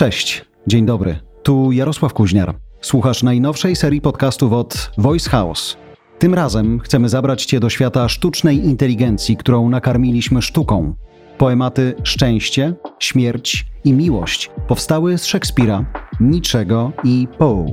Cześć, 0.00 0.44
dzień 0.66 0.86
dobry. 0.86 1.18
Tu 1.42 1.72
Jarosław 1.72 2.12
Kuźniar. 2.12 2.54
Słuchasz 2.80 3.22
najnowszej 3.22 3.76
serii 3.76 4.00
podcastów 4.00 4.52
od 4.52 4.90
Voice 4.98 5.30
House. 5.30 5.76
Tym 6.18 6.34
razem 6.34 6.80
chcemy 6.80 7.08
zabrać 7.08 7.44
Cię 7.44 7.60
do 7.60 7.70
świata 7.70 8.08
sztucznej 8.08 8.64
inteligencji, 8.64 9.36
którą 9.36 9.68
nakarmiliśmy 9.68 10.42
sztuką. 10.42 10.94
Poematy 11.38 11.94
Szczęście, 12.02 12.74
Śmierć 12.98 13.66
i 13.84 13.92
Miłość 13.92 14.50
powstały 14.68 15.18
z 15.18 15.24
Szekspira, 15.24 15.84
Niczego 16.20 16.92
i 17.04 17.28
Poe. 17.38 17.66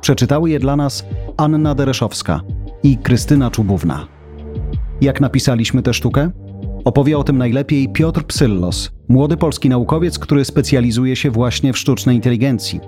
Przeczytały 0.00 0.50
je 0.50 0.58
dla 0.58 0.76
nas 0.76 1.06
Anna 1.36 1.74
Dereszowska 1.74 2.40
i 2.82 2.96
Krystyna 2.96 3.50
Czubówna. 3.50 4.08
Jak 5.00 5.20
napisaliśmy 5.20 5.82
tę 5.82 5.94
sztukę? 5.94 6.30
Opowie 6.84 7.18
o 7.18 7.24
tym 7.24 7.38
najlepiej 7.38 7.88
Piotr 7.88 8.24
Psyllos, 8.24 8.90
młody 9.08 9.36
polski 9.36 9.68
naukowiec, 9.68 10.18
który 10.18 10.44
specjalizuje 10.44 11.16
się 11.16 11.30
właśnie 11.30 11.72
w 11.72 11.78
sztucznej 11.78 12.16
inteligencji. 12.16 12.80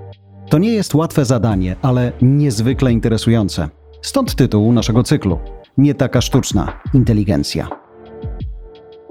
To 0.50 0.59
nie 0.59 0.73
jest 0.73 0.95
łatwe 0.95 1.24
zadanie, 1.24 1.77
ale 1.82 2.12
niezwykle 2.23 2.92
interesujące. 2.92 3.68
Stąd 4.02 4.34
tytuł 4.34 4.73
naszego 4.73 5.02
cyklu: 5.02 5.38
Nie 5.78 5.95
taka 5.95 6.20
sztuczna 6.20 6.80
inteligencja. 6.95 7.85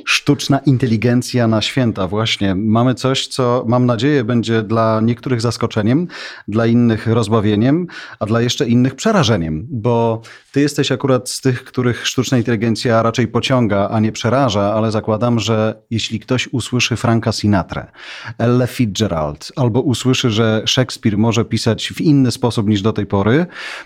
Sztuczna 0.05 0.59
inteligencja 0.59 1.47
na 1.47 1.61
święta, 1.61 2.07
właśnie. 2.07 2.55
Mamy 2.55 2.93
coś, 2.93 3.27
co 3.27 3.65
mam 3.67 3.85
nadzieję 3.85 4.23
będzie 4.23 4.63
dla 4.63 5.01
niektórych 5.01 5.41
zaskoczeniem, 5.41 6.07
dla 6.47 6.65
innych 6.65 7.07
rozbawieniem, 7.07 7.87
a 8.19 8.25
dla 8.25 8.41
jeszcze 8.41 8.67
innych 8.67 8.95
przerażeniem, 8.95 9.67
bo 9.69 10.21
ty 10.51 10.61
jesteś 10.61 10.91
akurat 10.91 11.29
z 11.29 11.41
tych, 11.41 11.63
których 11.63 12.07
sztuczna 12.07 12.37
inteligencja 12.37 13.01
raczej 13.01 13.27
pociąga, 13.27 13.89
a 13.89 13.99
nie 13.99 14.11
przeraża, 14.11 14.73
ale 14.73 14.91
zakładam, 14.91 15.39
że 15.39 15.81
jeśli 15.89 16.19
ktoś 16.19 16.47
usłyszy 16.47 16.95
Franka 16.95 17.31
Sinatra, 17.31 17.91
Ella 18.37 18.67
Fitzgerald, 18.67 19.51
albo 19.55 19.81
usłyszy, 19.81 20.29
że 20.29 20.61
Szekspir 20.65 21.17
może 21.17 21.45
pisać 21.45 21.87
w 21.87 22.01
inny 22.01 22.31
sposób 22.31 22.67
niż 22.67 22.81
do 22.81 22.93
tej 22.93 23.05
pory, 23.05 23.45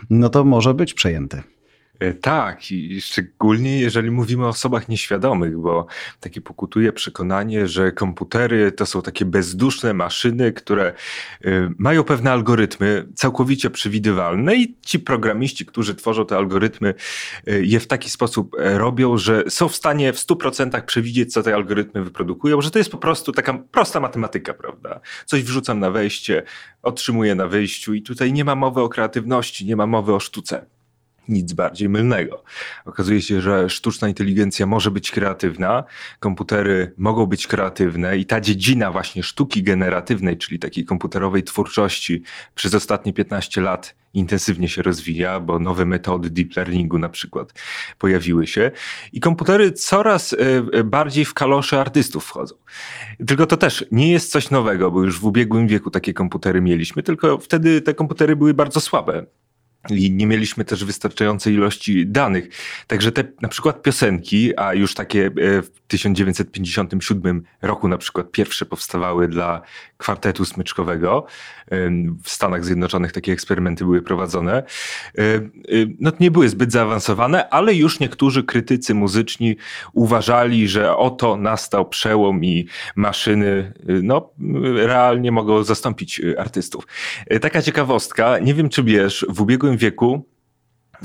no 0.09 0.30
to 0.30 0.43
może 0.43 0.73
być 0.73 0.93
przejęty. 0.93 1.43
E, 2.00 2.14
tak, 2.14 2.72
i 2.72 3.02
szczególnie 3.02 3.80
jeżeli 3.80 4.11
mówimy 4.11 4.45
o 4.45 4.50
osobach 4.50 4.89
nieświadomych, 4.89 5.58
bo 5.58 5.86
takie 6.19 6.42
pokutuje 6.42 6.94
przekonanie, 6.94 7.67
że 7.67 7.92
komputery 7.92 8.72
to 8.72 8.86
są 8.86 9.02
takie 9.02 9.25
bezduszne 9.25 9.94
maszyny, 9.94 10.53
które 10.53 10.94
e, 11.45 11.72
mają 11.77 12.03
pewne 12.03 12.31
algorytmy 12.31 13.08
całkowicie 13.16 13.70
przewidywalne 13.70 14.55
i 14.55 14.77
ci 14.86 15.00
programiści, 15.00 15.66
którzy 15.66 15.95
tworzą 15.95 16.25
te 16.25 16.38
algorytmy, 16.38 16.94
e, 17.47 17.61
je 17.61 17.80
w 17.80 17.88
taki 17.88 18.09
sposób 18.09 18.55
robią, 18.59 19.17
że 19.17 19.44
są 19.50 19.70
w 19.70 19.75
stanie 19.75 20.14
w 20.14 20.20
100% 20.20 20.81
przewidzieć, 20.86 21.33
co 21.33 21.44
te 21.44 21.55
algorytmy 21.55 22.03
wyprodukują, 22.03 22.61
że 22.61 22.72
to 22.72 22.80
jest 22.80 22.92
po 22.92 22.97
prostu 22.97 23.31
taka 23.31 23.53
prosta 23.72 24.00
matematyka, 24.00 24.53
prawda? 24.53 25.00
Coś 25.25 25.44
wrzucam 25.44 25.80
na 25.80 25.92
wejście, 25.92 26.44
otrzymuję 26.83 27.36
na 27.36 27.47
wyjściu 27.47 27.94
i 27.94 28.02
tutaj 28.02 28.33
nie 28.33 28.45
ma 28.45 28.55
mowy 28.55 28.81
o 28.81 28.89
kreatywności, 28.89 29.66
nie 29.66 29.75
ma 29.75 29.88
mowy 29.88 30.14
o 30.14 30.20
sztuce 30.20 30.78
nic 31.30 31.53
bardziej 31.53 31.89
mylnego. 31.89 32.44
Okazuje 32.85 33.22
się, 33.22 33.41
że 33.41 33.69
sztuczna 33.69 34.08
inteligencja 34.08 34.66
może 34.66 34.91
być 34.91 35.11
kreatywna, 35.11 35.83
komputery 36.19 36.94
mogą 36.97 37.25
być 37.25 37.47
kreatywne 37.47 38.17
i 38.17 38.25
ta 38.25 38.41
dziedzina 38.41 38.91
właśnie 38.91 39.23
sztuki 39.23 39.63
generatywnej, 39.63 40.38
czyli 40.38 40.59
takiej 40.59 40.86
komputerowej 40.86 41.44
twórczości 41.44 42.23
przez 42.55 42.73
ostatnie 42.73 43.13
15 43.13 43.61
lat 43.61 43.95
intensywnie 44.13 44.69
się 44.69 44.81
rozwija, 44.81 45.39
bo 45.39 45.59
nowe 45.59 45.86
metody 45.86 46.30
deep 46.30 46.55
learningu 46.55 46.99
na 46.99 47.09
przykład 47.09 47.53
pojawiły 47.97 48.47
się 48.47 48.71
i 49.14 49.19
komputery 49.19 49.71
coraz 49.71 50.33
e, 50.33 50.37
e, 50.73 50.83
bardziej 50.83 51.26
w 51.26 51.33
kalosze 51.33 51.82
artystów 51.82 52.26
wchodzą. 52.26 52.55
Tylko 53.27 53.45
to 53.45 53.58
też 53.58 53.86
nie 53.92 54.11
jest 54.11 54.32
coś 54.32 54.49
nowego, 54.49 54.92
bo 54.92 55.03
już 55.03 55.20
w 55.20 55.26
ubiegłym 55.26 55.67
wieku 55.67 55.92
takie 55.92 56.14
komputery 56.14 56.61
mieliśmy, 56.61 57.03
tylko 57.03 57.37
wtedy 57.37 57.82
te 57.82 57.93
komputery 57.93 58.36
były 58.36 58.53
bardzo 58.53 58.82
słabe 58.82 59.26
i 59.89 60.11
nie 60.11 60.27
mieliśmy 60.27 60.65
też 60.65 60.85
wystarczającej 60.85 61.53
ilości 61.53 62.07
danych. 62.07 62.49
Także 62.87 63.11
te 63.11 63.23
na 63.41 63.49
przykład 63.49 63.81
piosenki, 63.81 64.57
a 64.57 64.73
już 64.73 64.93
takie 64.93 65.25
e, 65.25 65.61
w 65.61 65.71
1957 65.87 67.43
roku 67.61 67.87
na 67.87 67.97
przykład 67.97 68.31
pierwsze 68.31 68.65
powstawały 68.65 69.27
dla 69.27 69.61
kwartetu 69.97 70.45
smyczkowego. 70.45 71.25
W 72.23 72.29
Stanach 72.29 72.65
Zjednoczonych 72.65 73.11
takie 73.11 73.31
eksperymenty 73.31 73.83
były 73.85 74.01
prowadzone. 74.01 74.53
E, 74.53 75.21
e, 75.21 75.41
no, 75.99 76.11
nie 76.19 76.31
były 76.31 76.49
zbyt 76.49 76.71
zaawansowane, 76.71 77.49
ale 77.49 77.75
już 77.75 77.99
niektórzy 77.99 78.43
krytycy 78.43 78.93
muzyczni 78.93 79.55
uważali, 79.93 80.67
że 80.67 80.97
oto 80.97 81.37
nastał 81.37 81.89
przełom 81.89 82.45
i 82.45 82.67
maszyny 82.95 83.73
no, 84.03 84.29
realnie 84.75 85.31
mogą 85.31 85.63
zastąpić 85.63 86.21
artystów. 86.37 86.87
Taka 87.41 87.61
ciekawostka, 87.61 88.39
nie 88.39 88.53
wiem 88.53 88.69
czy 88.69 88.83
wiesz, 88.83 89.25
w 89.29 89.41
ubiegłym 89.41 89.68
wieku 89.77 90.25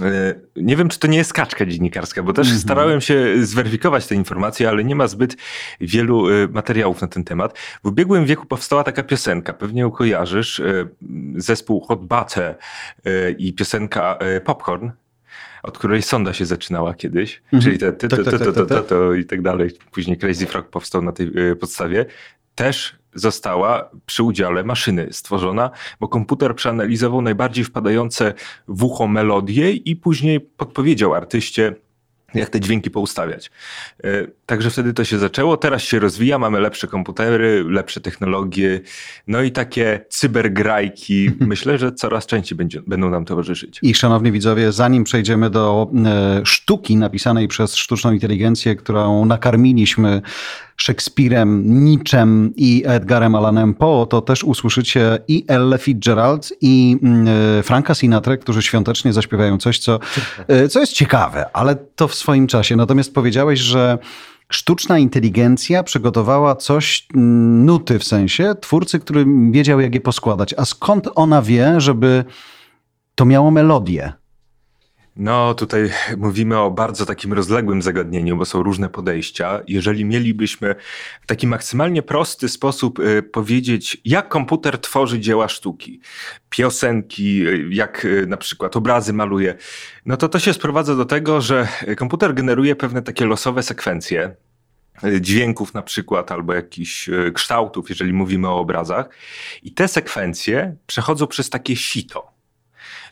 e, 0.00 0.34
nie 0.56 0.76
wiem, 0.76 0.88
czy 0.88 0.98
to 0.98 1.06
nie 1.06 1.18
jest 1.18 1.32
kaczka 1.32 1.66
dziennikarska, 1.66 2.22
bo 2.22 2.32
też 2.32 2.46
mm 2.46 2.58
-hmm. 2.58 2.62
starałem 2.62 3.00
się 3.00 3.46
zweryfikować 3.46 4.06
te 4.06 4.14
informacje, 4.14 4.68
ale 4.68 4.84
nie 4.84 4.94
ma 4.94 5.08
zbyt 5.08 5.36
wielu 5.80 6.30
e, 6.30 6.48
materiałów 6.48 7.00
na 7.00 7.08
ten 7.08 7.24
temat. 7.24 7.58
W 7.84 7.86
ubiegłym 7.86 8.24
wieku 8.24 8.46
powstała 8.46 8.84
taka 8.84 9.02
piosenka, 9.02 9.52
pewnie 9.52 9.80
ją 9.80 9.90
kojarzysz, 9.90 10.60
e, 10.60 10.88
zespół 11.36 11.80
Hot 11.80 12.06
Butter 12.06 12.58
i 13.38 13.52
piosenka 13.52 14.18
Popcorn, 14.44 14.90
od 15.62 15.78
której 15.78 16.02
sonda 16.02 16.32
się 16.32 16.46
zaczynała 16.46 16.94
kiedyś, 16.94 17.42
mm 17.52 17.60
-hmm. 17.60 17.64
czyli 17.64 17.78
te, 17.78 17.92
te, 17.92 18.08
te, 18.08 18.24
te, 18.24 18.52
te, 18.52 18.82
te, 18.82 19.18
i 19.18 19.24
tak 19.24 19.42
dalej. 19.42 19.70
Później 19.92 20.18
Crazy 20.18 20.46
Frog 20.46 20.68
powstał 20.68 21.02
na 21.02 21.12
tej 21.12 21.32
podstawie. 21.60 22.06
Też 22.54 22.96
została 23.14 23.90
przy 24.06 24.22
udziale 24.22 24.64
maszyny 24.64 25.08
stworzona, 25.10 25.70
bo 26.00 26.08
komputer 26.08 26.54
przeanalizował 26.54 27.22
najbardziej 27.22 27.64
wpadające 27.64 28.34
w 28.68 28.84
ucho 28.84 29.06
melodie 29.06 29.70
i 29.70 29.96
później 29.96 30.40
podpowiedział 30.40 31.14
artyście, 31.14 31.74
jak 32.34 32.50
te 32.50 32.60
dźwięki 32.60 32.90
poustawiać. 32.90 33.50
E, 34.04 34.26
także 34.46 34.70
wtedy 34.70 34.92
to 34.92 35.04
się 35.04 35.18
zaczęło. 35.18 35.56
Teraz 35.56 35.82
się 35.82 35.98
rozwija, 35.98 36.38
mamy 36.38 36.60
lepsze 36.60 36.86
komputery, 36.86 37.64
lepsze 37.68 38.00
technologie, 38.00 38.80
no 39.26 39.42
i 39.42 39.52
takie 39.52 40.04
cybergrajki. 40.08 41.30
Myślę, 41.40 41.78
że 41.78 41.92
coraz 41.92 42.26
częściej 42.26 42.58
będzie, 42.58 42.82
będą 42.86 43.10
nam 43.10 43.24
towarzyszyć. 43.24 43.78
I 43.82 43.94
szanowni 43.94 44.32
widzowie, 44.32 44.72
zanim 44.72 45.04
przejdziemy 45.04 45.50
do 45.50 45.90
e, 46.06 46.40
sztuki 46.44 46.96
napisanej 46.96 47.48
przez 47.48 47.76
sztuczną 47.76 48.12
inteligencję, 48.12 48.76
którą 48.76 49.24
nakarmiliśmy 49.24 50.22
Szekspirem, 50.76 51.84
Niczem 51.84 52.52
i 52.56 52.82
Edgarem 52.86 53.34
Allanem 53.34 53.74
Poe, 53.74 54.06
to 54.06 54.20
też 54.20 54.44
usłyszycie 54.44 55.18
i 55.28 55.44
Elle 55.48 55.78
Fitzgerald 55.78 56.52
i 56.60 56.98
mm, 57.02 57.28
e, 57.58 57.62
Franka 57.62 57.94
Sinatra, 57.94 58.36
którzy 58.36 58.62
świątecznie 58.62 59.12
zaśpiewają 59.12 59.58
coś, 59.58 59.78
co, 59.78 59.98
e, 60.48 60.68
co 60.68 60.80
jest 60.80 60.92
ciekawe, 60.92 61.56
ale 61.56 61.76
to 61.76 62.08
w 62.08 62.14
swoim 62.14 62.46
czasie. 62.46 62.76
Natomiast 62.76 63.14
powiedziałeś, 63.14 63.60
że 63.60 63.98
sztuczna 64.48 64.98
inteligencja 64.98 65.82
przygotowała 65.82 66.56
coś, 66.56 67.06
mm, 67.14 67.64
nuty 67.64 67.98
w 67.98 68.04
sensie, 68.04 68.54
twórcy, 68.60 68.98
który 68.98 69.26
wiedział, 69.50 69.80
jak 69.80 69.94
je 69.94 70.00
poskładać. 70.00 70.54
A 70.56 70.64
skąd 70.64 71.08
ona 71.14 71.42
wie, 71.42 71.80
żeby 71.80 72.24
to 73.14 73.24
miało 73.24 73.50
melodię? 73.50 74.12
No, 75.16 75.54
tutaj 75.54 75.90
mówimy 76.16 76.58
o 76.58 76.70
bardzo 76.70 77.06
takim 77.06 77.32
rozległym 77.32 77.82
zagadnieniu, 77.82 78.36
bo 78.36 78.44
są 78.44 78.62
różne 78.62 78.88
podejścia. 78.88 79.60
Jeżeli 79.68 80.04
mielibyśmy 80.04 80.74
w 81.22 81.26
taki 81.26 81.46
maksymalnie 81.46 82.02
prosty 82.02 82.48
sposób 82.48 82.98
y, 82.98 83.22
powiedzieć, 83.22 84.00
jak 84.04 84.28
komputer 84.28 84.78
tworzy 84.78 85.20
dzieła 85.20 85.48
sztuki, 85.48 86.00
piosenki, 86.50 87.46
y, 87.48 87.68
jak 87.70 88.04
y, 88.04 88.26
na 88.26 88.36
przykład 88.36 88.76
obrazy 88.76 89.12
maluje, 89.12 89.54
no 90.06 90.16
to 90.16 90.28
to 90.28 90.38
się 90.38 90.52
sprowadza 90.52 90.96
do 90.96 91.04
tego, 91.04 91.40
że 91.40 91.68
komputer 91.96 92.34
generuje 92.34 92.76
pewne 92.76 93.02
takie 93.02 93.26
losowe 93.26 93.62
sekwencje, 93.62 94.36
dźwięków 95.20 95.74
na 95.74 95.82
przykład, 95.82 96.32
albo 96.32 96.54
jakichś 96.54 97.10
kształtów, 97.34 97.88
jeżeli 97.88 98.12
mówimy 98.12 98.48
o 98.48 98.58
obrazach. 98.58 99.08
I 99.62 99.72
te 99.72 99.88
sekwencje 99.88 100.76
przechodzą 100.86 101.26
przez 101.26 101.50
takie 101.50 101.76
sito. 101.76 102.33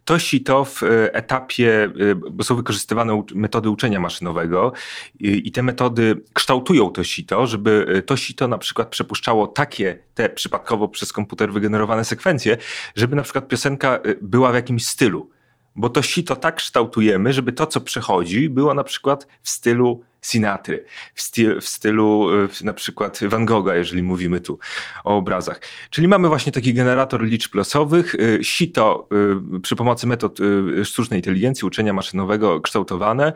To 0.05 0.19
sito 0.19 0.65
w 0.65 0.83
e, 0.83 1.15
etapie, 1.15 1.85
e, 1.85 2.15
bo 2.15 2.45
są 2.45 2.57
wykorzystywane 2.57 3.23
metody 3.35 3.71
uczenia 3.71 4.01
maszynowego 4.01 4.73
i 5.21 5.53
te 5.53 5.63
metody 5.63 6.23
kształtują 6.33 6.91
to 6.91 7.05
sito, 7.05 7.47
żeby 7.47 7.87
e, 7.89 8.03
to 8.03 8.17
sito 8.17 8.49
na 8.49 8.59
przykład 8.59 8.89
przepuszczało 8.89 9.47
takie, 9.47 9.99
te 10.15 10.29
przypadkowo 10.29 10.89
przez 10.89 11.13
komputer 11.13 11.53
wygenerowane 11.53 12.05
sekwencje, 12.05 12.57
żeby 12.97 13.17
na 13.17 13.23
przykład 13.23 13.49
piosenka 13.49 14.01
była 14.23 14.53
w 14.53 14.55
jakimś 14.55 14.87
stylu. 14.87 15.31
Bo 15.77 15.89
to 15.89 16.03
sito 16.03 16.37
tak 16.37 16.57
kształtujemy, 16.57 17.33
żeby 17.33 17.53
to, 17.53 17.67
co 17.67 17.81
przechodzi, 17.81 18.49
było 18.49 18.75
na 18.75 18.85
przykład 18.85 19.27
w 19.43 19.51
stylu 19.51 20.05
Sinatry, 20.23 20.85
w, 21.15 21.23
styl, 21.23 21.61
w 21.61 21.69
stylu 21.69 22.29
na 22.65 22.73
przykład 22.73 23.21
Van 23.29 23.45
Gogha, 23.45 23.75
jeżeli 23.75 24.03
mówimy 24.03 24.41
tu 24.41 24.59
o 25.05 25.17
obrazach. 25.17 25.61
Czyli 25.91 26.09
mamy 26.09 26.29
właśnie 26.29 26.53
taki 26.53 26.75
generator 26.75 27.23
liczb 27.25 27.55
losowych, 27.55 28.15
y, 28.15 28.39
sito 28.45 29.09
y, 29.57 29.61
przy 29.61 29.77
pomocy 29.77 30.07
metod 30.07 30.39
y, 30.41 30.85
sztucznej 30.85 31.19
inteligencji, 31.19 31.67
uczenia 31.67 31.93
maszynowego 31.93 32.61
kształtowane. 32.61 33.33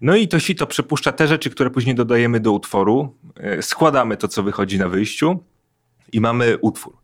No 0.00 0.16
i 0.16 0.28
to 0.28 0.38
sito 0.38 0.66
przepuszcza 0.66 1.12
te 1.12 1.28
rzeczy, 1.28 1.50
które 1.50 1.70
później 1.70 1.94
dodajemy 1.94 2.40
do 2.40 2.52
utworu, 2.52 3.16
składamy 3.60 4.16
to, 4.16 4.28
co 4.28 4.42
wychodzi 4.42 4.78
na 4.78 4.88
wyjściu 4.88 5.44
i 6.12 6.20
mamy 6.20 6.58
utwór. 6.58 6.96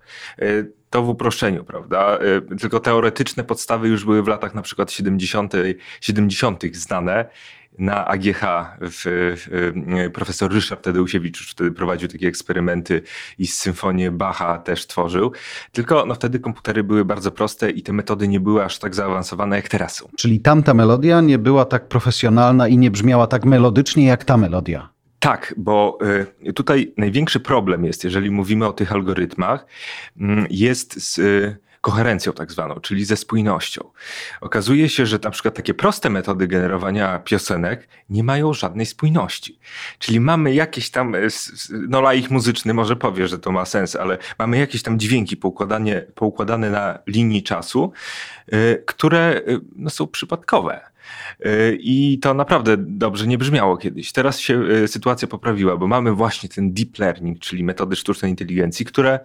To 0.90 1.02
w 1.02 1.08
uproszczeniu, 1.08 1.64
prawda? 1.64 2.18
Tylko 2.60 2.80
teoretyczne 2.80 3.44
podstawy 3.44 3.88
już 3.88 4.04
były 4.04 4.22
w 4.22 4.28
latach 4.28 4.54
na 4.54 4.62
przykład 4.62 4.92
70. 4.92 5.52
70. 6.00 6.62
znane 6.72 7.28
na 7.78 8.06
AGH 8.06 8.40
w, 8.80 9.02
w, 9.36 10.10
profesor 10.12 10.52
Ryszard 10.52 10.84
Tadeusiewicz 10.84 11.40
już 11.40 11.50
wtedy 11.50 11.72
prowadził 11.72 12.08
takie 12.08 12.28
eksperymenty 12.28 13.02
i 13.38 13.46
symfonię 13.46 14.10
Bacha 14.10 14.58
też 14.58 14.86
tworzył. 14.86 15.32
Tylko 15.72 16.06
no, 16.06 16.14
wtedy 16.14 16.38
komputery 16.38 16.84
były 16.84 17.04
bardzo 17.04 17.30
proste 17.30 17.70
i 17.70 17.82
te 17.82 17.92
metody 17.92 18.28
nie 18.28 18.40
były 18.40 18.64
aż 18.64 18.78
tak 18.78 18.94
zaawansowane 18.94 19.56
jak 19.56 19.68
teraz 19.68 19.94
są. 19.94 20.08
Czyli 20.16 20.40
tamta 20.40 20.74
melodia 20.74 21.20
nie 21.20 21.38
była 21.38 21.64
tak 21.64 21.88
profesjonalna 21.88 22.68
i 22.68 22.78
nie 22.78 22.90
brzmiała 22.90 23.26
tak 23.26 23.44
melodycznie 23.44 24.06
jak 24.06 24.24
ta 24.24 24.36
melodia. 24.36 24.88
Tak, 25.18 25.54
bo 25.56 25.98
y, 26.46 26.52
tutaj 26.52 26.92
największy 26.96 27.40
problem 27.40 27.84
jest, 27.84 28.04
jeżeli 28.04 28.30
mówimy 28.30 28.66
o 28.66 28.72
tych 28.72 28.92
algorytmach, 28.92 29.66
mm, 30.20 30.46
jest 30.50 31.14
z 31.14 31.20
koherencją 31.80 32.32
tak 32.32 32.52
zwaną, 32.52 32.80
czyli 32.80 33.04
ze 33.04 33.16
spójnością. 33.16 33.90
Okazuje 34.40 34.88
się, 34.88 35.06
że 35.06 35.18
na 35.24 35.30
przykład 35.30 35.54
takie 35.54 35.74
proste 35.74 36.10
metody 36.10 36.46
generowania 36.46 37.18
piosenek 37.18 37.88
nie 38.10 38.24
mają 38.24 38.52
żadnej 38.52 38.86
spójności. 38.86 39.58
Czyli 39.98 40.20
mamy 40.20 40.54
jakieś 40.54 40.90
tam, 40.90 41.14
e, 41.14 41.18
no 41.88 42.00
laich 42.00 42.30
muzyczny 42.30 42.74
może 42.74 42.96
powie, 42.96 43.28
że 43.28 43.38
to 43.38 43.52
ma 43.52 43.64
sens, 43.64 43.96
ale 43.96 44.18
mamy 44.38 44.58
jakieś 44.58 44.82
tam 44.82 44.98
dźwięki 44.98 45.36
poukładane, 45.36 46.02
poukładane 46.14 46.70
na 46.70 46.98
linii 47.06 47.42
czasu, 47.42 47.92
e, 48.46 48.76
które 48.76 49.18
e, 49.18 49.42
no, 49.76 49.90
są 49.90 50.06
przypadkowe. 50.06 50.95
I 51.78 52.18
to 52.22 52.34
naprawdę 52.34 52.76
dobrze 52.78 53.26
nie 53.26 53.38
brzmiało 53.38 53.76
kiedyś. 53.76 54.12
Teraz 54.12 54.40
się 54.40 54.62
sytuacja 54.86 55.28
poprawiła, 55.28 55.76
bo 55.76 55.86
mamy 55.86 56.12
właśnie 56.12 56.48
ten 56.48 56.72
deep 56.72 56.98
learning, 56.98 57.38
czyli 57.38 57.64
metody 57.64 57.96
sztucznej 57.96 58.30
inteligencji, 58.30 58.86
które 58.86 59.20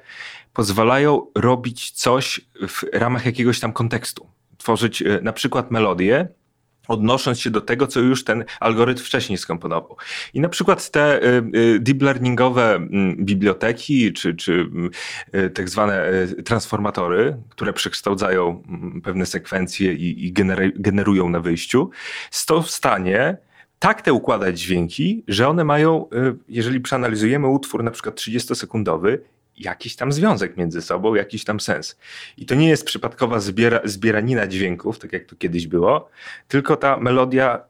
pozwalają 0.54 1.28
robić 1.36 1.92
coś 1.92 2.42
w 2.68 2.84
ramach 2.94 3.26
jakiegoś 3.26 3.60
tam 3.60 3.74
kontekstu. 3.74 4.28
Tworzyć 4.58 5.02
e, 5.02 5.20
na 5.22 5.34
przykład 5.34 5.72
melodię, 5.72 6.28
odnosząc 6.92 7.40
się 7.40 7.50
do 7.50 7.62
tego, 7.62 7.88
co 7.88 8.00
już 8.00 8.24
ten 8.24 8.44
algorytm 8.60 9.04
wcześniej 9.04 9.38
skomponował. 9.38 9.98
I 10.34 10.40
na 10.40 10.50
przykład 10.50 10.92
te 10.92 11.02
e, 11.02 11.38
e, 11.38 11.42
deep 11.80 12.02
learningowe 12.02 12.88
biblioteki, 13.18 14.14
czy, 14.14 14.36
czy 14.36 14.70
tak 15.54 15.70
zwane 15.70 16.12
transformatory, 16.46 17.38
które 17.50 17.74
przekształcają 17.74 18.64
pewne 19.04 19.26
sekwencje 19.26 19.94
i, 19.94 20.26
i 20.26 20.34
generują 20.76 21.30
na 21.30 21.40
wyjściu, 21.40 21.90
są 22.32 22.62
w 22.62 22.72
stanie 22.72 23.38
tak 23.80 24.02
te 24.02 24.14
układać 24.14 24.60
dźwięki, 24.60 25.24
że 25.28 25.48
one 25.48 25.64
mają, 25.64 26.06
jeżeli 26.50 26.80
przeanalizujemy 26.80 27.48
utwór 27.48 27.84
na 27.84 27.92
przykład 27.92 28.16
30-sekundowy, 28.16 29.18
jakiś 29.58 29.96
tam 29.96 30.12
związek 30.12 30.58
między 30.58 30.82
sobą, 30.82 31.16
jakiś 31.16 31.44
tam 31.44 31.60
sens. 31.60 31.98
I 32.38 32.46
to 32.46 32.56
nie 32.56 32.70
jest 32.70 32.86
przypadkowa 32.86 33.40
zbiera, 33.40 33.82
zbieranina 33.84 34.48
dźwięków, 34.48 35.00
tak 35.00 35.14
jak 35.14 35.26
to 35.26 35.36
kiedyś 35.36 35.68
było, 35.68 36.10
tylko 36.48 36.76
ta 36.76 36.98
melodia 36.98 37.64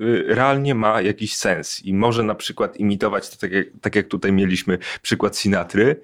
y, 0.00 0.24
realnie 0.26 0.74
ma 0.74 1.02
jakiś 1.02 1.36
sens 1.36 1.84
i 1.84 1.94
może 1.94 2.22
na 2.22 2.34
przykład 2.34 2.76
imitować 2.76 3.30
to, 3.30 3.36
tak 3.36 3.52
jak, 3.52 3.66
tak 3.80 3.96
jak 3.96 4.08
tutaj 4.08 4.32
mieliśmy 4.32 4.78
przykład 5.02 5.36
Sinatry, 5.36 6.00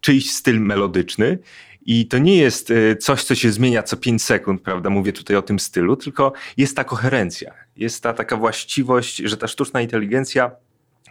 czyjś 0.00 0.30
styl 0.30 0.60
melodyczny. 0.60 1.38
I 1.86 2.06
to 2.06 2.18
nie 2.18 2.36
jest 2.36 2.70
y, 2.70 2.96
coś, 2.96 3.24
co 3.24 3.34
się 3.34 3.52
zmienia 3.52 3.82
co 3.82 3.96
5 3.96 4.22
sekund, 4.22 4.62
prawda? 4.62 4.90
Mówię 4.90 5.12
tutaj 5.12 5.36
o 5.36 5.42
tym 5.42 5.58
stylu, 5.58 5.96
tylko 5.96 6.32
jest 6.56 6.76
ta 6.76 6.84
koherencja, 6.84 7.54
jest 7.76 8.02
ta 8.02 8.12
taka 8.12 8.36
właściwość, 8.36 9.16
że 9.16 9.36
ta 9.36 9.48
sztuczna 9.48 9.80
inteligencja 9.80 10.50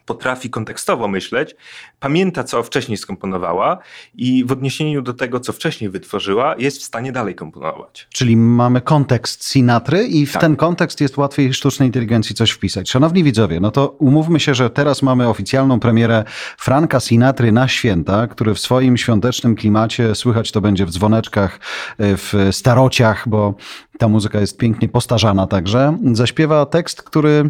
potrafi 0.08 0.50
kontekstowo 0.50 1.08
myśleć, 1.08 1.56
pamięta, 2.00 2.44
co 2.44 2.64
wcześniej 2.64 2.98
skomponowała 2.98 3.78
i 4.16 4.46
w 4.46 4.52
odniesieniu 4.52 5.02
do 5.02 5.14
tego, 5.14 5.40
co 5.40 5.54
wcześniej 5.54 5.90
wytworzyła, 5.90 6.56
jest 6.58 6.78
w 6.78 6.84
stanie 6.84 7.12
dalej 7.12 7.36
komponować. 7.36 8.08
Czyli 8.14 8.38
mamy 8.38 8.82
kontekst 8.82 9.46
Sinatry 9.46 10.04
i 10.04 10.26
w 10.26 10.34
tak. 10.34 10.42
ten 10.42 10.56
kontekst 10.56 11.02
jest 11.02 11.18
łatwiej 11.18 11.54
sztucznej 11.54 11.88
inteligencji 11.88 12.36
coś 12.36 12.52
wpisać. 12.52 12.90
Szanowni 12.90 13.24
widzowie, 13.24 13.60
no 13.60 13.72
to 13.72 13.88
umówmy 13.88 14.40
się, 14.40 14.56
że 14.56 14.70
teraz 14.70 15.02
mamy 15.02 15.30
oficjalną 15.30 15.80
premierę 15.80 16.24
Franka 16.58 17.00
Sinatry 17.00 17.52
na 17.52 17.68
święta, 17.68 18.28
który 18.28 18.54
w 18.54 18.60
swoim 18.60 18.98
świątecznym 18.98 19.56
klimacie, 19.56 20.16
słychać 20.16 20.52
to 20.52 20.62
będzie 20.62 20.86
w 20.86 20.92
dzwoneczkach, 20.92 21.60
w 22.00 22.50
starociach, 22.52 23.30
bo 23.30 23.56
ta 23.98 24.08
muzyka 24.08 24.40
jest 24.40 24.58
pięknie 24.58 24.90
postarzana 24.90 25.48
także, 25.48 25.98
zaśpiewa 26.14 26.66
tekst, 26.66 27.04
który 27.04 27.50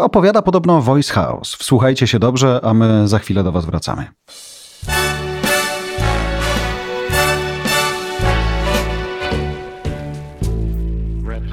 opowiada 0.00 0.42
podobno 0.42 0.80
Voice 0.80 1.12
House. 1.12 1.56
Wsłuchajcie 1.56 2.06
się 2.06 2.18
dobrze, 2.18 2.60
a 2.62 2.74
my 2.74 3.08
za 3.08 3.18
chwilę 3.18 3.44
do 3.44 3.52
Was 3.52 3.66
wracamy. 3.66 4.06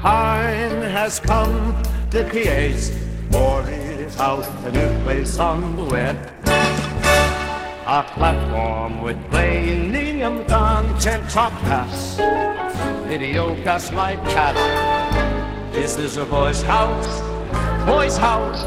Time 0.02 0.90
has 0.94 1.20
come 1.20 1.72
to 2.10 2.18
create 2.30 2.92
House, 4.18 4.48
a 4.66 4.70
new 4.70 5.04
place. 5.04 5.38
A 7.86 8.02
platform 8.02 9.04
with 9.04 9.16
content, 10.48 11.30
talk 11.30 11.52
pass, 11.62 12.16
video 13.08 13.56
cast 13.64 13.92
like 13.92 14.18
cat. 14.34 14.56
This 15.72 15.98
is 15.98 16.16
a 16.16 16.24
Voice 16.24 16.62
House. 16.62 17.35
Voice 17.86 18.16
House. 18.16 18.64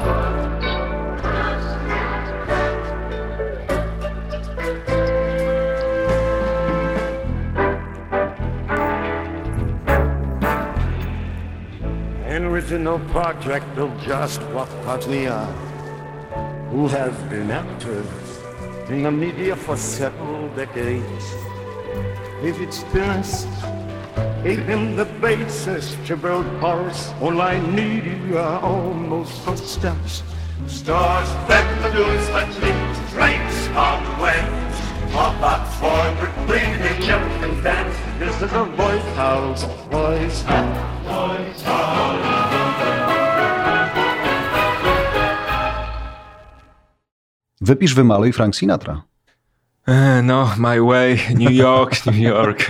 Original 12.69 12.99
project 13.09 13.77
of 13.77 13.89
just 14.01 14.41
what 14.53 14.69
Patnia, 14.85 15.33
uh, 15.33 15.45
who 16.69 16.87
has 16.87 17.13
been 17.29 17.49
actors 17.49 18.05
in 18.89 19.03
the 19.03 19.11
media 19.11 19.55
for 19.55 19.75
several 19.75 20.47
decades. 20.55 21.25
His 22.41 22.59
experience 22.59 23.45
him 24.43 24.95
the 24.95 25.05
basis 25.05 25.95
to 26.07 26.15
build 26.15 26.45
Paris. 26.59 27.11
Online 27.21 27.75
media 27.75 28.59
almost 28.61 29.31
footsteps. 29.41 30.23
Stars 30.67 31.29
fed 31.47 31.67
the 31.83 31.93
news 31.93 32.27
that 32.29 32.49
leaked 32.61 33.09
straight 33.09 33.75
on 33.75 34.03
the 34.05 34.23
way. 34.23 34.39
A 35.09 35.33
platform 35.39 36.15
for 36.17 36.31
breathing 36.45 37.01
jumping 37.01 37.61
dance. 37.63 37.95
This 38.19 38.35
is 38.41 38.53
a 38.53 38.63
voice 38.63 39.15
house, 39.15 39.63
voice 39.89 40.41
house, 40.43 40.77
voice 41.05 41.61
house. 41.63 42.49
Wypisz, 47.61 47.93
wymaluj 47.93 48.33
Frank 48.33 48.55
Sinatra. 48.55 49.08
E, 49.87 50.21
no, 50.21 50.49
My 50.57 50.81
Way, 50.81 51.19
New 51.35 51.51
York, 51.51 52.05
New 52.05 52.17
York. 52.17 52.67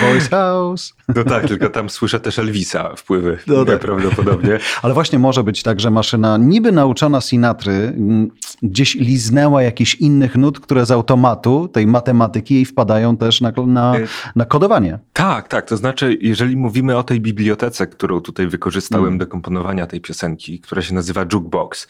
Voice 0.00 0.28
House. 0.30 0.94
No 1.16 1.24
tak, 1.24 1.48
tylko 1.48 1.68
tam 1.68 1.90
słyszę 1.90 2.20
też 2.20 2.38
Elvisa 2.38 2.96
wpływy 2.96 3.38
no 3.46 3.64
tak. 3.64 3.80
prawdopodobnie. 3.80 4.58
Ale 4.82 4.94
właśnie 4.94 5.18
może 5.18 5.44
być 5.44 5.62
tak, 5.62 5.80
że 5.80 5.90
maszyna 5.90 6.36
niby 6.36 6.72
nauczona 6.72 7.20
Sinatry 7.20 7.72
mm, 7.72 8.30
gdzieś 8.62 8.94
liznęła 8.94 9.62
jakichś 9.62 9.94
innych 9.94 10.36
nut, 10.36 10.60
które 10.60 10.86
z 10.86 10.90
automatu 10.90 11.68
tej 11.68 11.86
matematyki 11.86 12.54
jej 12.54 12.64
wpadają 12.64 13.16
też 13.16 13.40
na, 13.40 13.52
na, 13.66 13.96
e, 13.96 14.06
na 14.36 14.44
kodowanie. 14.44 14.98
Tak, 15.12 15.48
tak. 15.48 15.66
To 15.66 15.76
znaczy, 15.76 16.18
jeżeli 16.20 16.56
mówimy 16.56 16.96
o 16.96 17.02
tej 17.02 17.20
bibliotece, 17.20 17.86
którą 17.86 18.20
tutaj 18.20 18.46
wykorzystałem 18.46 19.04
hmm. 19.04 19.18
do 19.18 19.26
komponowania 19.26 19.86
tej 19.86 20.00
piosenki, 20.00 20.60
która 20.60 20.82
się 20.82 20.94
nazywa 20.94 21.24
Jukebox, 21.32 21.88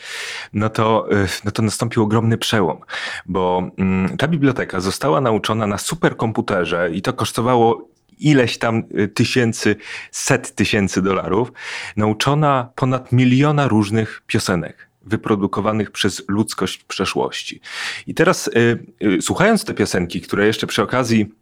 no 0.53 0.69
to, 0.69 1.13
e, 1.13 1.27
no 1.45 1.51
to 1.51 1.63
nastąpił 1.63 2.03
ogromny 2.03 2.39
przełom, 2.39 2.79
bo 3.27 3.71
mm, 3.79 4.17
ta 4.17 4.29
biblioteka 4.29 4.70
została 4.79 5.21
nauczona 5.21 5.67
na 5.67 5.79
superkomputerze 5.79 6.91
i 6.93 7.03
to 7.03 7.13
kosztowało 7.13 7.89
ileś 8.19 8.59
tam 8.59 8.83
y, 8.99 9.09
tysięcy, 9.09 9.77
set 10.11 10.55
tysięcy 10.55 11.03
dolarów, 11.03 11.53
nauczona 11.97 12.69
ponad 12.75 13.13
miliona 13.13 13.69
różnych 13.69 14.23
piosenek 14.27 14.91
wyprodukowanych 15.03 15.91
przez 15.91 16.23
ludzkość 16.29 16.81
w 16.81 16.85
przeszłości. 16.85 17.61
I 18.07 18.15
teraz 18.15 18.49
y, 18.49 18.87
y, 19.03 19.23
słuchając 19.23 19.65
te 19.65 19.75
piosenki, 19.75 20.21
które 20.21 20.47
jeszcze 20.47 20.67
przy 20.67 20.83
okazji 20.83 21.40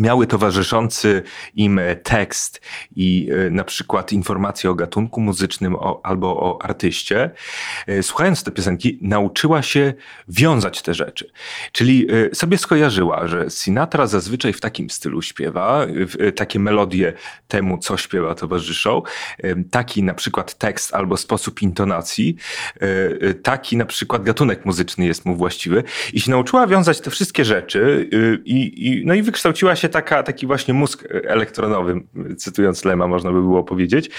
miały 0.00 0.26
towarzyszący 0.26 1.22
im 1.54 1.80
tekst 2.02 2.60
i 2.96 3.30
e, 3.46 3.50
na 3.50 3.64
przykład 3.64 4.12
informacje 4.12 4.70
o 4.70 4.74
gatunku 4.74 5.20
muzycznym 5.20 5.74
o, 5.74 6.00
albo 6.02 6.26
o 6.28 6.64
artyście, 6.64 7.30
e, 7.86 8.02
słuchając 8.02 8.44
te 8.44 8.50
piosenki, 8.50 8.98
nauczyła 9.02 9.62
się 9.62 9.94
wiązać 10.28 10.82
te 10.82 10.94
rzeczy. 10.94 11.30
Czyli 11.72 12.06
e, 12.30 12.34
sobie 12.34 12.58
skojarzyła, 12.58 13.28
że 13.28 13.50
Sinatra 13.50 14.06
zazwyczaj 14.06 14.52
w 14.52 14.60
takim 14.60 14.90
stylu 14.90 15.22
śpiewa, 15.22 15.86
takie 16.36 16.58
melodie 16.58 17.12
temu, 17.48 17.78
co 17.78 17.96
śpiewa, 17.96 18.34
towarzyszą, 18.34 19.02
taki 19.70 20.02
na 20.02 20.14
przykład 20.14 20.58
tekst 20.58 20.94
albo 20.94 21.16
sposób 21.16 21.62
intonacji, 21.62 22.36
taki 23.42 23.76
na 23.76 23.84
przykład 23.84 24.22
gatunek 24.22 24.64
muzyczny 24.64 25.06
jest 25.06 25.24
mu 25.24 25.36
właściwy. 25.36 25.82
I 26.12 26.20
się 26.20 26.30
nauczyła 26.30 26.66
wiązać 26.66 27.00
te 27.00 27.10
wszystkie 27.10 27.44
rzeczy 27.44 28.10
i, 28.44 28.88
i 28.88 29.06
no 29.06 29.14
i 29.14 29.22
wykształciła 29.22 29.76
się 29.76 29.88
taka, 29.90 30.22
taki 30.22 30.46
właśnie 30.46 30.74
mózg 30.74 31.04
elektronowy, 31.24 32.00
cytując 32.36 32.84
Lema 32.84 33.06
można 33.06 33.32
by 33.32 33.40
było 33.40 33.64
powiedzieć, 33.64 34.10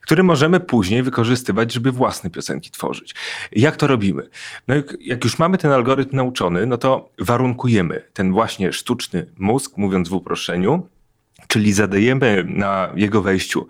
który 0.00 0.22
możemy 0.22 0.60
później 0.60 1.02
wykorzystywać, 1.02 1.72
żeby 1.72 1.92
własne 1.92 2.30
piosenki 2.30 2.70
tworzyć. 2.70 3.14
Jak 3.52 3.76
to 3.76 3.86
robimy? 3.86 4.28
No 4.68 4.74
jak 5.00 5.24
już 5.24 5.38
mamy 5.38 5.58
ten 5.58 5.72
algorytm 5.72 6.16
nauczony, 6.16 6.66
no 6.66 6.78
to 6.78 7.10
warunkujemy 7.18 8.04
ten 8.12 8.32
właśnie 8.32 8.72
sztuczny 8.72 9.26
mózg, 9.38 9.76
mówiąc 9.76 10.08
w 10.08 10.12
uproszczeniu, 10.12 10.86
czyli 11.48 11.72
zadajemy 11.72 12.44
na 12.48 12.92
jego 12.94 13.22
wejściu 13.22 13.68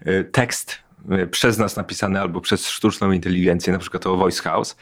e, 0.00 0.24
tekst 0.24 0.81
E, 0.81 0.81
przez 1.30 1.58
nas 1.58 1.76
napisane 1.76 2.20
albo 2.20 2.40
przez 2.40 2.68
sztuczną 2.68 3.12
inteligencję, 3.12 3.72
na 3.72 3.78
przykład 3.78 4.06
o 4.06 4.16
Voice 4.16 4.42
House, 4.42 4.76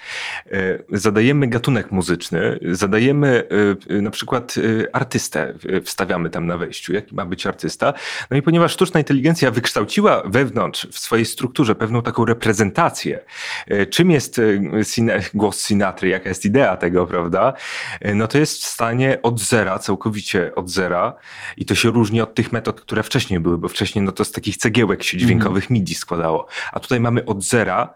e, 0.47 0.79
zadajemy 0.93 1.49
gatunek 1.49 1.93
muzyczny, 1.93 2.59
zadajemy 2.63 3.49
e, 3.91 4.03
na 4.03 4.11
przykład 4.11 4.55
artystę, 4.93 5.55
wstawiamy 5.85 6.31
tam 6.31 6.47
na 6.47 6.59
wejściu, 6.59 6.93
jaki 6.93 7.15
ma 7.15 7.27
być 7.27 7.47
artysta. 7.47 7.93
No 8.31 8.37
i 8.37 8.43
ponieważ 8.43 8.73
sztuczna 8.73 9.01
inteligencja 9.01 9.51
wykształciła 9.51 10.23
wewnątrz 10.25 10.87
w 10.93 10.99
swojej 10.99 11.27
strukturze 11.27 11.75
pewną 11.75 12.03
taką 12.03 12.25
reprezentację, 12.25 13.25
czym 13.91 14.11
jest 14.11 14.41
głos 15.35 15.67
Sinatry, 15.67 16.09
jaka 16.09 16.29
jest 16.29 16.45
idea 16.45 16.77
tego, 16.77 17.07
prawda, 17.07 17.53
no 18.15 18.27
to 18.27 18.39
jest 18.39 18.63
w 18.63 18.67
stanie 18.67 19.19
od 19.23 19.41
zera, 19.41 19.79
całkowicie 19.79 20.55
od 20.55 20.71
zera 20.71 21.15
i 21.57 21.65
to 21.65 21.75
się 21.75 21.91
różni 21.91 22.21
od 22.21 22.35
tych 22.35 22.53
metod, 22.53 22.81
które 22.81 23.03
wcześniej 23.03 23.41
były, 23.41 23.59
bo 23.59 23.69
wcześniej 23.69 24.05
no 24.05 24.13
to 24.13 24.25
z 24.25 24.33
takich 24.33 24.57
cegiełek 24.57 25.03
się 25.03 25.19
dźwiękowych. 25.19 25.71
MIDI 25.71 25.95
składało. 26.11 26.47
A 26.73 26.81
tutaj 26.81 27.01
mamy 27.01 27.25
od 27.25 27.43
zera 27.43 27.95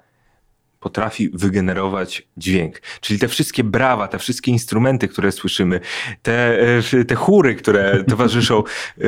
potrafi 0.84 1.30
wygenerować 1.32 2.28
dźwięk. 2.36 2.80
Czyli 3.00 3.18
te 3.20 3.28
wszystkie 3.28 3.64
brawa, 3.64 4.08
te 4.08 4.18
wszystkie 4.18 4.50
instrumenty, 4.50 5.08
które 5.08 5.32
słyszymy, 5.32 5.80
te, 6.22 6.60
e, 7.00 7.04
te 7.04 7.14
chóry, 7.14 7.54
które 7.54 7.82
towarzyszą 8.10 8.58
e, 8.58 9.02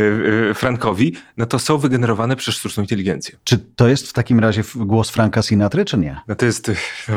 e, 0.51 0.55
Frankowi, 0.55 1.13
no 1.37 1.47
to 1.47 1.59
są 1.59 1.79
wygenerowane 1.79 2.37
przez 2.37 2.55
sztuczną 2.55 2.83
inteligencję. 2.83 3.37
Czy 3.45 3.59
to 3.77 3.89
jest 3.89 4.09
w 4.09 4.13
takim 4.13 4.41
razie 4.41 4.63
głos 4.77 5.11
Franka 5.11 5.43
Sinatry, 5.43 5.85
czy 5.85 5.99
nie? 5.99 6.21
No 6.29 6.35
to 6.35 6.47
jest 6.47 6.71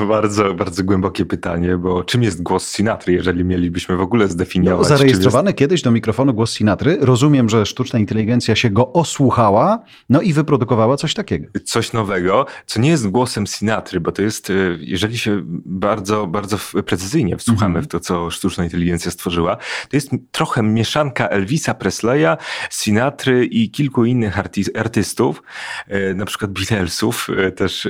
bardzo, 0.08 0.54
bardzo 0.54 0.84
głębokie 0.84 1.26
pytanie, 1.26 1.78
bo 1.78 2.04
czym 2.04 2.24
jest 2.24 2.44
głos 2.44 2.76
Sinatry, 2.76 3.14
jeżeli 3.14 3.44
mielibyśmy 3.44 3.98
w 3.98 4.02
ogóle 4.02 4.28
zdefiniować? 4.28 4.90
No, 4.90 4.98
zarejestrowany 4.98 5.50
jest... 5.50 5.58
kiedyś 5.58 5.82
do 5.82 5.92
mikrofonu 5.92 6.34
głos 6.34 6.54
Sinatry. 6.54 6.98
Rozumiem, 7.02 7.50
że 7.50 7.66
sztuczna 7.66 8.00
inteligencja 8.00 8.56
się 8.56 8.70
go 8.70 8.94
osłuchała, 8.94 9.80
no 10.10 10.22
i 10.22 10.34
wyprodukowała 10.34 10.98
coś 10.98 11.14
takiego. 11.14 11.48
Coś 11.66 11.94
nowego, 11.94 12.46
co 12.66 12.82
nie 12.82 12.90
jest 12.90 13.08
głosem 13.08 13.48
Sinatry, 13.48 14.00
bo 14.00 14.12
to 14.12 14.22
jest 14.22 14.49
Y, 14.50 14.78
jeżeli 14.82 15.18
się 15.18 15.42
bardzo, 15.66 16.28
bardzo 16.28 16.58
precyzyjnie 16.86 17.38
wsłuchamy 17.38 17.80
-hmm. 17.80 17.84
w 17.84 17.88
to, 17.88 18.00
co 18.00 18.32
sztuczna 18.32 18.64
inteligencja 18.64 19.12
stworzyła, 19.12 19.56
to 19.90 19.98
jest 19.98 20.12
trochę 20.32 20.64
mieszanka 20.64 21.28
Elvisa 21.28 21.74
Presleya, 21.74 22.38
Sinatry 22.70 23.46
i 23.46 23.72
kilku 23.72 24.06
innych 24.06 24.40
arty 24.40 24.62
artystów, 24.80 25.44
y, 25.88 26.16
na 26.16 26.26
przykład 26.26 26.52
Beatlesów, 26.52 27.30
y, 27.48 27.52
też 27.52 27.88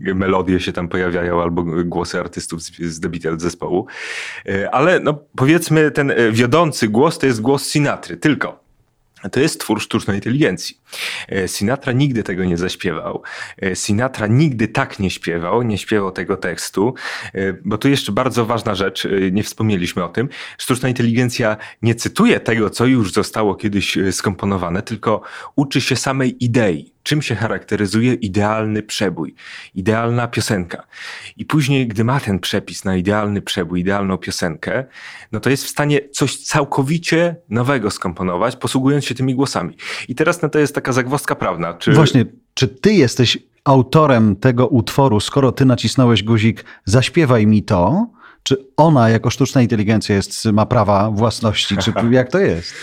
melodie 0.00 0.60
się 0.60 0.72
tam 0.72 0.88
pojawiają, 0.88 1.42
albo 1.42 1.62
głosy 1.84 2.20
artystów 2.20 2.62
z, 2.62 2.78
z 2.78 3.00
The 3.00 3.08
Beatles 3.08 3.42
zespołu. 3.42 3.86
Ale 4.72 5.00
no, 5.00 5.18
powiedzmy, 5.36 5.90
ten 5.90 6.12
wiodący 6.32 6.88
głos 6.88 7.18
to 7.18 7.26
jest 7.26 7.40
głos 7.40 7.70
Sinatry, 7.70 8.16
tylko 8.16 8.68
to 9.32 9.40
jest 9.40 9.60
twór 9.60 9.80
sztucznej 9.80 10.16
inteligencji. 10.16 10.80
E, 11.28 11.48
Sinatra 11.48 11.92
nigdy 11.92 12.22
tego 12.22 12.44
nie 12.44 12.56
zaśpiewał. 12.56 13.22
E, 13.62 13.76
Sinatra 13.76 14.26
nigdy 14.26 14.68
tak 14.68 14.98
nie 14.98 15.10
śpiewał, 15.10 15.62
nie 15.62 15.78
śpiewał 15.78 16.12
tego 16.12 16.36
tekstu, 16.36 16.94
e, 17.34 17.52
bo 17.64 17.78
tu 17.78 17.88
jeszcze 17.88 18.12
bardzo 18.12 18.46
ważna 18.46 18.74
rzecz, 18.74 19.08
nie 19.32 19.42
wspomnieliśmy 19.42 20.04
o 20.04 20.08
tym. 20.08 20.28
Sztuczna 20.58 20.88
inteligencja 20.88 21.56
nie 21.82 21.94
cytuje 21.94 22.40
tego, 22.40 22.70
co 22.70 22.86
już 22.86 23.12
zostało 23.12 23.54
kiedyś 23.54 23.98
skomponowane, 24.10 24.82
tylko 24.82 25.20
uczy 25.56 25.80
się 25.80 25.96
samej 25.96 26.44
idei 26.44 26.98
czym 27.08 27.22
się 27.22 27.34
charakteryzuje 27.34 28.14
idealny 28.14 28.82
przebój, 28.82 29.34
idealna 29.74 30.28
piosenka. 30.28 30.86
I 31.36 31.44
później, 31.44 31.88
gdy 31.88 32.04
ma 32.04 32.20
ten 32.20 32.38
przepis 32.38 32.84
na 32.84 32.96
idealny 32.96 33.42
przebój, 33.42 33.80
idealną 33.80 34.18
piosenkę, 34.18 34.84
no 35.32 35.40
to 35.40 35.50
jest 35.50 35.64
w 35.64 35.68
stanie 35.68 36.00
coś 36.12 36.36
całkowicie 36.36 37.36
nowego 37.48 37.90
skomponować, 37.90 38.56
posługując 38.56 39.04
się 39.04 39.14
tymi 39.14 39.34
głosami. 39.34 39.76
I 40.08 40.14
teraz 40.14 40.42
no 40.42 40.48
to 40.48 40.58
jest 40.58 40.74
taka 40.78 40.92
zagwozdka 40.92 41.34
prawna. 41.34 41.74
Czy... 41.74 41.92
Właśnie, 41.92 42.24
czy 42.54 42.68
ty 42.68 42.92
jesteś 42.92 43.38
autorem 43.64 44.36
tego 44.36 44.66
utworu, 44.66 45.20
skoro 45.20 45.52
ty 45.52 45.64
nacisnąłeś 45.64 46.22
guzik 46.22 46.64
zaśpiewaj 46.84 47.46
mi 47.46 47.62
to, 47.62 48.06
czy 48.42 48.66
ona 48.76 49.10
jako 49.10 49.30
sztuczna 49.30 49.62
inteligencja 49.62 50.14
jest, 50.14 50.44
ma 50.44 50.66
prawa 50.66 51.10
własności, 51.10 51.76
czy 51.76 51.92
jak 52.10 52.30
to 52.30 52.38
jest? 52.38 52.74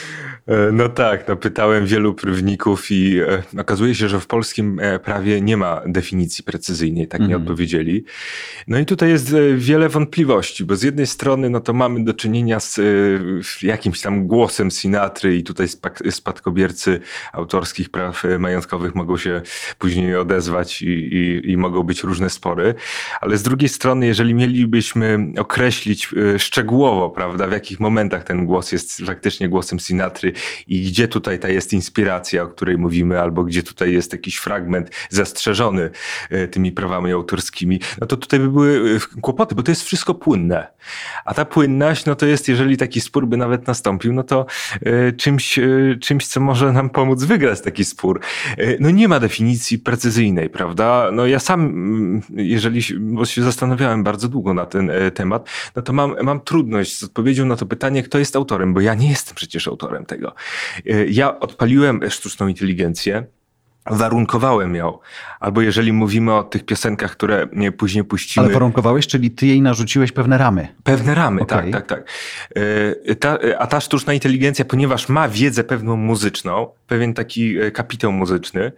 E, 0.48 0.72
no 0.72 0.90
tak, 0.90 1.28
no 1.28 1.36
pytałem 1.36 1.86
wielu 1.86 2.14
prawników 2.14 2.92
i 2.92 3.20
e, 3.20 3.62
okazuje 3.62 3.96
się, 3.96 4.10
że 4.10 4.20
w 4.20 4.28
polskim 4.28 4.80
e, 4.80 5.00
prawie 5.00 5.42
nie 5.42 5.58
ma 5.58 5.82
definicji 5.86 6.44
precyzyjnej, 6.44 7.08
tak 7.08 7.20
mm. 7.20 7.30
nie 7.30 7.36
mhm. 7.36 7.44
odpowiedzieli. 7.44 8.04
No 8.68 8.80
i 8.80 8.86
tutaj 8.86 9.10
jest 9.10 9.36
wiele 9.56 9.90
wątpliwości, 9.90 10.66
bo 10.66 10.76
z 10.76 10.84
jednej 10.84 11.08
strony 11.08 11.50
no 11.50 11.60
to 11.60 11.74
mamy 11.74 12.04
do 12.04 12.14
czynienia 12.14 12.60
z 12.60 12.80
jakimś 13.62 14.02
tam 14.02 14.28
głosem 14.28 14.72
Sinatry 14.72 15.38
i 15.38 15.44
tutaj 15.44 15.68
spadkobiercy 16.12 17.00
autorskich 17.34 17.90
praw 17.90 18.24
majątkowych 18.40 18.96
mogą 18.96 19.18
się 19.18 19.42
później 19.80 20.16
odezwać 20.16 20.82
i, 20.82 20.88
i, 20.88 21.52
i 21.52 21.58
mogą 21.58 21.84
być 21.84 22.04
różne 22.04 22.30
spory, 22.30 22.76
ale 23.22 23.38
z 23.38 23.44
drugiej 23.44 23.70
strony, 23.70 24.06
jeżeli 24.06 24.34
mielibyśmy 24.34 25.20
określić 25.38 26.10
szczegółowo, 26.38 27.10
prawda, 27.10 27.48
w 27.48 27.52
jakich 27.52 27.80
momentach 27.80 28.24
ten 28.24 28.46
głos 28.46 28.72
jest 28.72 29.06
faktycznie 29.06 29.50
głosem 29.50 29.80
Sinatry, 29.80 30.35
i 30.68 30.82
gdzie 30.82 31.08
tutaj 31.08 31.40
ta 31.40 31.50
jest 31.50 31.74
inspiracja, 31.74 32.44
o 32.44 32.48
której 32.48 32.78
mówimy, 32.78 33.22
albo 33.22 33.44
gdzie 33.44 33.64
tutaj 33.64 33.94
jest 33.94 34.14
jakiś 34.14 34.36
fragment 34.36 34.90
zastrzeżony 35.10 35.90
e, 36.30 36.48
tymi 36.48 36.72
prawami 36.72 37.12
autorskimi, 37.12 37.80
no 38.02 38.08
to 38.08 38.18
tutaj 38.18 38.40
by 38.40 38.52
były 38.52 39.00
e, 39.16 39.22
kłopoty, 39.22 39.56
bo 39.56 39.64
to 39.64 39.72
jest 39.72 39.84
wszystko 39.84 40.14
płynne. 40.14 40.68
A 41.26 41.34
ta 41.34 41.46
płynność, 41.46 42.06
no 42.06 42.16
to 42.16 42.26
jest, 42.26 42.48
jeżeli 42.48 42.78
taki 42.78 43.02
spór 43.02 43.28
by 43.28 43.38
nawet 43.38 43.68
nastąpił, 43.68 44.14
no 44.14 44.24
to 44.24 44.46
e, 44.82 45.12
czymś, 45.12 45.60
czymś, 46.02 46.28
co 46.28 46.40
może 46.40 46.72
nam 46.72 46.90
pomóc 46.90 47.24
wygrać 47.24 47.62
taki 47.62 47.86
spór. 47.86 48.20
No 48.80 48.90
nie 48.90 49.08
ma 49.08 49.20
definicji 49.20 49.80
precyzyjnej, 49.80 50.50
prawda? 50.50 51.10
No 51.14 51.28
ja 51.28 51.40
sam, 51.40 51.62
mm, 51.62 52.22
jeżeli, 52.36 52.82
bo 53.00 53.26
się 53.26 53.44
zastanawiałem 53.44 54.04
bardzo 54.04 54.28
długo 54.28 54.54
na 54.54 54.66
ten 54.66 54.92
temat, 55.14 55.50
no 55.76 55.82
to 55.82 55.94
mam, 55.94 56.16
mam 56.24 56.40
trudność 56.40 56.98
z 56.98 57.04
odpowiedzią 57.04 57.46
na 57.46 57.56
to 57.56 57.66
pytanie, 57.66 58.04
kto 58.04 58.20
jest 58.20 58.36
autorem, 58.36 58.74
bo 58.74 58.82
ja 58.82 58.96
nie 58.96 59.10
jestem 59.10 59.36
przecież 59.36 59.68
autorem 59.68 60.06
tego. 60.06 60.25
E, 60.86 61.06
ja 61.06 61.40
odpaliłem 61.40 62.10
sztuczną 62.10 62.48
inteligencję, 62.48 63.26
warunkowałem 63.86 64.76
ją. 64.76 64.98
Albo 65.40 65.62
jeżeli 65.62 65.94
mówimy 65.94 66.34
o 66.34 66.44
tych 66.44 66.66
piosenkach, 66.66 67.12
które 67.12 67.48
później 67.78 68.04
puścimy. 68.04 68.46
Ale 68.46 68.54
warunkowałeś, 68.54 69.08
czyli 69.08 69.32
ty 69.32 69.46
jej 69.46 69.62
narzuciłeś 69.62 70.12
pewne 70.12 70.38
ramy. 70.38 70.68
Pewne 70.84 71.16
ramy, 71.16 71.42
okay. 71.42 71.72
tak, 71.72 71.88
tak, 71.88 71.88
tak. 71.88 72.10
E, 73.06 73.16
ta, 73.16 73.38
a 73.60 73.68
ta 73.68 73.80
sztuczna 73.80 74.14
inteligencja, 74.14 74.66
ponieważ 74.66 75.10
ma 75.10 75.30
wiedzę 75.30 75.64
pewną 75.64 75.96
muzyczną, 75.96 76.68
pewien 76.88 77.14
taki 77.14 77.58
e, 77.60 77.72
kapitał 77.72 78.12
muzyczny, 78.12 78.72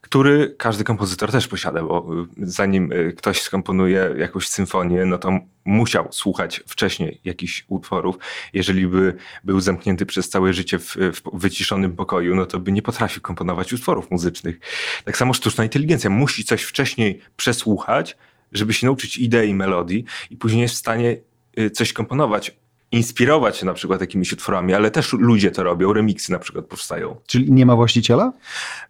który 0.00 0.54
każdy 0.58 0.84
kompozytor 0.84 1.30
też 1.30 1.48
posiada, 1.48 1.82
bo 1.82 2.06
y, 2.38 2.46
zanim 2.46 2.92
y, 2.92 3.12
ktoś 3.12 3.42
skomponuje 3.42 4.14
jakąś 4.18 4.48
symfonię, 4.48 5.04
no 5.04 5.18
to 5.18 5.38
musiał 5.64 6.08
słuchać 6.10 6.62
wcześniej 6.66 7.20
jakichś 7.24 7.64
utworów. 7.68 8.18
Jeżeli 8.52 8.86
by 8.86 9.14
był 9.44 9.60
zamknięty 9.60 10.06
przez 10.06 10.28
całe 10.28 10.52
życie 10.52 10.78
w, 10.78 10.96
w 10.96 11.22
wyciszonym 11.32 11.96
pokoju, 11.96 12.34
no 12.34 12.46
to 12.46 12.60
by 12.60 12.72
nie 12.72 12.82
potrafił 12.82 13.22
komponować 13.22 13.72
utworów 13.72 14.10
muzycznych. 14.10 14.60
Tak 15.04 15.16
samo 15.16 15.34
sztuczna 15.34 15.64
inteligencja 15.64 16.10
musi 16.10 16.44
coś 16.44 16.62
wcześniej 16.62 17.20
przesłuchać, 17.36 18.16
żeby 18.52 18.72
się 18.72 18.86
nauczyć 18.86 19.16
idei 19.16 19.54
melodii 19.54 20.04
i 20.30 20.36
później 20.36 20.62
jest 20.62 20.74
w 20.74 20.78
stanie 20.78 21.16
y, 21.58 21.70
coś 21.70 21.92
komponować 21.92 22.56
inspirować 22.92 23.56
się 23.56 23.66
na 23.66 23.74
przykład 23.74 24.00
jakimiś 24.00 24.32
utworami, 24.32 24.74
ale 24.74 24.90
też 24.90 25.12
ludzie 25.12 25.50
to 25.50 25.62
robią, 25.62 25.92
remiksy 25.92 26.32
na 26.32 26.38
przykład 26.38 26.64
powstają. 26.64 27.16
Czyli 27.26 27.52
nie 27.52 27.66
ma 27.66 27.76
właściciela? 27.76 28.32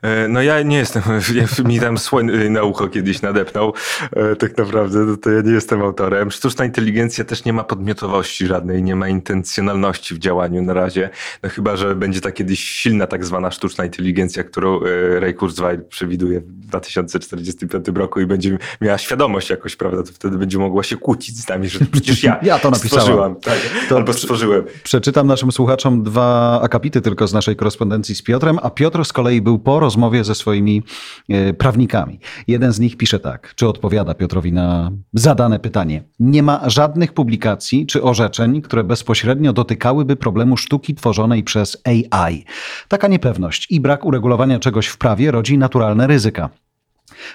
E, 0.02 0.28
no 0.28 0.42
ja 0.42 0.62
nie 0.62 0.76
jestem, 0.76 1.02
mi 1.68 1.80
tam 1.80 1.98
słoń 1.98 2.30
na 2.50 2.62
ucho 2.62 2.88
kiedyś 2.88 3.22
nadepnął, 3.22 3.74
e, 4.12 4.36
tak 4.36 4.58
naprawdę 4.58 5.16
to 5.16 5.30
ja 5.30 5.40
nie 5.40 5.52
jestem 5.52 5.82
autorem. 5.82 6.30
Sztuczna 6.30 6.64
inteligencja 6.64 7.24
też 7.24 7.44
nie 7.44 7.52
ma 7.52 7.64
podmiotowości 7.64 8.46
żadnej, 8.46 8.82
nie 8.82 8.96
ma 8.96 9.08
intencjonalności 9.08 10.14
w 10.14 10.18
działaniu 10.18 10.62
na 10.62 10.74
razie, 10.74 11.10
no 11.42 11.48
chyba, 11.48 11.76
że 11.76 11.94
będzie 11.94 12.20
ta 12.20 12.32
kiedyś 12.32 12.64
silna 12.64 13.06
tak 13.06 13.24
zwana 13.24 13.50
sztuczna 13.50 13.84
inteligencja, 13.84 14.44
którą 14.44 14.80
e, 14.80 15.20
Ray 15.20 15.34
Kurzweil 15.34 15.84
przewiduje 15.84 16.40
w 16.40 16.44
2045 16.44 17.86
roku 17.94 18.20
i 18.20 18.26
będzie 18.26 18.58
miała 18.80 18.98
świadomość 18.98 19.50
jakoś, 19.50 19.76
prawda, 19.76 20.02
to 20.02 20.12
wtedy 20.12 20.38
będzie 20.38 20.58
mogła 20.58 20.82
się 20.82 20.96
kłócić 20.96 21.36
z 21.36 21.48
nami, 21.48 21.68
że 21.68 21.78
przecież 21.92 22.22
ja, 22.22 22.40
ja 22.42 22.58
to 22.58 22.70
napisałam. 22.70 23.36
Tak, 23.36 23.58
to 23.87 23.87
albo 23.96 24.12
stworzyłem. 24.12 24.64
Przeczytam 24.82 25.26
naszym 25.26 25.52
słuchaczom 25.52 26.02
dwa 26.02 26.60
akapity 26.62 27.00
tylko 27.00 27.26
z 27.26 27.32
naszej 27.32 27.56
korespondencji 27.56 28.14
z 28.14 28.22
Piotrem, 28.22 28.58
a 28.62 28.70
Piotr 28.70 29.04
z 29.04 29.12
kolei 29.12 29.42
był 29.42 29.58
po 29.58 29.80
rozmowie 29.80 30.24
ze 30.24 30.34
swoimi 30.34 30.82
e, 31.28 31.52
prawnikami. 31.52 32.20
Jeden 32.48 32.72
z 32.72 32.80
nich 32.80 32.96
pisze 32.96 33.20
tak, 33.20 33.54
czy 33.54 33.68
odpowiada 33.68 34.14
Piotrowi 34.14 34.52
na 34.52 34.90
zadane 35.12 35.58
pytanie. 35.58 36.02
Nie 36.20 36.42
ma 36.42 36.70
żadnych 36.70 37.12
publikacji 37.12 37.86
czy 37.86 38.02
orzeczeń, 38.02 38.62
które 38.62 38.84
bezpośrednio 38.84 39.52
dotykałyby 39.52 40.16
problemu 40.16 40.56
sztuki 40.56 40.94
tworzonej 40.94 41.42
przez 41.42 41.82
AI. 41.84 42.44
Taka 42.88 43.08
niepewność 43.08 43.66
i 43.70 43.80
brak 43.80 44.04
uregulowania 44.04 44.58
czegoś 44.58 44.86
w 44.86 44.98
prawie 44.98 45.30
rodzi 45.30 45.58
naturalne 45.58 46.06
ryzyka. 46.06 46.50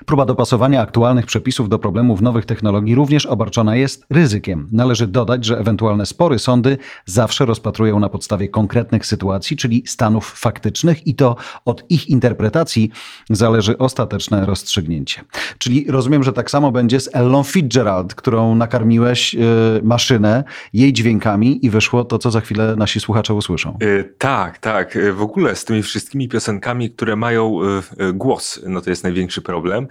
Próba 0.05 0.25
dopasowania 0.25 0.81
aktualnych 0.81 1.25
przepisów 1.25 1.69
do 1.69 1.79
problemów 1.79 2.21
nowych 2.21 2.45
technologii 2.45 2.95
również 2.95 3.25
obarczona 3.25 3.75
jest 3.75 4.05
ryzykiem. 4.09 4.67
Należy 4.71 5.07
dodać, 5.07 5.45
że 5.45 5.59
ewentualne 5.59 6.05
spory 6.05 6.39
sądy 6.39 6.77
zawsze 7.05 7.45
rozpatrują 7.45 7.99
na 7.99 8.09
podstawie 8.09 8.49
konkretnych 8.49 9.05
sytuacji, 9.05 9.57
czyli 9.57 9.83
stanów 9.87 10.33
faktycznych 10.39 11.07
i 11.07 11.15
to 11.15 11.35
od 11.65 11.83
ich 11.89 12.09
interpretacji 12.09 12.91
zależy 13.29 13.77
ostateczne 13.77 14.45
rozstrzygnięcie. 14.45 15.21
Czyli 15.57 15.85
rozumiem, 15.91 16.23
że 16.23 16.33
tak 16.33 16.51
samo 16.51 16.71
będzie 16.71 16.99
z 16.99 17.15
Ellą 17.15 17.43
Fitzgerald, 17.43 18.15
którą 18.15 18.55
nakarmiłeś 18.55 19.33
yy, 19.33 19.43
maszynę 19.83 20.43
jej 20.73 20.93
dźwiękami 20.93 21.65
i 21.65 21.69
wyszło 21.69 22.03
to, 22.05 22.19
co 22.19 22.31
za 22.31 22.41
chwilę 22.41 22.75
nasi 22.77 22.99
słuchacze 22.99 23.33
usłyszą. 23.33 23.77
Yy, 23.81 24.13
tak, 24.17 24.57
tak. 24.57 24.97
W 25.13 25.21
ogóle 25.21 25.55
z 25.55 25.65
tymi 25.65 25.83
wszystkimi 25.83 26.29
piosenkami, 26.29 26.91
które 26.91 27.15
mają 27.15 27.59
yy, 27.97 28.13
głos, 28.13 28.59
no 28.67 28.81
to 28.81 28.89
jest 28.89 29.03
największy 29.03 29.41
problem 29.41 29.62
problem. 29.63 29.87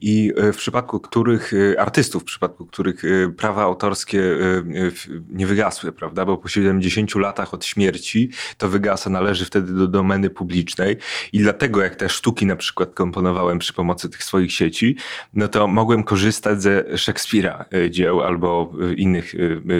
I 0.00 0.32
e, 0.36 0.52
w 0.52 0.56
przypadku 0.56 1.00
których 1.00 1.52
e, 1.54 1.80
artystów, 1.80 2.22
w 2.22 2.24
przypadku 2.24 2.66
których 2.66 3.04
e, 3.04 3.28
prawa 3.28 3.62
autorskie 3.62 4.22
nie 5.28 5.46
wygasły, 5.46 5.92
prawda, 5.92 6.24
bo 6.24 6.36
po 6.36 6.48
70 6.48 7.14
latach 7.14 7.54
od 7.54 7.64
śmierci 7.64 8.30
to 8.58 8.68
wygasa, 8.68 9.10
należy 9.10 9.44
wtedy 9.44 9.72
do 9.72 9.88
domeny 9.88 10.30
publicznej. 10.30 10.96
I 11.32 11.38
dlatego 11.38 11.82
jak 11.82 11.96
te 11.96 12.08
sztuki 12.08 12.46
na 12.46 12.56
przykład 12.56 12.94
komponowałem 12.94 13.58
przy 13.58 13.72
pomocy 13.72 14.08
tych 14.08 14.24
swoich 14.24 14.52
sieci, 14.52 14.96
no 15.34 15.48
to 15.48 15.66
mogłem 15.66 16.04
korzystać 16.04 16.62
ze 16.62 16.98
Szekspira 16.98 17.64
dzieł 17.90 18.22
albo 18.22 18.72
innych 18.96 19.34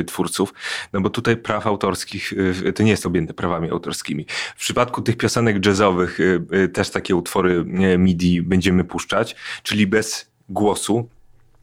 twórców, 0.06 0.54
no 0.92 1.00
bo 1.00 1.10
tutaj 1.10 1.36
praw 1.36 1.66
autorskich 1.66 2.32
to 2.74 2.82
nie 2.82 2.90
jest 2.90 3.06
objęte 3.06 3.34
prawami 3.34 3.70
autorskimi. 3.70 4.26
W 4.56 4.60
przypadku 4.60 5.02
tych 5.02 5.16
piosenek 5.16 5.66
jazzowych 5.66 6.18
też 6.72 6.90
takie 6.90 7.16
utwory 7.16 7.64
MIDI 7.98 8.42
będziemy 8.42 8.84
puszczać, 8.84 9.35
czyli 9.62 9.86
bez 9.86 10.30
głosu, 10.48 11.08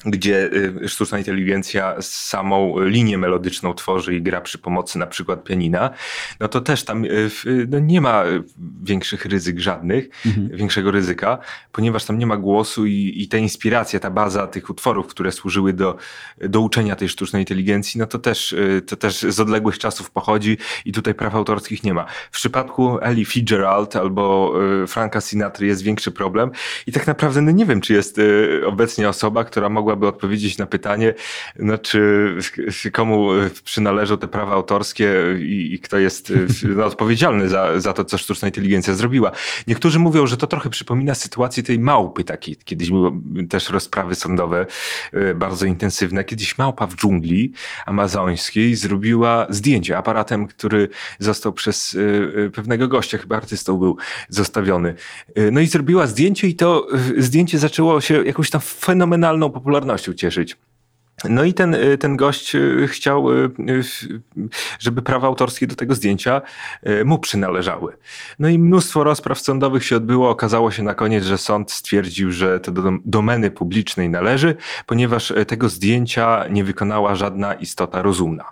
gdzie 0.06 0.50
y, 0.84 0.90
sztuczna 0.90 1.18
inteligencja 1.18 1.96
samą 2.02 2.80
linię 2.80 3.18
melodyczną 3.18 3.74
tworzy 3.74 4.16
i 4.16 4.22
gra 4.22 4.42
przy 4.42 4.58
pomocy 4.58 5.00
na 5.00 5.08
przykład 5.08 5.44
pianina, 5.44 5.90
no 6.40 6.48
to 6.48 6.62
też 6.62 6.84
tam 6.84 7.06
y, 7.06 7.30
no 7.70 7.80
nie 7.80 8.02
ma 8.02 8.24
większych 8.84 9.26
ryzyk 9.26 9.60
żadnych, 9.60 10.10
mhm. 10.26 10.50
większego 10.58 10.92
ryzyka, 10.92 11.38
ponieważ 11.72 12.06
tam 12.06 12.20
nie 12.20 12.28
ma 12.28 12.38
głosu 12.38 12.86
i, 12.86 13.14
i 13.16 13.28
ta 13.28 13.38
inspiracja, 13.38 14.00
ta 14.00 14.12
baza 14.12 14.48
tych 14.48 14.70
utworów, 14.70 15.08
które 15.08 15.32
służyły 15.32 15.74
do, 15.74 15.96
do 16.42 16.62
uczenia 16.62 16.96
tej 16.96 17.10
sztucznej 17.10 17.42
inteligencji, 17.42 18.00
no 18.00 18.08
to 18.08 18.20
też, 18.20 18.54
y, 18.54 18.82
to 18.88 18.96
też 18.96 19.20
z 19.20 19.40
odległych 19.40 19.80
czasów 19.80 20.12
pochodzi 20.12 20.58
i 20.86 20.92
tutaj 20.92 21.14
praw 21.14 21.36
autorskich 21.36 21.84
nie 21.84 21.94
ma. 21.94 22.06
W 22.32 22.36
przypadku 22.36 23.00
Ellie 23.02 23.26
Fitzgerald 23.26 23.96
albo 23.96 24.54
Franka 24.88 25.22
Sinatra 25.22 25.66
jest 25.66 25.82
większy 25.82 26.12
problem 26.12 26.52
i 26.88 26.92
tak 26.92 27.08
naprawdę 27.08 27.42
no 27.42 27.52
nie 27.52 27.66
wiem, 27.66 27.82
czy 27.82 27.94
jest 27.94 28.22
obecnie 28.66 29.10
osoba, 29.10 29.44
która 29.44 29.70
mogła 29.70 29.93
mogłaby 29.94 30.08
odpowiedzieć 30.16 30.58
na 30.58 30.66
pytanie, 30.66 31.14
no, 31.60 31.78
czy 31.78 32.38
komu 32.94 33.30
przynależą 33.64 34.18
te 34.18 34.28
prawa 34.28 34.52
autorskie 34.52 35.14
i, 35.40 35.74
i 35.74 35.80
kto 35.80 35.98
jest 35.98 36.34
no, 36.78 36.86
odpowiedzialny 36.86 37.50
za, 37.50 37.80
za 37.80 37.94
to, 37.94 38.06
co 38.06 38.18
sztuczna 38.18 38.48
inteligencja 38.48 38.94
zrobiła. 38.94 39.32
Niektórzy 39.68 40.00
mówią, 40.00 40.28
że 40.28 40.38
to 40.38 40.48
trochę 40.48 40.70
przypomina 40.70 41.16
sytuację 41.16 41.64
tej 41.64 41.80
małpy 41.80 42.24
takiej. 42.24 42.56
Kiedyś 42.56 42.90
były 42.90 43.12
też 43.50 43.70
rozprawy 43.70 44.16
sądowe 44.16 44.66
e, 45.14 45.36
bardzo 45.36 45.66
intensywne. 45.66 46.24
Kiedyś 46.24 46.58
małpa 46.58 46.88
w 46.88 46.96
dżungli 46.96 47.54
amazońskiej 47.86 48.76
zrobiła 48.76 49.48
zdjęcie 49.50 49.98
aparatem, 49.98 50.48
który 50.48 50.90
został 51.20 51.54
przez 51.54 51.96
e, 51.96 52.46
e, 52.46 52.50
pewnego 52.50 52.88
gościa, 52.88 53.18
chyba 53.18 53.38
artystą 53.38 53.78
był 53.78 53.98
zostawiony. 54.30 54.94
No 55.52 55.60
i 55.60 55.68
zrobiła 55.68 56.08
zdjęcie 56.08 56.48
i 56.48 56.56
to 56.56 56.88
zdjęcie 57.18 57.60
zaczęło 57.60 58.02
się 58.02 58.26
jakąś 58.26 58.50
tam 58.50 58.62
fenomenalną 58.62 59.50
popularnością 59.50 59.83
popularnością 59.84 60.14
cieszyć. 60.14 60.58
No 61.30 61.44
i 61.44 61.54
ten, 61.54 61.74
y, 61.74 61.98
ten 61.98 62.18
gość 62.18 62.56
y, 62.56 62.88
chciał, 62.88 63.32
y, 63.32 63.52
żeby 64.80 65.02
prawa 65.02 65.28
autorskie 65.28 65.68
do 65.68 65.76
tego 65.76 65.96
zdjęcia 65.96 66.42
mu 67.06 67.20
przynależały. 67.20 67.98
No 68.40 68.50
i 68.50 68.60
mnóstwo 68.60 69.04
rozpraw 69.04 69.40
sądowych 69.40 69.86
się 69.86 69.96
odbyło. 69.96 70.30
Okazało 70.30 70.72
się 70.72 70.84
na 70.84 70.94
koniec, 70.94 71.24
że 71.24 71.38
sąd 71.38 71.72
stwierdził, 71.72 72.32
że 72.32 72.60
to 72.60 72.72
do 72.72 72.92
domeny 73.06 73.52
publicznej 73.52 74.10
należy, 74.10 74.56
ponieważ 74.86 75.34
tego 75.48 75.70
zdjęcia 75.70 76.48
nie 76.50 76.64
wykonała 76.64 77.16
żadna 77.16 77.54
istota 77.54 78.02
rozumna. 78.02 78.44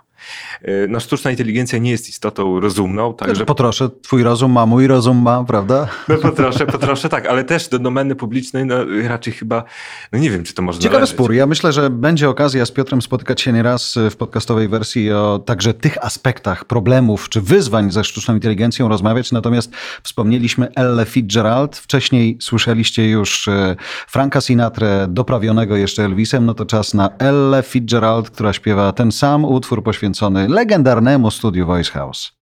E, 0.62 0.86
no, 0.88 1.00
sztuczna 1.00 1.30
inteligencja 1.30 1.78
nie 1.78 1.90
jest 1.90 2.08
istotą 2.08 2.60
rozumną. 2.60 3.14
Także... 3.14 3.44
Potroszę, 3.44 3.88
twój 4.02 4.22
rozum 4.22 4.52
ma, 4.52 4.66
mój 4.66 4.86
rozum 4.86 5.22
ma, 5.22 5.44
prawda? 5.44 5.88
No 6.08 6.16
potroszę, 6.16 6.66
potroszę, 6.66 7.08
tak, 7.08 7.26
ale 7.26 7.44
też 7.44 7.68
do 7.68 7.78
domeny 7.78 8.14
publicznej 8.14 8.66
no, 8.66 8.76
raczej 9.08 9.32
chyba, 9.32 9.64
no 10.12 10.18
nie 10.18 10.30
wiem, 10.30 10.44
czy 10.44 10.54
to 10.54 10.62
można 10.62 10.82
Ciekawy 10.82 10.96
należeć. 10.96 11.16
spór. 11.16 11.32
Ja 11.32 11.46
myślę, 11.46 11.72
że 11.72 11.90
będzie 11.90 12.28
okazja 12.28 12.66
z 12.66 12.70
Piotrem 12.70 13.02
spotykać 13.02 13.40
się 13.40 13.52
nieraz 13.52 13.98
w 14.10 14.16
podcastowej 14.16 14.68
wersji 14.68 15.12
o 15.12 15.38
także 15.46 15.74
tych 15.74 16.04
aspektach 16.04 16.64
problemów 16.64 17.28
czy 17.28 17.40
wyzwań 17.40 17.90
ze 17.90 18.04
sztuczną 18.04 18.34
inteligencją 18.34 18.88
rozmawiać, 18.88 19.32
natomiast 19.32 19.72
wspomnieliśmy 20.02 20.68
Elle 20.74 21.04
Fitzgerald, 21.04 21.76
wcześniej 21.76 22.36
słyszeliście 22.40 23.08
już 23.08 23.48
e, 23.48 23.76
Franka 24.08 24.40
Sinatra, 24.40 25.06
doprawionego 25.08 25.76
jeszcze 25.76 26.04
Elvisem, 26.04 26.46
no 26.46 26.54
to 26.54 26.66
czas 26.66 26.94
na 26.94 27.10
Elle 27.18 27.62
Fitzgerald, 27.62 28.30
która 28.30 28.52
śpiewa 28.52 28.92
ten 28.92 29.12
sam 29.12 29.44
utwór 29.44 29.82
poświęcony 29.82 30.11
poświęcony 30.12 30.48
legendarnemu 30.48 31.30
studiu 31.30 31.66
Voice 31.66 31.90
House. 31.90 32.41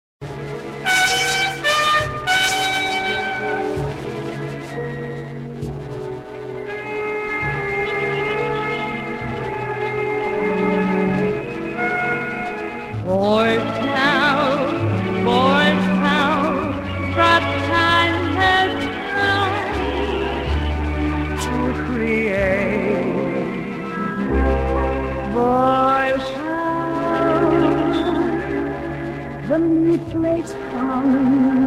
the 29.55 29.61
meat 29.61 30.05
plates 30.11 30.53
on 30.75 31.13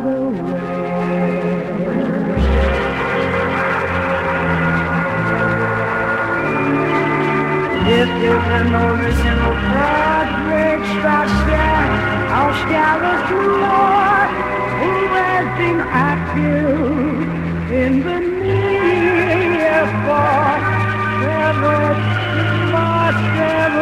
the 0.04 0.20
way. 0.44 1.38
If 8.00 8.10
there's 8.20 8.48
an 8.60 8.72
original 8.76 9.54
project 9.72 10.86
out 11.16 11.32
I'll 12.36 12.56
scatter 12.64 13.16
through 13.28 13.56
more 13.64 14.26
who 14.80 14.94
has 15.16 15.46
been 15.58 15.80
active 16.10 16.52
in 17.72 17.94
the 18.04 18.20
near 18.44 19.86
for 20.04 20.58
several, 21.24 21.96
much, 22.74 23.20
several. 23.38 23.77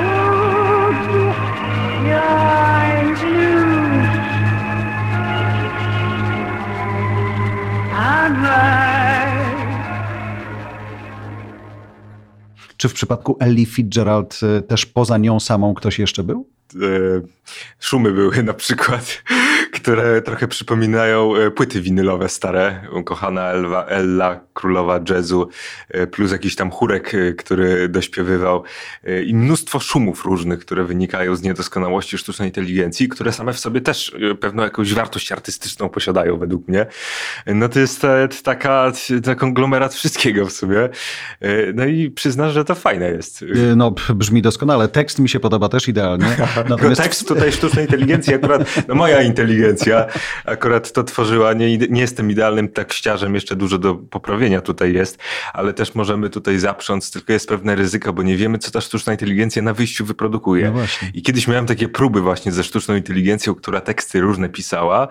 Czy 12.78 12.90
w 12.90 12.94
przypadku 12.94 13.38
Ellie 13.40 13.66
Fitzgerald 13.66 14.40
y, 14.44 14.62
też 14.62 14.86
poza 14.86 15.18
nią 15.18 15.40
samą 15.40 15.74
ktoś 15.74 16.00
jeszcze 16.00 16.24
był? 16.24 16.50
szumy 17.80 18.12
były 18.12 18.44
na 18.44 18.54
przykład, 18.54 19.24
które 19.86 20.22
trochę 20.22 20.48
przypominają 20.48 21.36
e, 21.36 21.52
płyty 21.52 21.82
winylowe 21.82 22.30
stare. 22.30 22.82
Kochana 23.06 23.52
Elwa, 23.52 23.86
Ella, 23.86 24.40
królowa 24.54 25.00
jazzu, 25.10 25.50
e, 25.90 26.08
plus 26.08 26.32
jakiś 26.32 26.56
tam 26.56 26.72
chórek, 26.72 27.16
e, 27.16 27.34
który 27.34 27.90
dośpiewywał 27.90 28.64
i 29.26 29.36
mnóstwo 29.36 29.80
szumów 29.80 30.26
różnych, 30.26 30.60
które 30.60 30.84
wynikają 30.84 31.36
z 31.36 31.42
niedoskonałości 31.42 32.18
sztucznej 32.18 32.50
inteligencji, 32.50 33.10
które 33.10 33.32
same 33.32 33.54
w 33.54 33.60
sobie 33.60 33.82
też 33.82 34.16
pewną 34.40 34.64
jakąś 34.64 34.94
wartość 34.94 35.32
artystyczną 35.32 35.90
posiadają 35.90 36.38
według 36.38 36.68
mnie. 36.68 36.86
No 37.46 37.70
to 37.70 37.80
jest 37.80 38.02
taka, 38.44 38.92
taka 39.24 39.36
konglomerat 39.36 39.94
wszystkiego 39.94 40.46
w 40.46 40.52
sumie. 40.52 40.90
No 41.74 41.86
i 41.86 42.12
przyznasz, 42.12 42.54
że 42.54 42.66
to 42.66 42.76
fajne 42.76 43.10
jest. 43.10 43.46
No 43.76 43.96
brzmi 44.16 44.42
doskonale. 44.42 44.88
Tekst 44.88 45.20
mi 45.20 45.30
się 45.30 45.40
podoba 45.40 45.70
też 45.70 45.88
idealnie. 45.88 46.38
Natomiast... 46.70 47.02
Tekst 47.02 47.28
tutaj 47.28 47.52
sztucznej 47.52 47.86
inteligencji 47.86 48.34
akurat, 48.34 48.88
no 48.88 48.96
moja 48.96 49.22
inteligencja 49.22 49.75
akurat 50.46 50.92
to 50.92 51.04
tworzyła. 51.04 51.54
Nie, 51.54 51.78
nie 51.78 52.02
jestem 52.02 52.32
idealnym 52.32 52.68
tekściarzem, 52.68 53.36
jeszcze 53.36 53.56
dużo 53.56 53.78
do 53.78 53.96
poprawienia 53.96 54.62
tutaj 54.62 54.94
jest, 54.94 55.18
ale 55.54 55.74
też 55.74 55.96
możemy 55.96 56.30
tutaj 56.30 56.60
zaprząc, 56.60 57.12
tylko 57.12 57.34
jest 57.34 57.50
pewne 57.50 57.76
ryzyko, 57.76 58.14
bo 58.14 58.24
nie 58.24 58.38
wiemy, 58.38 58.58
co 58.58 58.72
ta 58.72 58.82
sztuczna 58.82 59.14
inteligencja 59.14 59.62
na 59.62 59.74
wyjściu 59.74 60.06
wyprodukuje. 60.06 60.72
No 60.72 60.82
I 61.14 61.22
kiedyś 61.22 61.48
miałem 61.48 61.66
takie 61.66 61.88
próby 61.90 62.22
właśnie 62.22 62.52
ze 62.52 62.64
sztuczną 62.64 62.96
inteligencją, 62.96 63.56
która 63.56 63.82
teksty 63.82 64.22
różne 64.22 64.50
pisała 64.50 65.08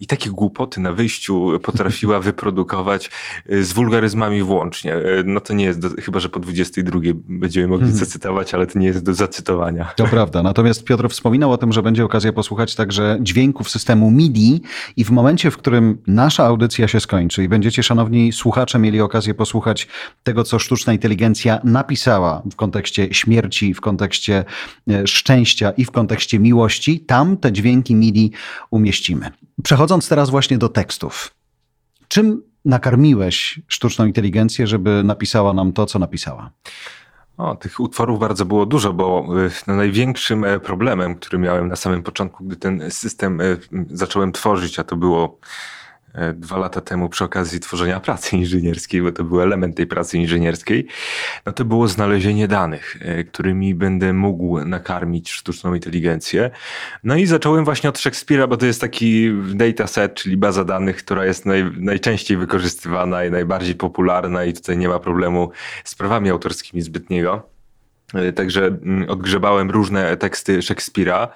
i 0.00 0.06
takie 0.06 0.30
głupoty 0.30 0.80
na 0.80 0.92
wyjściu 0.92 1.60
potrafiła 1.62 2.20
wyprodukować 2.28 3.10
y, 3.50 3.64
z 3.64 3.72
wulgaryzmami 3.72 4.42
włącznie. 4.42 4.96
Y, 4.96 5.22
no 5.26 5.40
to 5.40 5.54
nie 5.54 5.64
jest, 5.64 5.78
do, 5.78 5.88
chyba 6.02 6.20
że 6.20 6.28
po 6.28 6.40
22 6.40 7.00
będziemy 7.28 7.66
mogli 7.66 7.86
hmm. 7.86 7.98
zacytować, 7.98 8.54
ale 8.54 8.66
to 8.66 8.78
nie 8.78 8.86
jest 8.86 9.04
do 9.04 9.14
zacytowania. 9.14 9.92
To 9.96 10.04
prawda. 10.04 10.42
Natomiast 10.42 10.84
Piotr 10.84 11.08
wspominał 11.08 11.52
o 11.52 11.58
tym, 11.58 11.72
że 11.72 11.82
będzie 11.82 12.04
okazja 12.04 12.32
posłuchać 12.32 12.74
także 12.74 13.18
dźwięków 13.20 13.70
systemu 13.70 14.07
MIDI 14.10 14.60
i 14.96 15.04
w 15.04 15.10
momencie, 15.10 15.50
w 15.50 15.56
którym 15.56 15.98
nasza 16.06 16.44
audycja 16.44 16.88
się 16.88 17.00
skończy 17.00 17.44
i 17.44 17.48
będziecie, 17.48 17.82
szanowni 17.82 18.32
słuchacze, 18.32 18.78
mieli 18.78 19.00
okazję 19.00 19.34
posłuchać 19.34 19.88
tego, 20.22 20.44
co 20.44 20.58
sztuczna 20.58 20.92
inteligencja 20.92 21.60
napisała 21.64 22.42
w 22.52 22.56
kontekście 22.56 23.14
śmierci, 23.14 23.74
w 23.74 23.80
kontekście 23.80 24.44
e, 24.90 25.06
szczęścia 25.06 25.70
i 25.70 25.84
w 25.84 25.90
kontekście 25.90 26.38
miłości, 26.38 27.00
tam 27.00 27.36
te 27.36 27.52
dźwięki 27.52 27.94
MIDI 27.94 28.32
umieścimy. 28.70 29.30
Przechodząc 29.62 30.08
teraz 30.08 30.30
właśnie 30.30 30.58
do 30.58 30.68
tekstów. 30.68 31.34
Czym 32.08 32.42
nakarmiłeś 32.64 33.60
sztuczną 33.68 34.06
inteligencję, 34.06 34.66
żeby 34.66 35.02
napisała 35.04 35.52
nam 35.52 35.72
to, 35.72 35.86
co 35.86 35.98
napisała? 35.98 36.50
O, 37.38 37.56
tych 37.56 37.80
utworów 37.80 38.18
bardzo 38.18 38.44
było 38.44 38.66
dużo, 38.66 38.92
bo 38.92 39.26
y, 39.46 39.50
no, 39.66 39.74
największym 39.74 40.44
e, 40.44 40.60
problemem, 40.60 41.14
który 41.14 41.38
miałem 41.38 41.68
na 41.68 41.76
samym 41.76 42.02
początku, 42.02 42.44
gdy 42.44 42.56
ten 42.56 42.90
system 42.90 43.40
e, 43.40 43.44
zacząłem 43.90 44.32
tworzyć, 44.32 44.78
a 44.78 44.84
to 44.84 44.96
było 44.96 45.38
dwa 46.34 46.58
lata 46.58 46.80
temu 46.80 47.08
przy 47.08 47.24
okazji 47.24 47.60
tworzenia 47.60 48.00
pracy 48.00 48.36
inżynierskiej, 48.36 49.02
bo 49.02 49.12
to 49.12 49.24
był 49.24 49.42
element 49.42 49.76
tej 49.76 49.86
pracy 49.86 50.18
inżynierskiej, 50.18 50.86
no 51.46 51.52
to 51.52 51.64
było 51.64 51.88
znalezienie 51.88 52.48
danych, 52.48 52.96
e, 53.00 53.24
którymi 53.24 53.74
będę 53.74 54.12
mógł 54.12 54.64
nakarmić 54.64 55.30
sztuczną 55.30 55.74
inteligencję. 55.74 56.50
No 57.04 57.16
i 57.16 57.26
zacząłem 57.26 57.64
właśnie 57.64 57.90
od 57.90 57.98
Szekspira, 57.98 58.46
bo 58.46 58.56
to 58.56 58.66
jest 58.66 58.80
taki 58.80 59.32
dataset, 59.54 60.14
czyli 60.14 60.36
baza 60.36 60.64
danych, 60.64 60.96
która 60.96 61.24
jest 61.24 61.46
naj, 61.46 61.64
najczęściej 61.78 62.36
wykorzystywana 62.36 63.24
i 63.24 63.30
najbardziej 63.30 63.74
popularna 63.74 64.44
i 64.44 64.52
tutaj 64.52 64.78
nie 64.78 64.88
ma 64.88 64.98
problemu 64.98 65.50
z 65.84 65.94
prawami 65.94 66.30
autorskimi 66.30 66.82
zbytniego. 66.82 67.57
E, 68.14 68.32
także 68.32 68.66
mm, 68.66 69.10
odgrzebałem 69.10 69.70
różne 69.70 70.16
teksty 70.16 70.62
Szekspira 70.62 71.28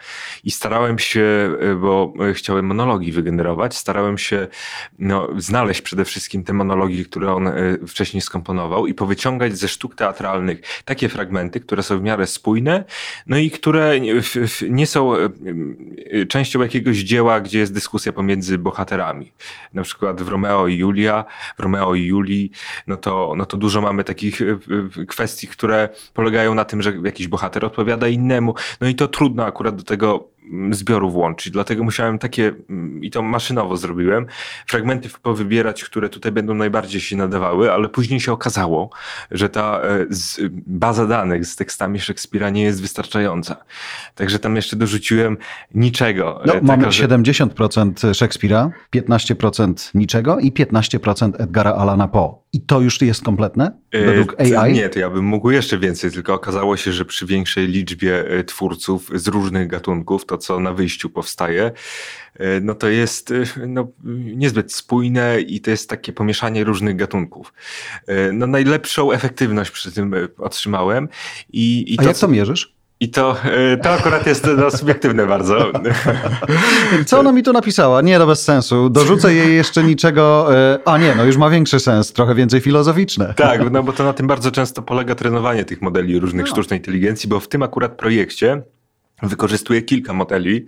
i 0.44 0.50
starałem 0.50 0.98
się, 0.98 1.50
e, 1.60 1.74
bo 1.74 2.12
e, 2.30 2.34
chciałem 2.34 2.66
monologi 2.66 3.12
wygenerować, 3.12 3.76
starałem 3.76 4.18
się 4.18 4.48
no, 4.98 5.28
znaleźć 5.38 5.82
przede 5.82 6.04
wszystkim 6.04 6.44
te 6.44 6.52
monologi, 6.52 7.04
które 7.04 7.34
on 7.34 7.50
wcześniej 7.88 8.20
skomponował 8.20 8.86
i 8.86 8.94
powyciągać 8.94 9.58
ze 9.58 9.68
sztuk 9.68 9.94
teatralnych 9.94 10.60
takie 10.84 11.08
fragmenty, 11.08 11.60
które 11.60 11.82
są 11.82 11.98
w 11.98 12.02
miarę 12.02 12.26
spójne, 12.26 12.84
no 13.26 13.36
i 13.36 13.50
które 13.50 14.00
nie 14.70 14.86
są 14.86 15.12
częścią 16.28 16.62
jakiegoś 16.62 16.96
dzieła, 16.96 17.40
gdzie 17.40 17.58
jest 17.58 17.74
dyskusja 17.74 18.12
pomiędzy 18.12 18.58
bohaterami. 18.58 19.32
Na 19.74 19.82
przykład 19.82 20.22
w 20.22 20.28
Romeo 20.28 20.66
i 20.66 20.76
Julia, 20.76 21.24
w 21.56 21.60
Romeo 21.60 21.94
i 21.94 22.04
Julii, 22.04 22.50
no 22.86 22.96
to, 22.96 23.34
no 23.36 23.46
to 23.46 23.56
dużo 23.56 23.80
mamy 23.80 24.04
takich 24.04 24.42
kwestii, 25.08 25.48
które 25.48 25.88
polegają 26.14 26.54
na 26.54 26.61
na 26.62 26.64
tym, 26.64 26.82
że 26.82 26.92
jakiś 27.04 27.28
bohater 27.28 27.64
odpowiada 27.64 28.08
innemu. 28.08 28.54
No 28.80 28.88
i 28.88 28.94
to 28.94 29.08
trudno 29.08 29.44
akurat 29.44 29.76
do 29.76 29.82
tego 29.82 30.31
zbioru 30.70 31.10
włączyć. 31.10 31.52
Dlatego 31.52 31.84
musiałem 31.84 32.18
takie, 32.18 32.52
mm, 32.70 33.04
i 33.04 33.10
to 33.10 33.22
maszynowo 33.22 33.76
zrobiłem, 33.76 34.26
fragmenty 34.66 35.08
powybierać, 35.22 35.84
które 35.84 36.08
tutaj 36.08 36.32
będą 36.32 36.54
najbardziej 36.54 37.00
się 37.00 37.16
nadawały, 37.16 37.72
ale 37.72 37.88
później 37.88 38.20
się 38.20 38.32
okazało, 38.32 38.90
że 39.30 39.48
ta 39.48 39.80
e, 39.82 40.06
baza 40.66 41.06
danych 41.06 41.46
z 41.46 41.56
tekstami 41.56 42.00
Szekspira 42.00 42.50
nie 42.50 42.62
jest 42.62 42.82
wystarczająca. 42.82 43.56
Także 44.14 44.38
tam 44.38 44.56
jeszcze 44.56 44.76
dorzuciłem 44.76 45.36
niczego. 45.74 46.40
No, 46.46 46.52
Taka, 46.52 46.66
mamy 46.66 46.86
70% 46.86 48.14
Szekspira, 48.14 48.70
15% 48.96 49.90
niczego 49.94 50.38
i 50.38 50.52
15% 50.52 51.32
Edgara 51.38 51.72
Alana 51.74 52.08
Poe. 52.08 52.42
I 52.52 52.60
to 52.60 52.80
już 52.80 53.00
jest 53.00 53.24
kompletne 53.24 53.72
e, 53.90 54.06
według 54.06 54.40
AI? 54.40 54.72
Nie, 54.72 54.88
to 54.88 54.98
ja 54.98 55.10
bym 55.10 55.24
mógł 55.24 55.50
jeszcze 55.50 55.78
więcej, 55.78 56.10
tylko 56.10 56.34
okazało 56.34 56.76
się, 56.76 56.92
że 56.92 57.04
przy 57.04 57.26
większej 57.26 57.66
liczbie 57.66 58.24
e, 58.30 58.44
twórców 58.44 59.10
z 59.14 59.28
różnych 59.28 59.68
gatunków, 59.68 60.26
to 60.32 60.38
co 60.38 60.60
na 60.60 60.72
wyjściu 60.72 61.10
powstaje, 61.10 61.72
e, 62.34 62.60
no 62.60 62.74
to 62.74 62.88
jest 62.88 63.32
no, 63.66 63.88
niezbyt 64.34 64.72
spójne 64.72 65.40
i 65.40 65.60
to 65.60 65.70
jest 65.70 65.90
takie 65.90 66.12
pomieszanie 66.12 66.64
różnych 66.64 66.96
gatunków. 66.96 67.52
No 68.32 68.46
najlepszą 68.46 69.12
efektywność 69.12 69.70
przy 69.70 69.92
tym 69.92 70.14
otrzymałem. 70.38 71.08
I, 71.52 71.94
i 71.94 71.96
to, 71.96 72.02
A 72.02 72.06
jak 72.06 72.18
to 72.18 72.28
mierzysz? 72.28 72.74
I 73.02 73.08
to, 73.08 73.36
e, 73.44 73.76
to 73.76 73.90
akurat 73.90 74.26
jest 74.26 74.48
no, 74.56 74.70
subiektywne 74.70 75.26
bardzo. 75.26 75.72
Co 77.06 77.20
ona 77.20 77.32
mi 77.32 77.42
tu 77.42 77.52
napisała? 77.52 78.02
Nie, 78.02 78.18
to 78.18 78.26
bez 78.26 78.42
sensu. 78.42 78.90
Dorzucę 78.90 79.34
jej 79.34 79.56
jeszcze 79.56 79.84
niczego. 79.84 80.48
E, 80.56 80.78
a 80.84 80.98
nie, 80.98 81.14
no 81.14 81.24
już 81.24 81.36
ma 81.36 81.50
większy 81.50 81.80
sens, 81.80 82.12
trochę 82.12 82.34
więcej 82.34 82.60
filozoficzne. 82.60 83.34
Tak, 83.36 83.70
no 83.70 83.82
bo 83.82 83.92
to 83.92 84.04
na 84.04 84.12
tym 84.12 84.26
bardzo 84.26 84.50
często 84.50 84.82
polega 84.82 85.14
trenowanie 85.14 85.64
tych 85.64 85.82
modeli 85.82 86.18
różnych 86.18 86.46
no. 86.46 86.52
sztucznej 86.52 86.78
inteligencji, 86.78 87.28
bo 87.28 87.40
w 87.40 87.48
tym 87.48 87.62
akurat 87.62 87.96
projekcie 87.96 88.62
wykorzystuje 89.22 89.82
kilka 89.82 90.12
modeli 90.12 90.66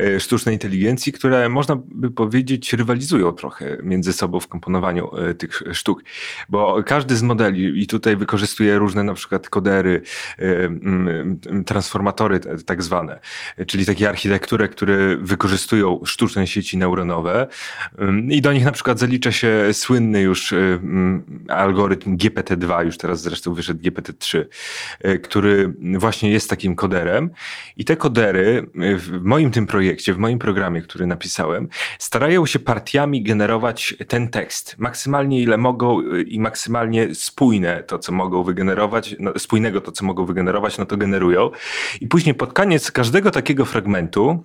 e, 0.00 0.20
sztucznej 0.20 0.54
inteligencji, 0.54 1.12
które 1.12 1.48
można 1.48 1.76
by 1.76 2.10
powiedzieć 2.10 2.72
rywalizują 2.72 3.32
trochę 3.32 3.76
między 3.82 4.12
sobą 4.12 4.40
w 4.40 4.48
komponowaniu 4.48 5.16
e, 5.16 5.34
tych 5.34 5.62
sztuk, 5.72 6.02
bo 6.48 6.82
każdy 6.82 7.16
z 7.16 7.22
modeli 7.22 7.82
i 7.82 7.86
tutaj 7.86 8.16
wykorzystuje 8.16 8.78
różne 8.78 9.04
na 9.04 9.14
przykład 9.14 9.48
kodery, 9.48 10.02
e, 10.38 11.64
transformatory 11.66 12.40
tak 12.66 12.82
zwane, 12.82 13.20
czyli 13.66 13.86
takie 13.86 14.08
architektury, 14.08 14.68
które 14.68 15.16
wykorzystują 15.16 16.00
sztuczne 16.04 16.46
sieci 16.46 16.78
neuronowe 16.78 17.46
i 18.28 18.42
do 18.42 18.52
nich 18.52 18.64
na 18.64 18.72
przykład 18.72 18.98
zalicza 18.98 19.32
się 19.32 19.68
słynny 19.72 20.20
już 20.20 20.54
algorytm 21.48 22.16
GPT-2, 22.16 22.84
już 22.84 22.98
teraz 22.98 23.22
zresztą 23.22 23.54
wyszedł 23.54 23.80
GPT-3, 23.82 24.44
który 25.22 25.74
właśnie 25.98 26.30
jest 26.30 26.50
takim 26.50 26.76
koderem. 26.76 27.30
I 27.76 27.84
te 27.90 27.96
kodery 27.96 28.66
w 28.74 29.20
moim 29.22 29.50
tym 29.50 29.66
projekcie, 29.66 30.14
w 30.14 30.18
moim 30.18 30.38
programie, 30.38 30.82
który 30.82 31.06
napisałem, 31.06 31.68
starają 31.98 32.46
się 32.46 32.58
partiami 32.58 33.22
generować 33.22 33.94
ten 34.08 34.28
tekst. 34.28 34.74
Maksymalnie 34.78 35.42
ile 35.42 35.56
mogą 35.56 36.02
i 36.26 36.40
maksymalnie 36.40 37.14
spójne 37.14 37.82
to, 37.82 37.98
co 37.98 38.12
mogą 38.12 38.42
wygenerować, 38.42 39.16
no, 39.18 39.32
spójnego 39.38 39.80
to, 39.80 39.92
co 39.92 40.04
mogą 40.04 40.26
wygenerować, 40.26 40.78
no 40.78 40.86
to 40.86 40.96
generują. 40.96 41.50
I 42.00 42.06
później 42.06 42.34
pod 42.34 42.52
koniec 42.52 42.90
każdego 42.90 43.30
takiego 43.30 43.64
fragmentu 43.64 44.44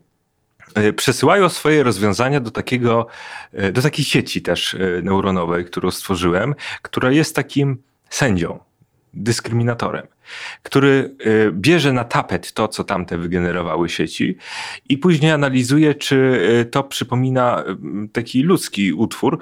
e, 0.76 0.94
przesyłają 0.94 1.50
swoje 1.50 1.84
rozwiązania 1.84 2.40
do 2.40 2.52
takiego, 2.52 3.08
do 3.74 3.82
takiej 3.82 4.06
sieci 4.06 4.42
też 4.42 4.78
neuronowej, 5.04 5.66
którą 5.66 5.92
stworzyłem, 5.92 6.56
która 6.82 7.12
jest 7.12 7.36
takim 7.36 7.78
sędzią, 8.10 8.60
dyskryminatorem 9.14 10.15
który 10.64 11.16
y, 11.26 11.52
bierze 11.54 11.94
na 11.94 12.04
tapet 12.04 12.54
to, 12.54 12.68
co 12.68 12.84
tamte 12.84 13.18
wygenerowały 13.18 13.90
sieci 13.90 14.38
i 14.90 14.98
później 14.98 15.32
analizuje, 15.32 15.96
czy 15.96 16.16
y, 16.62 16.66
to 16.66 16.84
przypomina 16.84 17.64
y, 18.06 18.10
taki 18.10 18.44
ludzki 18.44 18.94
utwór, 18.94 19.40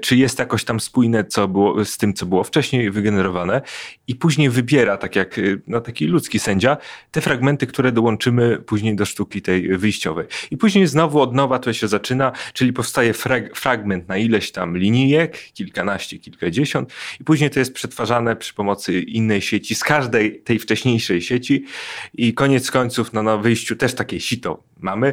czy 0.00 0.16
jest 0.16 0.38
jakoś 0.38 0.64
tam 0.64 0.80
spójne 0.80 1.24
co 1.24 1.48
było, 1.48 1.84
z 1.84 1.96
tym, 1.96 2.14
co 2.14 2.26
było 2.26 2.44
wcześniej 2.44 2.90
wygenerowane 2.90 3.62
i 4.06 4.14
później 4.14 4.50
wybiera, 4.50 4.96
tak 4.96 5.16
jak 5.16 5.40
no, 5.66 5.80
taki 5.80 6.06
ludzki 6.06 6.38
sędzia, 6.38 6.76
te 7.10 7.20
fragmenty, 7.20 7.66
które 7.66 7.92
dołączymy 7.92 8.58
później 8.58 8.96
do 8.96 9.04
sztuki 9.04 9.42
tej 9.42 9.78
wyjściowej. 9.78 10.26
I 10.50 10.56
później 10.56 10.86
znowu 10.86 11.20
od 11.20 11.34
nowa 11.34 11.58
to 11.58 11.72
się 11.72 11.88
zaczyna, 11.88 12.32
czyli 12.52 12.72
powstaje 12.72 13.12
frag 13.12 13.56
fragment 13.56 14.08
na 14.08 14.16
ileś 14.16 14.52
tam 14.52 14.76
linijek, 14.76 15.38
kilkanaście, 15.52 16.18
kilkadziesiąt 16.18 16.92
i 17.20 17.24
później 17.24 17.50
to 17.50 17.58
jest 17.58 17.74
przetwarzane 17.74 18.36
przy 18.36 18.54
pomocy 18.54 19.00
innej 19.00 19.42
sieci 19.42 19.74
z 19.74 19.84
każdym 19.84 20.09
tej 20.44 20.58
wcześniejszej 20.58 21.22
sieci 21.22 21.64
i 22.14 22.34
koniec 22.34 22.70
końców 22.70 23.12
no, 23.12 23.22
na 23.22 23.36
wyjściu 23.36 23.76
też 23.76 23.94
takie 23.94 24.20
sito 24.20 24.62
mamy. 24.80 25.12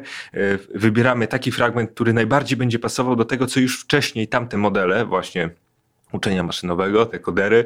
Wybieramy 0.76 1.28
taki 1.28 1.52
fragment, 1.52 1.92
który 1.92 2.14
najbardziej 2.14 2.58
będzie 2.58 2.80
pasował 2.80 3.16
do 3.16 3.26
tego, 3.26 3.48
co 3.48 3.60
już 3.60 3.82
wcześniej 3.82 4.28
tamte 4.28 4.58
modele 4.58 5.06
właśnie 5.06 5.50
uczenia 6.12 6.44
maszynowego, 6.44 7.06
te 7.06 7.20
kodery 7.20 7.66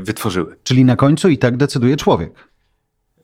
wytworzyły. 0.00 0.56
Czyli 0.64 0.84
na 0.84 0.96
końcu 0.96 1.28
i 1.28 1.38
tak 1.38 1.56
decyduje 1.56 1.96
człowiek. 1.96 2.49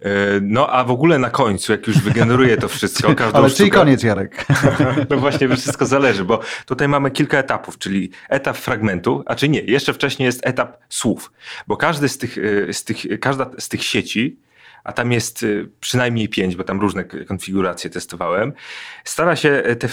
E, 0.01 0.09
no 0.43 0.71
a 0.71 0.85
w 0.85 0.91
ogóle 0.91 1.19
na 1.19 1.31
końcu, 1.31 1.73
jak 1.73 1.87
już 1.87 1.99
wygeneruje 1.99 2.57
to 2.57 2.69
wszystko. 2.69 3.15
Ale 3.33 3.51
czyli 3.51 3.71
koniec, 3.71 4.03
Jarek. 4.03 4.47
no 5.11 5.17
właśnie, 5.17 5.49
wszystko 5.49 5.87
zależy, 5.87 6.25
bo 6.25 6.41
tutaj 6.67 6.89
mamy 6.89 7.11
kilka 7.11 7.39
etapów, 7.39 7.79
czyli 7.79 8.11
etap 8.29 8.57
fragmentu, 8.57 9.23
a 9.27 9.35
czy 9.35 9.49
nie, 9.49 9.61
jeszcze 9.61 9.95
wcześniej 9.95 10.27
jest 10.27 10.47
etap 10.47 10.79
słów, 10.89 11.33
bo 11.67 11.77
każdy 11.77 12.09
z 12.09 12.19
tych, 12.19 12.39
e, 12.39 12.73
z 12.73 12.85
tych, 12.85 13.21
każda 13.21 13.51
z 13.59 13.69
tych 13.69 13.83
sieci 13.85 14.39
a 14.87 14.93
tam 14.93 15.13
jest 15.13 15.43
y, 15.43 15.69
przynajmniej 15.81 16.29
pięć, 16.29 16.57
bo 16.57 16.65
tam 16.65 16.81
różne 16.81 17.05
konfiguracje 17.05 17.91
testowałem, 17.91 18.53
stara 19.05 19.37
się 19.37 19.49
e, 19.51 19.77
te 19.77 19.89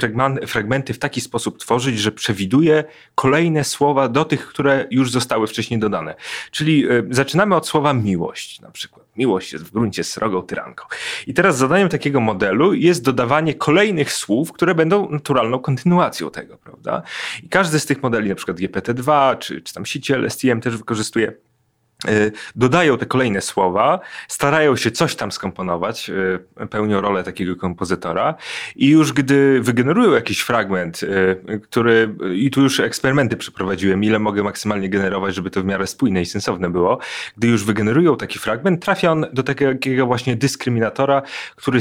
fragmenty 0.48 0.94
w 0.94 1.00
taki 1.00 1.22
sposób 1.22 1.60
tworzyć, 1.60 2.00
że 2.00 2.12
przewiduje 2.12 2.84
kolejne 3.16 3.64
słowa 3.64 4.08
do 4.08 4.26
tych, 4.26 4.48
które 4.48 4.88
już 4.92 5.12
zostały 5.12 5.48
wcześniej 5.48 5.80
dodane. 5.80 6.16
Czyli 6.52 6.86
e, 6.86 7.04
zaczynamy 7.10 7.56
od 7.56 7.68
słowa 7.68 7.94
miłość 7.94 8.62
na 8.62 8.72
przykład. 8.72 9.06
Miłość 9.18 9.54
jest 9.54 9.66
w 9.66 9.72
gruncie 9.72 10.04
srogą 10.04 10.42
tyranką. 10.42 10.86
I 11.28 11.34
teraz 11.34 11.58
zadaniem 11.58 11.90
takiego 11.90 12.20
modelu 12.20 12.74
jest 12.74 13.04
dodawanie 13.04 13.54
kolejnych 13.54 14.14
słów, 14.14 14.52
które 14.52 14.76
będą 14.76 15.10
naturalną 15.10 15.60
kontynuacją 15.60 16.32
tego, 16.32 16.58
prawda? 16.58 17.02
I 17.44 17.50
każdy 17.50 17.80
z 17.80 17.86
tych 17.86 18.04
modeli, 18.04 18.30
na 18.30 18.36
przykład 18.36 18.58
GPT-2 18.58 19.38
czy, 19.38 19.62
czy 19.62 19.74
tam 19.74 19.86
sieci 19.86 20.14
LSTM 20.14 20.62
też 20.62 20.78
wykorzystuje 20.78 21.34
dodają 22.56 22.98
te 22.98 23.06
kolejne 23.06 23.42
słowa, 23.42 24.00
starają 24.28 24.76
się 24.76 24.92
coś 24.92 25.16
tam 25.16 25.32
skomponować, 25.32 26.10
y, 26.10 26.68
pełnią 26.68 27.02
rolę 27.02 27.24
takiego 27.24 27.56
kompozytora 27.56 28.36
i 28.76 28.90
już 28.90 29.14
gdy 29.14 29.62
wygenerują 29.62 30.12
jakiś 30.12 30.40
fragment, 30.40 31.04
y, 31.04 31.60
który, 31.64 32.16
i 32.36 32.52
tu 32.52 32.62
już 32.62 32.80
eksperymenty 32.80 33.38
przeprowadziłem, 33.38 34.04
ile 34.04 34.20
mogę 34.20 34.44
maksymalnie 34.44 34.90
generować, 34.90 35.36
żeby 35.36 35.50
to 35.50 35.62
w 35.62 35.66
miarę 35.66 35.88
spójne 35.88 36.22
i 36.22 36.26
sensowne 36.26 36.70
było, 36.70 37.00
gdy 37.38 37.48
już 37.48 37.66
wygenerują 37.66 38.18
taki 38.18 38.40
fragment, 38.40 38.84
trafia 38.84 39.12
on 39.12 39.26
do 39.34 39.44
takiego 39.44 40.06
właśnie 40.06 40.36
dyskryminatora, 40.36 41.22
który 41.56 41.80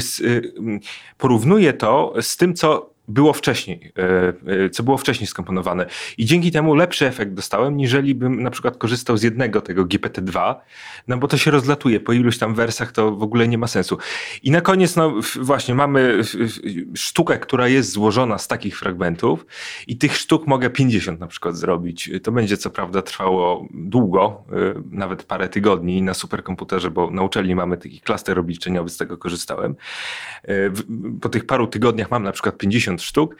porównuje 1.17 1.73
to 1.73 2.13
z 2.21 2.37
tym, 2.37 2.53
co 2.53 2.92
było 3.07 3.33
wcześniej, 3.33 3.91
e, 3.97 4.33
e, 4.65 4.69
co 4.69 4.83
było 4.83 4.97
wcześniej 4.97 5.27
skomponowane. 5.27 5.85
I 6.17 6.25
dzięki 6.25 6.51
temu 6.51 6.75
lepszy 6.75 7.07
efekt 7.07 7.33
dostałem, 7.33 7.77
niżeli 7.77 8.15
bym 8.15 8.43
na 8.43 8.51
przykład 8.51 8.77
korzystał 8.77 9.17
z 9.17 9.23
jednego 9.23 9.61
tego 9.61 9.85
GPT-2, 9.85 10.55
no 11.07 11.17
bo 11.17 11.27
to 11.27 11.37
się 11.37 11.51
rozlatuje. 11.51 11.99
Po 11.99 12.13
iluś 12.13 12.37
tam 12.37 12.55
wersach 12.55 12.91
to 12.91 13.11
w 13.11 13.23
ogóle 13.23 13.47
nie 13.47 13.57
ma 13.57 13.67
sensu. 13.67 13.97
I 14.43 14.51
na 14.51 14.61
koniec, 14.61 14.95
no 14.95 15.13
właśnie, 15.41 15.75
mamy 15.75 16.21
sztukę, 16.95 17.39
która 17.39 17.67
jest 17.67 17.91
złożona 17.91 18.37
z 18.37 18.47
takich 18.47 18.79
fragmentów 18.79 19.45
i 19.87 19.97
tych 19.97 20.17
sztuk 20.17 20.47
mogę 20.47 20.69
50 20.69 21.19
na 21.19 21.27
przykład 21.27 21.57
zrobić. 21.57 22.11
To 22.23 22.31
będzie 22.31 22.57
co 22.57 22.69
prawda 22.69 23.01
trwało 23.01 23.67
długo, 23.73 24.43
e, 24.51 24.55
nawet 24.91 25.23
parę 25.23 25.49
tygodni 25.49 26.01
na 26.01 26.13
superkomputerze, 26.13 26.91
bo 26.91 27.11
na 27.11 27.21
uczelni 27.21 27.55
mamy 27.55 27.77
taki 27.77 28.01
klaster 28.01 28.39
obliczeniowy, 28.39 28.89
z 28.89 28.97
tego 28.97 29.17
korzystałem. 29.17 29.75
Po 31.21 31.29
tych 31.29 31.45
paru 31.45 31.67
tygodniach 31.67 32.11
mam 32.11 32.23
na 32.23 32.31
przykład 32.31 32.57
50 32.57 32.92
50 32.97 33.01
sztuk. 33.01 33.35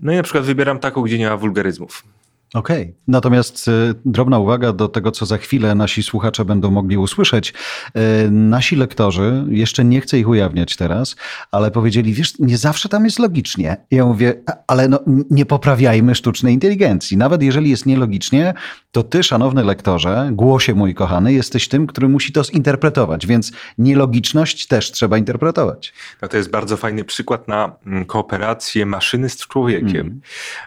No 0.00 0.12
i 0.12 0.16
na 0.16 0.22
przykład 0.22 0.44
wybieram 0.44 0.78
taką, 0.78 1.02
gdzie 1.02 1.18
nie 1.18 1.28
ma 1.28 1.36
wulgaryzmów. 1.36 2.04
Okej. 2.54 2.82
Okay. 2.82 2.94
Natomiast 3.08 3.68
y, 3.68 3.94
drobna 4.04 4.38
uwaga 4.38 4.72
do 4.72 4.88
tego, 4.88 5.10
co 5.10 5.26
za 5.26 5.38
chwilę 5.38 5.74
nasi 5.74 6.02
słuchacze 6.02 6.44
będą 6.44 6.70
mogli 6.70 6.96
usłyszeć. 6.96 7.54
Y, 7.96 8.30
nasi 8.30 8.76
lektorzy, 8.76 9.44
jeszcze 9.48 9.84
nie 9.84 10.00
chcę 10.00 10.18
ich 10.18 10.28
ujawniać 10.28 10.76
teraz, 10.76 11.16
ale 11.50 11.70
powiedzieli, 11.70 12.12
wiesz, 12.12 12.38
nie 12.38 12.58
zawsze 12.58 12.88
tam 12.88 13.04
jest 13.04 13.18
logicznie. 13.18 13.76
Ja 13.90 14.04
mówię, 14.04 14.34
ale 14.66 14.88
no, 14.88 15.00
nie 15.30 15.46
poprawiajmy 15.46 16.14
sztucznej 16.14 16.54
inteligencji. 16.54 17.16
Nawet 17.16 17.42
jeżeli 17.42 17.70
jest 17.70 17.86
nielogicznie, 17.86 18.54
to 18.92 19.02
ty, 19.02 19.22
szanowny 19.22 19.64
lektorze, 19.64 20.30
głosie 20.32 20.74
mój 20.74 20.94
kochany, 20.94 21.32
jesteś 21.32 21.68
tym, 21.68 21.86
który 21.86 22.08
musi 22.08 22.32
to 22.32 22.44
zinterpretować, 22.44 23.26
więc 23.26 23.52
nielogiczność 23.78 24.66
też 24.66 24.92
trzeba 24.92 25.18
interpretować. 25.18 25.92
No 26.22 26.28
to 26.28 26.36
jest 26.36 26.50
bardzo 26.50 26.76
fajny 26.76 27.04
przykład 27.04 27.48
na 27.48 27.76
mm, 27.86 28.04
kooperację 28.04 28.86
maszyny 28.86 29.28
z 29.28 29.36
człowiekiem. 29.36 30.20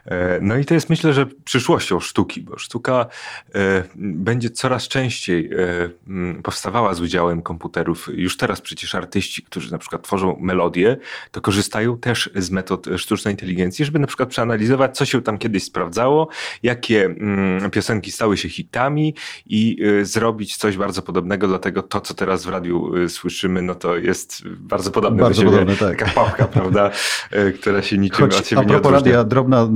Mm. 0.05 0.47
No 0.47 0.57
i 0.57 0.65
to 0.65 0.73
jest 0.73 0.89
myślę, 0.89 1.13
że 1.13 1.25
przyszłością 1.77 1.99
sztuki, 1.99 2.41
bo 2.41 2.57
sztuka 2.57 3.05
e, 3.55 3.83
będzie 3.95 4.49
coraz 4.49 4.87
częściej 4.87 5.49
e, 5.53 6.41
powstawała 6.43 6.93
z 6.93 7.01
udziałem 7.01 7.41
komputerów. 7.41 8.09
Już 8.13 8.37
teraz 8.37 8.61
przecież 8.61 8.95
artyści, 8.95 9.43
którzy 9.43 9.71
na 9.71 9.77
przykład 9.77 10.01
tworzą 10.03 10.37
melodie, 10.39 10.97
to 11.31 11.41
korzystają 11.41 11.97
też 11.97 12.29
z 12.35 12.51
metod 12.51 12.87
sztucznej 12.97 13.33
inteligencji, 13.33 13.85
żeby 13.85 13.99
na 13.99 14.07
przykład 14.07 14.29
przeanalizować, 14.29 14.97
co 14.97 15.05
się 15.05 15.21
tam 15.21 15.37
kiedyś 15.37 15.63
sprawdzało, 15.63 16.27
jakie 16.63 17.15
piosenki 17.71 18.11
stały 18.11 18.37
się 18.37 18.49
hitami 18.49 19.15
i 19.45 19.77
y, 19.83 20.05
zrobić 20.05 20.57
coś 20.57 20.77
bardzo 20.77 21.01
podobnego, 21.01 21.47
dlatego 21.47 21.83
to, 21.83 22.01
co 22.01 22.13
teraz 22.13 22.45
w 22.45 22.49
radiu 22.49 22.91
słyszymy, 23.07 23.61
no 23.61 23.75
to 23.75 23.97
jest 23.97 24.47
bardzo 24.47 24.91
podobne 24.91 25.23
bardzo 25.23 25.43
do 25.43 25.51
siebie. 25.51 25.65
Podobne, 25.65 25.87
tak. 25.87 25.99
Taka 25.99 26.11
papka, 26.11 26.47
prawda, 26.47 26.91
która 27.55 27.81
się 27.81 27.97
niczym 27.97 28.25
Choć, 28.25 28.39
od 28.39 28.47
siebie 28.47 28.61
a 28.61 28.65
propos 28.65 28.91
nie 28.91 28.97
radia, 28.97 29.23
drobna 29.23 29.67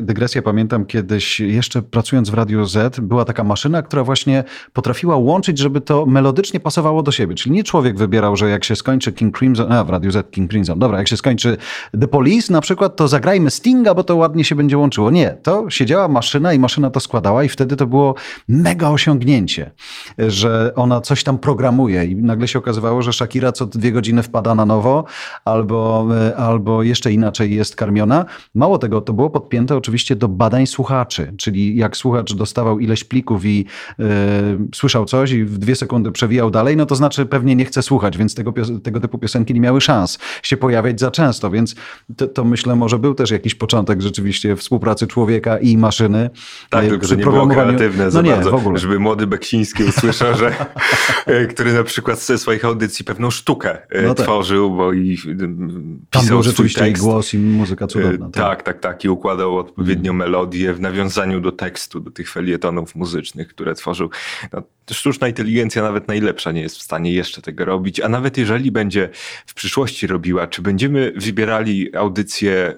dygresja. 0.00 0.42
Pamiętam 0.42 0.84
kiedyś, 1.22 1.54
jeszcze 1.54 1.82
pracując 1.82 2.30
w 2.30 2.34
Radiu 2.34 2.64
Z, 2.64 3.00
była 3.00 3.24
taka 3.24 3.44
maszyna, 3.44 3.82
która 3.82 4.04
właśnie 4.04 4.44
potrafiła 4.72 5.16
łączyć, 5.16 5.58
żeby 5.58 5.80
to 5.80 6.06
melodycznie 6.06 6.60
pasowało 6.60 7.02
do 7.02 7.12
siebie. 7.12 7.34
Czyli 7.34 7.54
nie 7.54 7.64
człowiek 7.64 7.98
wybierał, 7.98 8.36
że 8.36 8.50
jak 8.50 8.64
się 8.64 8.76
skończy 8.76 9.12
King 9.12 9.38
Crimson, 9.38 9.72
a 9.72 9.84
w 9.84 9.90
Radiu 9.90 10.10
Z 10.10 10.30
King 10.30 10.50
Crimson, 10.50 10.78
dobra, 10.78 10.98
jak 10.98 11.08
się 11.08 11.16
skończy 11.16 11.56
The 12.00 12.08
Police 12.08 12.52
na 12.52 12.60
przykład, 12.60 12.96
to 12.96 13.08
zagrajmy 13.08 13.50
Stinga, 13.50 13.94
bo 13.94 14.04
to 14.04 14.16
ładnie 14.16 14.44
się 14.44 14.54
będzie 14.54 14.78
łączyło. 14.78 15.10
Nie, 15.10 15.36
to 15.42 15.70
siedziała 15.70 16.08
maszyna 16.08 16.52
i 16.52 16.58
maszyna 16.58 16.90
to 16.90 17.00
składała 17.00 17.44
i 17.44 17.48
wtedy 17.48 17.62
wtedy 17.62 17.76
to 17.76 17.86
było 17.86 18.14
mega 18.48 18.88
osiągnięcie, 18.90 19.70
że 20.18 20.72
ona 20.76 21.00
coś 21.00 21.24
tam 21.24 21.38
programuje 21.38 22.04
i 22.04 22.16
nagle 22.16 22.48
się 22.48 22.58
okazywało, 22.58 23.02
że 23.02 23.12
Shakira 23.12 23.52
co 23.52 23.66
dwie 23.66 23.92
godziny 23.92 24.22
wpada 24.22 24.54
na 24.54 24.66
nowo 24.66 25.04
albo, 25.44 26.06
e, 26.28 26.36
albo 26.36 26.82
jeszcze 26.82 27.12
inaczej 27.12 27.54
jest 27.54 27.76
karmiona. 27.76 28.24
Mało 28.54 28.78
tego, 28.78 29.00
to 29.00 29.12
było 29.12 29.30
podpięte 29.30 29.76
oczywiście 29.76 30.16
do 30.16 30.28
badań 30.28 30.66
słuchaczy, 30.66 31.11
czyli 31.36 31.76
jak 31.76 31.96
słuchacz 31.96 32.34
dostawał 32.34 32.78
ileś 32.78 33.04
plików 33.04 33.44
i 33.44 33.64
yy, 33.98 34.06
słyszał 34.74 35.04
coś 35.04 35.30
i 35.30 35.44
w 35.44 35.58
dwie 35.58 35.76
sekundy 35.76 36.12
przewijał 36.12 36.50
dalej, 36.50 36.76
no 36.76 36.86
to 36.86 36.94
znaczy 36.94 37.26
pewnie 37.26 37.56
nie 37.56 37.64
chce 37.64 37.82
słuchać, 37.82 38.18
więc 38.18 38.34
tego, 38.34 38.52
tego 38.82 39.00
typu 39.00 39.18
piosenki 39.18 39.54
nie 39.54 39.60
miały 39.60 39.80
szans 39.80 40.18
się 40.42 40.56
pojawiać 40.56 41.00
za 41.00 41.10
często, 41.10 41.50
więc 41.50 41.74
to, 42.16 42.26
to 42.26 42.44
myślę 42.44 42.76
może 42.76 42.98
był 42.98 43.14
też 43.14 43.30
jakiś 43.30 43.54
początek 43.54 44.02
rzeczywiście 44.02 44.56
współpracy 44.56 45.06
człowieka 45.06 45.58
i 45.58 45.76
maszyny. 45.76 46.30
Tak, 46.70 46.86
tylko 46.86 47.06
że 47.06 47.16
nie 47.16 47.24
było 47.24 47.46
kreatywne 47.46 48.10
za 48.10 48.22
no 48.22 48.28
nie, 48.28 48.34
bardzo, 48.34 48.50
w 48.50 48.54
ogóle. 48.54 48.78
żeby 48.78 48.98
młody 48.98 49.26
Beksiński 49.26 49.84
usłyszał, 49.84 50.34
że 50.38 50.54
który 51.50 51.72
na 51.72 51.84
przykład 51.84 52.18
ze 52.18 52.38
swoich 52.38 52.64
audycji 52.64 53.04
pewną 53.04 53.30
sztukę 53.30 53.78
e, 53.90 54.02
no 54.02 54.14
tak. 54.14 54.26
tworzył, 54.26 54.70
bo 54.70 54.92
i 54.92 55.16
pisał 55.16 55.36
Tam 56.10 56.26
był 56.26 56.42
rzeczywiście 56.42 56.80
tekst. 56.80 57.02
i 57.02 57.06
głos 57.06 57.34
i 57.34 57.38
muzyka 57.38 57.86
cudowna. 57.86 58.26
E, 58.26 58.30
tak. 58.30 58.32
tak, 58.32 58.62
tak, 58.62 58.80
tak. 58.80 59.04
I 59.04 59.08
układał 59.08 59.58
odpowiednią 59.58 60.12
mm. 60.12 60.16
melodię 60.16 60.74
w 60.74 60.80
nawiązaniu 60.80 61.01
do 61.40 61.52
tekstu, 61.52 62.00
do 62.00 62.10
tych 62.10 62.30
felietonów 62.30 62.94
muzycznych, 62.94 63.48
które 63.48 63.74
tworzył. 63.74 64.10
No, 64.52 64.62
sztuczna 64.90 65.28
inteligencja 65.28 65.82
nawet 65.82 66.08
najlepsza 66.08 66.52
nie 66.52 66.60
jest 66.60 66.76
w 66.76 66.82
stanie 66.82 67.12
jeszcze 67.12 67.42
tego 67.42 67.64
robić, 67.64 68.00
a 68.00 68.08
nawet 68.08 68.38
jeżeli 68.38 68.70
będzie 68.70 69.08
w 69.46 69.54
przyszłości 69.54 70.06
robiła, 70.06 70.46
czy 70.46 70.62
będziemy 70.62 71.12
wybierali 71.16 71.96
audycje 71.96 72.74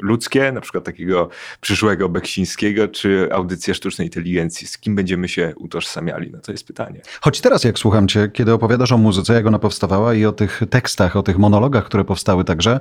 ludzkie, 0.00 0.52
na 0.52 0.60
przykład 0.60 0.84
takiego 0.84 1.28
przyszłego 1.60 2.08
Beksińskiego, 2.08 2.88
czy 2.88 3.28
audycję 3.32 3.74
sztucznej 3.74 4.06
inteligencji? 4.06 4.66
Z 4.66 4.78
kim 4.78 4.96
będziemy 4.96 5.28
się 5.28 5.52
utożsamiali? 5.56 6.30
No 6.30 6.38
to 6.38 6.52
jest 6.52 6.66
pytanie. 6.66 7.00
Choć 7.20 7.40
teraz 7.40 7.64
jak 7.64 7.78
słucham 7.78 8.08
cię, 8.08 8.30
kiedy 8.32 8.52
opowiadasz 8.52 8.92
o 8.92 8.98
muzyce, 8.98 9.34
jak 9.34 9.46
ona 9.46 9.58
powstawała 9.58 10.14
i 10.14 10.24
o 10.24 10.32
tych 10.32 10.62
tekstach, 10.70 11.16
o 11.16 11.22
tych 11.22 11.38
monologach, 11.38 11.84
które 11.84 12.04
powstały 12.04 12.44
także, 12.44 12.80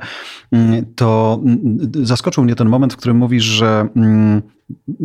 mm, 0.51 0.85
to 0.95 1.39
mm, 1.45 1.91
zaskoczył 1.93 2.43
mnie 2.43 2.55
ten 2.55 2.69
moment, 2.69 2.93
w 2.93 2.97
którym 2.97 3.17
mówisz, 3.17 3.43
że 3.43 3.87
mm, 3.95 4.41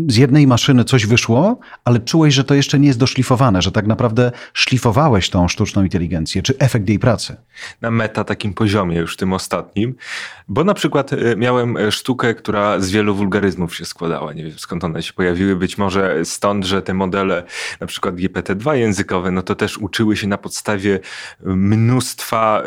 z 0.09 0.17
jednej 0.17 0.47
maszyny 0.47 0.85
coś 0.85 1.07
wyszło, 1.07 1.59
ale 1.85 2.01
czułeś, 2.01 2.35
że 2.35 2.45
to 2.45 2.55
jeszcze 2.55 2.79
nie 2.79 2.87
jest 2.87 2.99
doszlifowane, 2.99 3.63
że 3.63 3.73
tak 3.73 3.87
naprawdę 3.87 4.33
szlifowałeś 4.53 5.31
tą 5.31 5.49
sztuczną 5.49 5.83
inteligencję, 5.83 6.43
czy 6.43 6.59
efekt 6.59 6.89
jej 6.89 6.99
pracy? 6.99 7.37
Na 7.81 7.91
meta 7.91 8.25
takim 8.25 8.55
poziomie, 8.55 8.97
już 8.97 9.17
tym 9.17 9.33
ostatnim, 9.33 9.95
bo 10.49 10.65
na 10.65 10.75
przykład 10.75 11.13
e, 11.13 11.37
miałem 11.37 11.77
e, 11.77 11.93
sztukę, 11.93 12.35
która 12.35 12.81
z 12.81 12.91
wielu 12.91 13.15
wulgaryzmów 13.15 13.77
się 13.77 13.85
składała. 13.85 14.33
Nie 14.33 14.45
wiem 14.45 14.59
skąd 14.59 14.85
one 14.85 15.03
się 15.03 15.13
pojawiły, 15.13 15.57
być 15.57 15.79
może 15.79 16.25
stąd, 16.25 16.65
że 16.65 16.83
te 16.83 16.95
modele, 16.95 17.45
na 17.81 17.87
przykład 17.87 18.15
GPT-2 18.15 18.73
językowe, 18.73 19.31
no 19.31 19.43
to 19.43 19.55
też 19.55 19.79
uczyły 19.79 20.17
się 20.17 20.27
na 20.27 20.39
podstawie 20.39 21.01
mnóstwa 21.45 22.63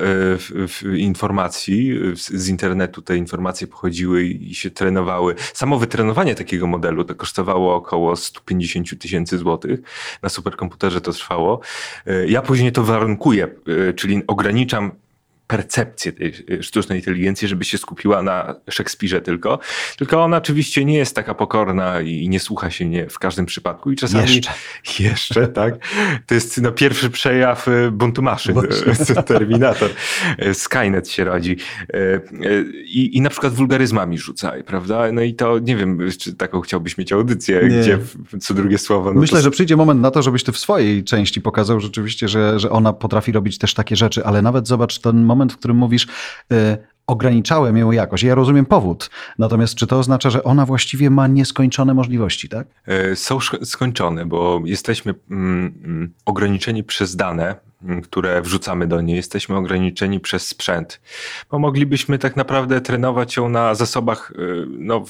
e, 0.86 0.97
informacji 0.97 1.99
z 2.13 2.47
internetu. 2.47 3.01
Te 3.01 3.17
informacje 3.17 3.67
pochodziły 3.67 4.23
i 4.23 4.56
się 4.56 4.69
trenowały. 4.69 5.36
Samo 5.54 5.80
wytrenowanie 5.80 6.36
takiego 6.36 6.67
modelu 6.67 6.81
modelu. 6.82 7.04
To 7.04 7.15
kosztowało 7.15 7.76
około 7.76 8.15
150 8.15 9.00
tysięcy 9.00 9.38
złotych. 9.38 9.80
Na 10.22 10.30
superkomputerze 10.30 11.02
to 11.02 11.12
trwało. 11.13 11.60
E, 12.08 12.28
ja 12.28 12.41
później 12.41 12.72
to 12.72 12.84
warunkuję, 12.84 13.48
e, 13.89 13.94
czyli 13.94 14.22
ograniczam 14.28 14.91
percepcję 15.52 16.12
tej 16.12 16.34
y, 16.50 16.64
sztucznej 16.64 17.00
inteligencji, 17.00 17.48
żeby 17.48 17.66
się 17.66 17.78
skupiła 17.78 18.22
na 18.24 18.56
Szekspirze 18.70 19.22
tylko. 19.22 19.60
Tylko 19.98 20.24
ona 20.24 20.38
oczywiście 20.38 20.86
nie 20.86 20.98
jest 20.98 21.16
taka 21.16 21.34
pokorna 21.34 22.02
i 22.02 22.30
nie 22.30 22.40
słucha 22.40 22.72
się 22.72 22.86
mnie 22.86 23.10
w 23.10 23.20
każdym 23.20 23.46
przypadku 23.46 23.92
i 23.92 23.96
czasami... 23.96 24.24
Jeszcze. 24.24 24.52
Jeszcze, 25.04 25.48
tak. 25.48 25.76
To 26.26 26.36
jest 26.36 26.62
no, 26.62 26.72
pierwszy 26.72 27.10
przejaw 27.10 27.68
y, 27.68 27.92
buntu 27.92 28.22
maszyn. 28.22 28.56
Terminator. 29.26 29.90
Y, 30.46 30.54
Skynet 30.54 31.10
się 31.10 31.24
rodzi. 31.24 31.58
I, 32.86 33.18
I 33.18 33.22
na 33.22 33.30
przykład 33.30 33.54
wulgaryzmami 33.54 34.18
rzucaj, 34.18 34.64
prawda? 34.64 35.12
No 35.12 35.22
i 35.22 35.34
to 35.34 35.60
nie 35.60 35.76
wiem, 35.76 36.00
czy 36.20 36.36
taką 36.36 36.62
chciałbyś 36.62 36.98
mieć 36.98 37.12
audycję, 37.12 37.62
nie. 37.64 37.80
gdzie 37.80 38.00
co 38.40 38.54
drugie 38.54 38.78
słowo... 38.78 39.14
No 39.14 39.22
Myślę, 39.22 39.38
to... 39.38 39.44
że 39.44 39.52
przyjdzie 39.52 39.76
moment 39.76 40.02
na 40.02 40.12
to, 40.12 40.22
żebyś 40.22 40.44
ty 40.44 40.52
w 40.52 40.58
swojej 40.58 41.04
części 41.04 41.42
pokazał 41.42 41.80
rzeczywiście, 41.80 42.28
że, 42.28 42.60
że 42.60 42.70
ona 42.70 42.94
potrafi 42.94 43.32
robić 43.32 43.58
też 43.58 43.74
takie 43.74 43.96
rzeczy, 43.96 44.26
ale 44.26 44.42
nawet 44.42 44.68
zobacz 44.68 45.00
ten 45.00 45.24
moment, 45.24 45.40
moment, 45.41 45.54
w 45.54 45.58
którym 45.58 45.77
mówisz, 45.77 46.08
y, 46.51 46.77
ograniczałem 47.08 47.77
ją 47.77 47.91
jakoś. 47.91 48.23
Ja 48.23 48.36
rozumiem 48.36 48.65
powód. 48.65 49.10
Natomiast 49.39 49.75
czy 49.75 49.88
to 49.88 49.99
oznacza, 49.99 50.30
że 50.30 50.43
ona 50.43 50.65
właściwie 50.65 51.10
ma 51.10 51.27
nieskończone 51.27 51.93
możliwości, 51.93 52.49
tak? 52.49 52.67
E, 52.88 53.15
są 53.15 53.39
skończone, 53.63 54.25
bo 54.25 54.62
jesteśmy 54.65 55.13
mm, 55.32 55.73
mm, 55.84 56.13
ograniczeni 56.25 56.84
przez 56.84 57.15
dane, 57.15 57.56
które 58.04 58.41
wrzucamy 58.41 58.88
do 58.88 59.01
niej, 59.01 59.15
jesteśmy 59.15 59.56
ograniczeni 59.56 60.19
przez 60.19 60.47
sprzęt, 60.47 61.01
bo 61.51 61.60
moglibyśmy 61.60 62.19
tak 62.19 62.36
naprawdę 62.36 62.82
trenować 62.82 63.38
ją 63.38 63.49
na 63.49 63.75
zasobach 63.75 64.32
y, 64.32 64.65
no, 64.69 65.06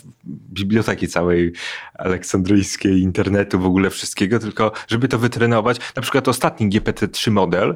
biblioteki 0.54 1.08
całej 1.08 1.54
aleksandryjskiej, 1.94 3.02
internetu, 3.02 3.60
w 3.60 3.65
ogóle 3.65 3.89
wszystkiego, 3.89 4.39
tylko 4.39 4.72
żeby 4.88 5.08
to 5.08 5.20
wytrenować, 5.20 5.78
na 5.96 6.02
przykład 6.02 6.28
ostatni 6.28 6.70
GPT-3 6.70 7.32
model, 7.32 7.76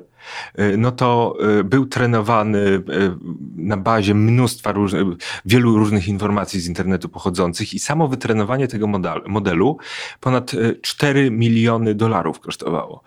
no 0.77 0.91
to 0.91 1.38
y, 1.59 1.63
był 1.63 1.85
trenowany 1.85 2.83
na 3.55 3.77
bazie 3.77 4.15
mnóstwa 4.15 4.71
różnych, 4.71 5.03
wielu 5.45 5.77
różnych 5.77 6.07
informacji 6.07 6.59
z 6.59 6.67
internetu 6.67 7.09
pochodzących 7.09 7.73
i 7.73 7.79
samo 7.79 8.07
wytrenowanie 8.07 8.67
tego 8.67 8.88
modelu 9.27 9.77
ponad 10.19 10.51
4 10.81 11.31
miliony 11.31 11.95
dolarów 11.95 12.39
kosztowało. 12.39 13.03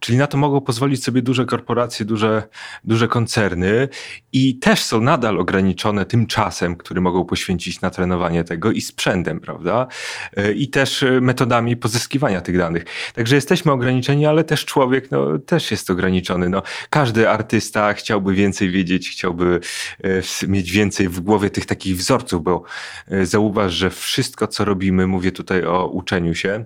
Czyli 0.00 0.18
na 0.18 0.26
to 0.26 0.38
mogą 0.38 0.60
pozwolić 0.60 1.04
sobie 1.04 1.22
duże 1.22 1.44
korporacje, 1.44 2.06
duże, 2.06 2.42
duże 2.84 3.08
koncerny 3.08 3.88
i 4.32 4.58
też 4.58 4.82
są 4.82 5.00
nadal 5.00 5.40
ograniczone 5.40 6.04
tym 6.04 6.26
czasem, 6.26 6.76
który 6.76 7.00
mogą 7.00 7.24
poświęcić 7.24 7.80
na 7.80 7.90
trenowanie 7.90 8.44
tego 8.44 8.72
i 8.72 8.80
sprzętem, 8.80 9.40
prawda? 9.40 9.86
E, 10.36 10.52
I 10.52 10.68
też 10.68 11.02
e, 11.02 11.20
metodami 11.20 11.76
pozyskiwania 11.76 12.40
tych 12.40 12.58
danych. 12.58 12.84
Także 13.14 13.34
jesteśmy 13.34 13.72
ograniczeni, 13.72 14.26
ale 14.26 14.44
też 14.44 14.64
człowiek 14.64 15.10
no, 15.10 15.38
też 15.38 15.70
jest 15.70 15.90
ograniczony. 15.90 16.48
No, 16.48 16.61
każdy 16.90 17.28
artysta 17.28 17.94
chciałby 17.94 18.34
więcej 18.34 18.70
wiedzieć, 18.70 19.10
chciałby 19.10 19.60
e, 20.04 20.46
mieć 20.48 20.72
więcej 20.72 21.08
w 21.08 21.20
głowie 21.20 21.50
tych 21.50 21.66
takich 21.66 21.96
wzorców, 21.96 22.42
bo 22.42 22.62
zauważ, 23.22 23.72
że 23.72 23.90
wszystko, 23.90 24.46
co 24.46 24.64
robimy, 24.64 25.06
mówię 25.06 25.32
tutaj 25.32 25.64
o 25.64 25.86
uczeniu 25.86 26.34
się, 26.34 26.64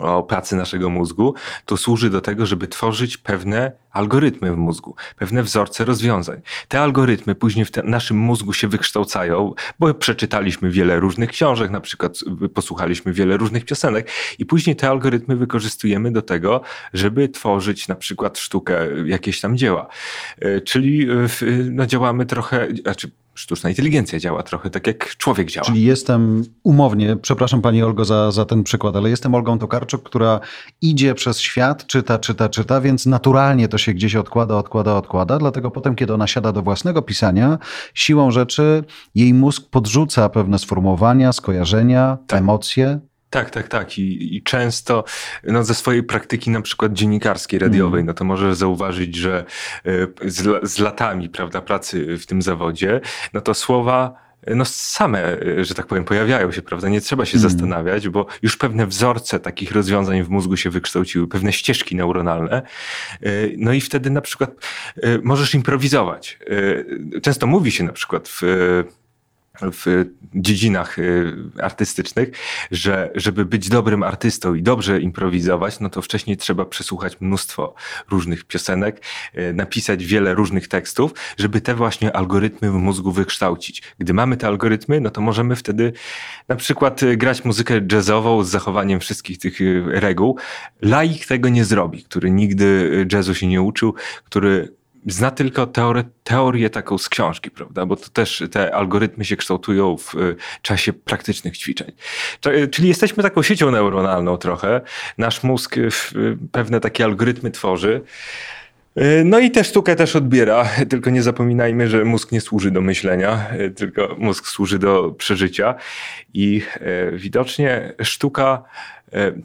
o 0.00 0.22
pracy 0.22 0.56
naszego 0.56 0.90
mózgu, 0.90 1.34
to 1.66 1.76
służy 1.76 2.10
do 2.10 2.20
tego, 2.20 2.46
żeby 2.46 2.68
tworzyć 2.68 3.16
pewne 3.16 3.72
algorytmy 3.90 4.52
w 4.52 4.56
mózgu, 4.56 4.96
pewne 5.16 5.42
wzorce 5.42 5.84
rozwiązań. 5.84 6.40
Te 6.68 6.80
algorytmy 6.80 7.34
później 7.34 7.64
w 7.64 7.70
te, 7.70 7.82
naszym 7.82 8.16
mózgu 8.16 8.52
się 8.52 8.68
wykształcają, 8.68 9.54
bo 9.78 9.94
przeczytaliśmy 9.94 10.70
wiele 10.70 11.00
różnych 11.00 11.30
książek, 11.30 11.70
na 11.70 11.80
przykład 11.80 12.18
posłuchaliśmy 12.54 13.12
wiele 13.12 13.36
różnych 13.36 13.64
piosenek 13.64 14.10
i 14.38 14.46
później 14.46 14.76
te 14.76 14.88
algorytmy 14.88 15.36
wykorzystujemy 15.36 16.12
do 16.12 16.22
tego, 16.22 16.60
żeby 16.94 17.28
tworzyć 17.28 17.88
na 17.88 17.94
przykład 17.94 18.38
sztukę, 18.38 18.86
jakieś 19.06 19.40
tam 19.40 19.56
dzieła. 19.56 19.88
E, 20.38 20.60
czyli 20.60 21.06
no, 21.70 21.86
działamy 21.86 22.26
trochę, 22.26 22.68
znaczy 22.82 23.10
sztuczna 23.34 23.70
inteligencja 23.70 24.18
działa 24.18 24.42
trochę 24.42 24.70
tak, 24.70 24.86
jak 24.86 25.16
człowiek 25.16 25.50
działa. 25.50 25.66
Czyli 25.66 25.82
jestem 25.82 26.44
umownie, 26.62 27.16
przepraszam 27.16 27.62
Pani 27.62 27.82
Olgo 27.82 28.04
za, 28.04 28.30
za 28.30 28.44
ten 28.44 28.62
przykład, 28.62 28.96
ale 28.96 29.10
jestem 29.10 29.34
Olgą 29.34 29.58
Tokarczuk, 29.58 30.02
która 30.02 30.40
idzie 30.80 31.14
przez 31.14 31.40
świat, 31.40 31.86
czyta, 31.86 32.18
czyta, 32.18 32.48
czyta, 32.48 32.80
więc 32.80 33.06
naturalnie 33.06 33.68
to 33.68 33.78
się 33.78 33.94
gdzieś 33.94 34.16
odkłada, 34.16 34.56
odkłada, 34.56 34.96
odkłada. 34.96 35.38
Dlatego 35.38 35.70
potem, 35.70 35.94
kiedy 35.94 36.14
ona 36.14 36.26
siada 36.26 36.52
do 36.52 36.62
własnego 36.62 37.02
pisania, 37.02 37.58
siłą 37.94 38.30
rzeczy 38.30 38.84
jej 39.14 39.34
mózg 39.34 39.62
podrzuca 39.70 40.28
pewne 40.28 40.58
sformułowania, 40.58 41.32
skojarzenia, 41.32 42.18
tak. 42.26 42.38
emocje. 42.40 43.00
Tak, 43.32 43.50
tak, 43.50 43.68
tak. 43.68 43.98
I, 43.98 44.36
I, 44.36 44.42
często 44.42 45.04
no, 45.44 45.64
ze 45.64 45.74
swojej 45.74 46.02
praktyki 46.02 46.50
na 46.50 46.62
przykład 46.62 46.92
dziennikarskiej, 46.92 47.58
radiowej, 47.58 48.00
mm. 48.00 48.06
no 48.06 48.14
to 48.14 48.24
możesz 48.24 48.56
zauważyć, 48.56 49.16
że 49.16 49.44
e, 50.24 50.30
z, 50.30 50.70
z 50.70 50.78
latami 50.78 51.28
prawda, 51.28 51.60
pracy 51.60 52.18
w 52.18 52.26
tym 52.26 52.42
zawodzie, 52.42 53.00
no 53.32 53.40
to 53.40 53.54
słowa 53.54 54.14
no 54.46 54.64
same, 54.64 55.40
e, 55.40 55.64
że 55.64 55.74
tak 55.74 55.86
powiem, 55.86 56.04
pojawiają 56.04 56.52
się, 56.52 56.62
prawda? 56.62 56.88
Nie 56.88 57.00
trzeba 57.00 57.24
się 57.24 57.38
mm. 57.38 57.50
zastanawiać, 57.50 58.08
bo 58.08 58.26
już 58.42 58.56
pewne 58.56 58.86
wzorce 58.86 59.40
takich 59.40 59.72
rozwiązań 59.72 60.22
w 60.22 60.28
mózgu 60.28 60.56
się 60.56 60.70
wykształciły, 60.70 61.28
pewne 61.28 61.52
ścieżki 61.52 61.96
neuronalne. 61.96 62.62
E, 63.22 63.30
no 63.56 63.72
i 63.72 63.80
wtedy 63.80 64.10
na 64.10 64.20
przykład 64.20 64.50
możesz 65.22 65.54
improwizować. 65.54 66.38
Często 67.22 67.46
mówi 67.46 67.70
się 67.70 67.84
na 67.84 67.92
przykład 67.92 68.28
w 68.28 68.42
w 69.60 70.04
dziedzinach 70.34 70.98
y, 70.98 71.34
artystycznych, 71.62 72.28
że 72.70 73.10
żeby 73.14 73.44
być 73.44 73.68
dobrym 73.68 74.02
artystą 74.02 74.54
i 74.54 74.62
dobrze 74.62 75.00
improwizować, 75.00 75.80
no 75.80 75.90
to 75.90 76.02
wcześniej 76.02 76.36
trzeba 76.36 76.64
przesłuchać 76.64 77.20
mnóstwo 77.20 77.74
różnych 78.10 78.44
piosenek, 78.44 79.02
y, 79.38 79.52
napisać 79.54 80.04
wiele 80.04 80.34
różnych 80.34 80.68
tekstów, 80.68 81.14
żeby 81.38 81.60
te 81.60 81.74
właśnie 81.74 82.16
algorytmy 82.16 82.70
w 82.70 82.74
mózgu 82.74 83.12
wykształcić. 83.12 83.82
Gdy 83.98 84.14
mamy 84.14 84.36
te 84.36 84.46
algorytmy, 84.46 85.00
no 85.00 85.10
to 85.10 85.20
możemy 85.20 85.56
wtedy 85.56 85.92
na 86.48 86.56
przykład 86.56 87.02
y, 87.02 87.16
grać 87.16 87.44
muzykę 87.44 87.80
jazzową 87.92 88.44
z 88.44 88.48
zachowaniem 88.48 89.00
wszystkich 89.00 89.38
tych 89.38 89.58
reguł. 89.86 90.38
Laik 90.82 91.26
tego 91.26 91.48
nie 91.48 91.64
zrobi, 91.64 92.04
który 92.04 92.30
nigdy 92.30 93.06
jazzu 93.12 93.34
się 93.34 93.46
nie 93.46 93.62
uczył, 93.62 93.94
który 94.24 94.81
zna 95.06 95.30
tylko 95.30 95.66
teorię, 95.66 96.04
teorię 96.24 96.70
taką 96.70 96.98
z 96.98 97.08
książki, 97.08 97.50
prawda? 97.50 97.86
Bo 97.86 97.96
to 97.96 98.08
też 98.08 98.42
te 98.50 98.74
algorytmy 98.74 99.24
się 99.24 99.36
kształtują 99.36 99.96
w 99.96 100.14
y, 100.14 100.36
czasie 100.62 100.92
praktycznych 100.92 101.58
ćwiczeń. 101.58 101.92
Y, 102.46 102.68
czyli 102.68 102.88
jesteśmy 102.88 103.22
taką 103.22 103.42
siecią 103.42 103.70
neuronalną 103.70 104.36
trochę. 104.36 104.80
Nasz 105.18 105.42
mózg 105.42 105.76
y, 105.76 105.88
pewne 106.52 106.80
takie 106.80 107.04
algorytmy 107.04 107.50
tworzy. 107.50 108.00
No 109.24 109.38
i 109.38 109.50
tę 109.50 109.64
sztukę 109.64 109.96
też 109.96 110.16
odbiera, 110.16 110.68
tylko 110.90 111.10
nie 111.10 111.22
zapominajmy, 111.22 111.88
że 111.88 112.04
mózg 112.04 112.32
nie 112.32 112.40
służy 112.40 112.70
do 112.70 112.80
myślenia, 112.80 113.46
tylko 113.76 114.16
mózg 114.18 114.46
służy 114.46 114.78
do 114.78 115.10
przeżycia 115.10 115.74
i 116.34 116.62
widocznie 117.12 117.92
sztuka 118.02 118.62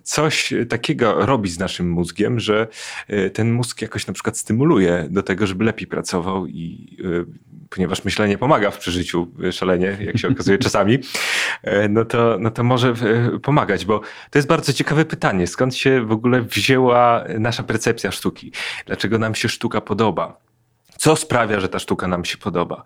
coś 0.03 0.53
takiego 0.69 1.25
robi 1.25 1.49
z 1.49 1.59
naszym 1.59 1.89
mózgiem, 1.89 2.39
że 2.39 2.67
e, 3.07 3.29
ten 3.29 3.51
mózg 3.51 3.81
jakoś 3.81 4.07
na 4.07 4.13
przykład 4.13 4.37
stymuluje 4.37 5.07
do 5.09 5.23
tego, 5.23 5.47
żeby 5.47 5.65
lepiej 5.65 5.87
pracował 5.87 6.47
i 6.47 6.97
e, 7.03 7.47
ponieważ 7.69 8.05
myślenie 8.05 8.37
pomaga 8.37 8.71
w 8.71 8.77
przeżyciu 8.77 9.27
szalenie, 9.51 9.97
jak 9.99 10.17
się 10.17 10.27
okazuje 10.27 10.57
czasami, 10.67 10.99
no 11.89 12.05
to, 12.05 12.37
no 12.39 12.51
to 12.51 12.63
może 12.63 12.93
pomagać, 13.43 13.85
bo 13.85 13.99
to 14.29 14.39
jest 14.39 14.47
bardzo 14.47 14.73
ciekawe 14.73 15.05
pytanie. 15.05 15.47
Skąd 15.47 15.75
się 15.75 16.05
w 16.05 16.11
ogóle 16.11 16.41
wzięła 16.41 17.23
nasza 17.39 17.63
percepcja 17.63 18.11
sztuki? 18.11 18.51
Dlaczego 18.85 19.17
nam 19.17 19.35
się 19.35 19.49
sztuka 19.49 19.81
podoba? 19.81 20.37
Co 20.97 21.15
sprawia, 21.15 21.59
że 21.59 21.69
ta 21.69 21.79
sztuka 21.79 22.07
nam 22.07 22.25
się 22.25 22.37
podoba? 22.37 22.83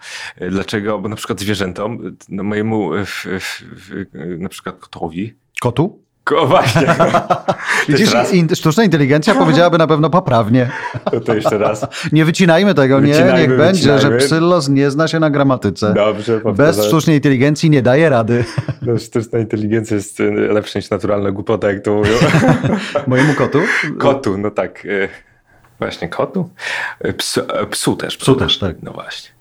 Dlaczego? 0.50 1.00
Bo 1.00 1.10
na 1.10 1.15
przykład 1.15 1.39
zwierzętom, 1.39 2.17
no 2.30 2.44
mojemu 2.44 2.91
na 4.38 4.50
przykład 4.50 4.80
kotowi. 4.80 5.34
Kotu? 5.62 6.04
O, 6.36 6.48
właśnie. 6.48 6.88
Widzisz, 7.90 8.14
in, 8.32 8.56
sztuczna 8.56 8.84
inteligencja 8.84 9.36
powiedziałaby 9.36 9.78
na 9.78 9.88
pewno 9.88 10.10
poprawnie. 10.10 10.70
To, 11.12 11.20
to 11.20 11.36
jeszcze 11.36 11.58
raz. 11.58 11.86
Nie 12.12 12.26
wycinajmy 12.26 12.74
tego, 12.74 13.00
wycinajmy, 13.00 13.34
nie, 13.34 13.48
niech 13.48 13.58
będzie, 13.58 14.00
że 14.00 14.12
Psyllos 14.12 14.70
nie 14.70 14.92
zna 14.92 15.08
się 15.08 15.20
na 15.20 15.30
gramatyce. 15.30 15.94
Dobrze, 15.94 16.42
Bez 16.56 16.86
sztucznej 16.86 17.16
inteligencji 17.16 17.70
nie 17.70 17.82
daje 17.82 18.10
rady. 18.10 18.44
No, 18.82 18.98
sztuczna 18.98 19.40
inteligencja 19.40 19.96
jest 19.96 20.20
y, 20.20 20.32
lepsza 20.32 20.80
niż 20.80 20.90
naturalna 20.90 21.32
głupota, 21.32 21.72
jak 21.72 21.84
to 21.84 21.94
mówią. 21.94 22.12
Mojemu 23.08 23.34
kotu? 23.34 23.60
Kotu, 23.98 24.38
no 24.38 24.52
tak. 24.52 24.88
Y, 25.82 25.86
właśnie 25.86 26.10
kotu? 26.10 26.50
Y, 27.06 27.13
psu, 27.13 27.41
psu 27.70 27.96
też. 27.96 28.17
Psu 28.17 28.36
też, 28.36 28.60
tak. 28.60 28.76
No 28.84 28.91
właśnie. 28.91 29.32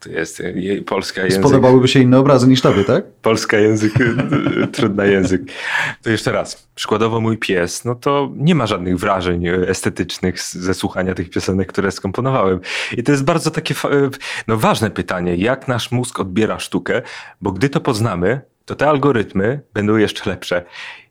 To 0.00 0.10
jest 0.10 0.42
polska 0.86 1.22
język. 1.22 1.40
Spodobałyby 1.40 1.88
się 1.88 2.00
inne 2.00 2.18
obrazy 2.18 2.48
niż 2.48 2.60
tobie, 2.60 2.84
tak? 2.84 3.04
Polska 3.22 3.58
język, 3.58 3.92
trudny 4.72 5.10
język. 5.10 5.42
To 6.02 6.10
jeszcze 6.10 6.32
raz. 6.32 6.68
Przykładowo 6.74 7.20
mój 7.20 7.38
pies, 7.38 7.84
no 7.84 7.94
to 7.94 8.30
nie 8.36 8.54
ma 8.54 8.66
żadnych 8.66 8.98
wrażeń 8.98 9.46
estetycznych 9.66 10.42
ze 10.42 10.74
słuchania 10.74 11.14
tych 11.14 11.30
piosenek, 11.30 11.68
które 11.68 11.90
skomponowałem. 11.90 12.60
I 12.96 13.02
to 13.02 13.12
jest 13.12 13.24
bardzo 13.24 13.50
takie 13.50 13.74
no, 14.48 14.56
ważne 14.56 14.90
pytanie, 14.90 15.36
jak 15.36 15.68
nasz 15.68 15.92
mózg 15.92 16.20
odbiera 16.20 16.58
sztukę, 16.58 17.02
bo 17.40 17.52
gdy 17.52 17.68
to 17.68 17.80
poznamy, 17.80 18.40
to 18.70 18.76
te 18.76 18.88
algorytmy 18.88 19.60
będą 19.74 19.96
jeszcze 19.96 20.30
lepsze. 20.30 20.64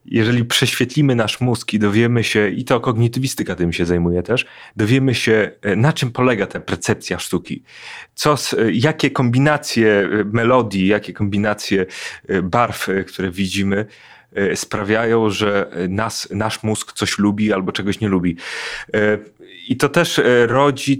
Jeżeli 0.05 0.45
prześwietlimy 0.45 1.15
nasz 1.15 1.41
mózg 1.41 1.73
i 1.73 1.79
dowiemy 1.79 2.23
się, 2.23 2.49
i 2.49 2.65
to 2.65 2.79
kognitywistyka 2.79 3.55
tym 3.55 3.73
się 3.73 3.85
zajmuje 3.85 4.23
też, 4.23 4.45
dowiemy 4.75 5.15
się, 5.15 5.51
e, 5.61 5.75
na 5.75 5.93
czym 5.93 6.11
polega 6.11 6.47
ta 6.47 6.59
percepcja 6.59 7.19
sztuki. 7.19 7.63
Co, 8.13 8.33
e, 8.33 8.71
jakie 8.71 9.11
kombinacje 9.11 9.87
e, 9.89 10.23
melodii, 10.23 10.87
jakie 10.87 11.13
kombinacje 11.13 11.85
barw, 12.43 12.87
które 13.07 13.31
widzimy, 13.31 13.85
sprawiają, 14.55 15.29
że 15.29 15.71
nas, 15.89 16.27
nasz 16.31 16.63
mózg 16.63 16.93
coś 16.93 17.17
lubi 17.17 17.53
albo 17.53 17.71
czegoś 17.71 17.99
nie 17.99 18.07
lubi. 18.07 18.37
I 19.67 19.77
to 19.77 19.89
też 19.89 20.21
rodzi 20.47 20.99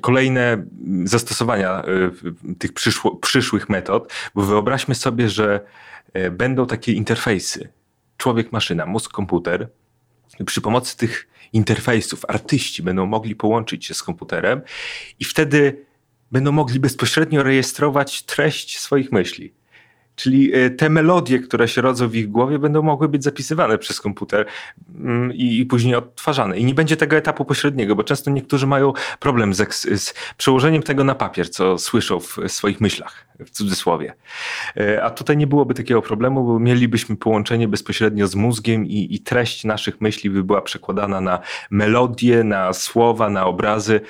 kolejne 0.00 0.64
zastosowania 1.04 1.82
tych 2.58 2.70
przyszłych 3.20 3.68
metod, 3.68 4.12
bo 4.34 4.42
wyobraźmy 4.42 4.94
sobie, 4.94 5.28
że 5.28 5.60
będą 6.30 6.66
takie 6.66 6.92
interfejsy 6.92 7.68
człowiek-maszyna, 8.16 8.86
mózg-komputer. 8.86 9.68
Przy 10.46 10.60
pomocy 10.60 10.96
tych 10.96 11.28
interfejsów 11.52 12.24
artyści 12.28 12.82
będą 12.82 13.06
mogli 13.06 13.36
połączyć 13.36 13.86
się 13.86 13.94
z 13.94 14.02
komputerem 14.02 14.60
i 15.20 15.24
wtedy 15.24 15.84
będą 16.32 16.52
mogli 16.52 16.80
bezpośrednio 16.80 17.42
rejestrować 17.42 18.22
treść 18.22 18.78
swoich 18.78 19.12
myśli. 19.12 19.54
Czyli 20.16 20.54
e, 20.54 20.70
te 20.70 20.90
melodie, 20.90 21.38
które 21.38 21.68
się 21.68 21.80
rodzą 21.80 22.08
w 22.08 22.14
ich 22.14 22.28
głowie, 22.28 22.58
będą 22.58 22.82
mogły 22.82 23.08
być 23.08 23.24
zapisywane 23.24 23.78
przez 23.78 24.00
komputer 24.00 24.46
mm, 24.94 25.32
i, 25.32 25.58
i 25.58 25.66
później 25.66 25.94
odtwarzane. 25.94 26.58
I 26.58 26.64
nie 26.64 26.74
będzie 26.74 26.96
tego 26.96 27.16
etapu 27.16 27.44
pośredniego, 27.44 27.96
bo 27.96 28.04
często 28.04 28.30
niektórzy 28.30 28.66
mają 28.66 28.92
problem 29.20 29.54
z, 29.54 29.82
z 30.00 30.14
przełożeniem 30.36 30.82
tego 30.82 31.04
na 31.04 31.14
papier, 31.14 31.50
co 31.50 31.78
słyszą 31.78 32.20
w 32.20 32.38
swoich 32.46 32.80
myślach, 32.80 33.26
w 33.38 33.50
cudzysłowie. 33.50 34.14
E, 34.76 35.02
a 35.02 35.10
tutaj 35.10 35.36
nie 35.36 35.46
byłoby 35.46 35.74
takiego 35.74 36.02
problemu, 36.02 36.44
bo 36.44 36.58
mielibyśmy 36.58 37.16
połączenie 37.16 37.68
bezpośrednio 37.68 38.26
z 38.26 38.34
mózgiem 38.34 38.86
i, 38.86 39.14
i 39.14 39.20
treść 39.20 39.64
naszych 39.64 40.00
myśli 40.00 40.30
by 40.30 40.44
była 40.44 40.62
przekładana 40.62 41.20
na 41.20 41.38
melodie, 41.70 42.44
na 42.44 42.72
słowa, 42.72 43.30
na 43.30 43.46
obrazy. 43.46 44.00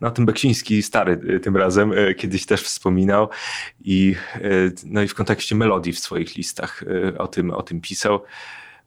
No, 0.00 0.10
tym 0.10 0.26
Beksiński 0.26 0.82
stary 0.82 1.20
y, 1.30 1.40
tym 1.40 1.56
razem 1.56 1.92
y, 1.92 2.14
kiedyś 2.14 2.46
też 2.46 2.62
wspominał 2.62 3.28
i, 3.84 4.16
y, 4.36 4.72
no 4.84 5.02
i 5.02 5.08
w 5.08 5.14
kontekście 5.14 5.54
melodii 5.54 5.92
w 5.92 5.98
swoich 5.98 6.36
listach 6.36 6.84
o 7.18 7.28
tym, 7.28 7.50
o 7.50 7.62
tym 7.62 7.80
pisał 7.80 8.20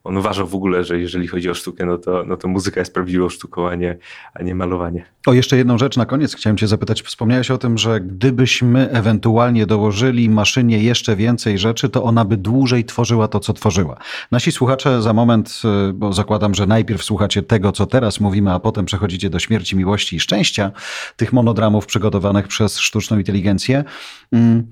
on 0.04 0.18
uważał 0.18 0.48
w 0.48 0.56
ogóle, 0.56 0.84
że 0.84 1.00
jeżeli 1.00 1.28
chodzi 1.28 1.50
o 1.50 1.54
sztukę, 1.54 1.86
no 1.86 1.98
to, 1.98 2.24
no 2.28 2.38
to 2.38 2.48
muzyka 2.48 2.80
jest 2.80 2.94
prawdziwą 2.94 3.30
sztuką, 3.30 3.70
a 3.70 3.76
nie, 3.76 3.98
a 4.34 4.44
nie 4.44 4.56
malowanie. 4.56 5.06
O, 5.28 5.34
jeszcze 5.34 5.58
jedną 5.58 5.78
rzecz 5.78 5.98
na 5.98 6.06
koniec 6.06 6.36
chciałem 6.36 6.58
cię 6.58 6.68
zapytać. 6.68 7.02
Wspomniałeś 7.02 7.52
o 7.52 7.58
tym, 7.58 7.78
że 7.78 8.00
gdybyśmy 8.00 8.90
ewentualnie 8.90 9.66
dołożyli 9.66 10.30
maszynie 10.30 10.84
jeszcze 10.84 11.16
więcej 11.16 11.58
rzeczy, 11.58 11.90
to 11.90 12.04
ona 12.04 12.26
by 12.26 12.38
dłużej 12.38 12.86
tworzyła 12.86 13.28
to, 13.28 13.40
co 13.40 13.54
tworzyła. 13.54 13.98
Nasi 14.32 14.52
słuchacze 14.52 15.02
za 15.02 15.14
moment, 15.14 15.62
y, 15.90 15.94
bo 15.94 16.14
zakładam, 16.14 16.56
że 16.56 16.68
najpierw 16.68 17.04
słuchacie 17.04 17.42
tego, 17.42 17.72
co 17.72 17.86
teraz 17.86 18.20
mówimy, 18.20 18.52
a 18.52 18.60
potem 18.60 18.86
przechodzicie 18.86 19.30
do 19.30 19.40
śmierci, 19.40 19.78
miłości 19.78 20.16
i 20.16 20.20
szczęścia, 20.20 20.72
tych 21.16 21.34
monodramów 21.34 21.86
przygotowanych 21.86 22.48
przez 22.48 22.80
sztuczną 22.80 23.18
inteligencję. 23.18 23.84
Mm, 24.32 24.68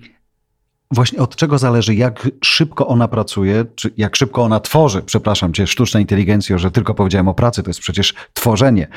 Właśnie 0.92 1.20
od 1.20 1.36
czego 1.36 1.58
zależy, 1.58 1.96
jak 1.96 2.30
szybko 2.44 2.88
ona 2.88 3.08
pracuje, 3.08 3.66
czy 3.76 3.94
jak 3.98 4.16
szybko 4.16 4.44
ona 4.44 4.60
tworzy, 4.60 5.02
przepraszam 5.02 5.54
cię, 5.54 5.68
sztuczna 5.68 6.00
inteligencja, 6.00 6.58
że 6.58 6.72
tylko 6.72 6.94
powiedziałem 6.94 7.28
o 7.28 7.34
pracy, 7.34 7.64
to 7.64 7.70
jest 7.70 7.80
przecież 7.80 8.14
tworzenie. 8.34 8.88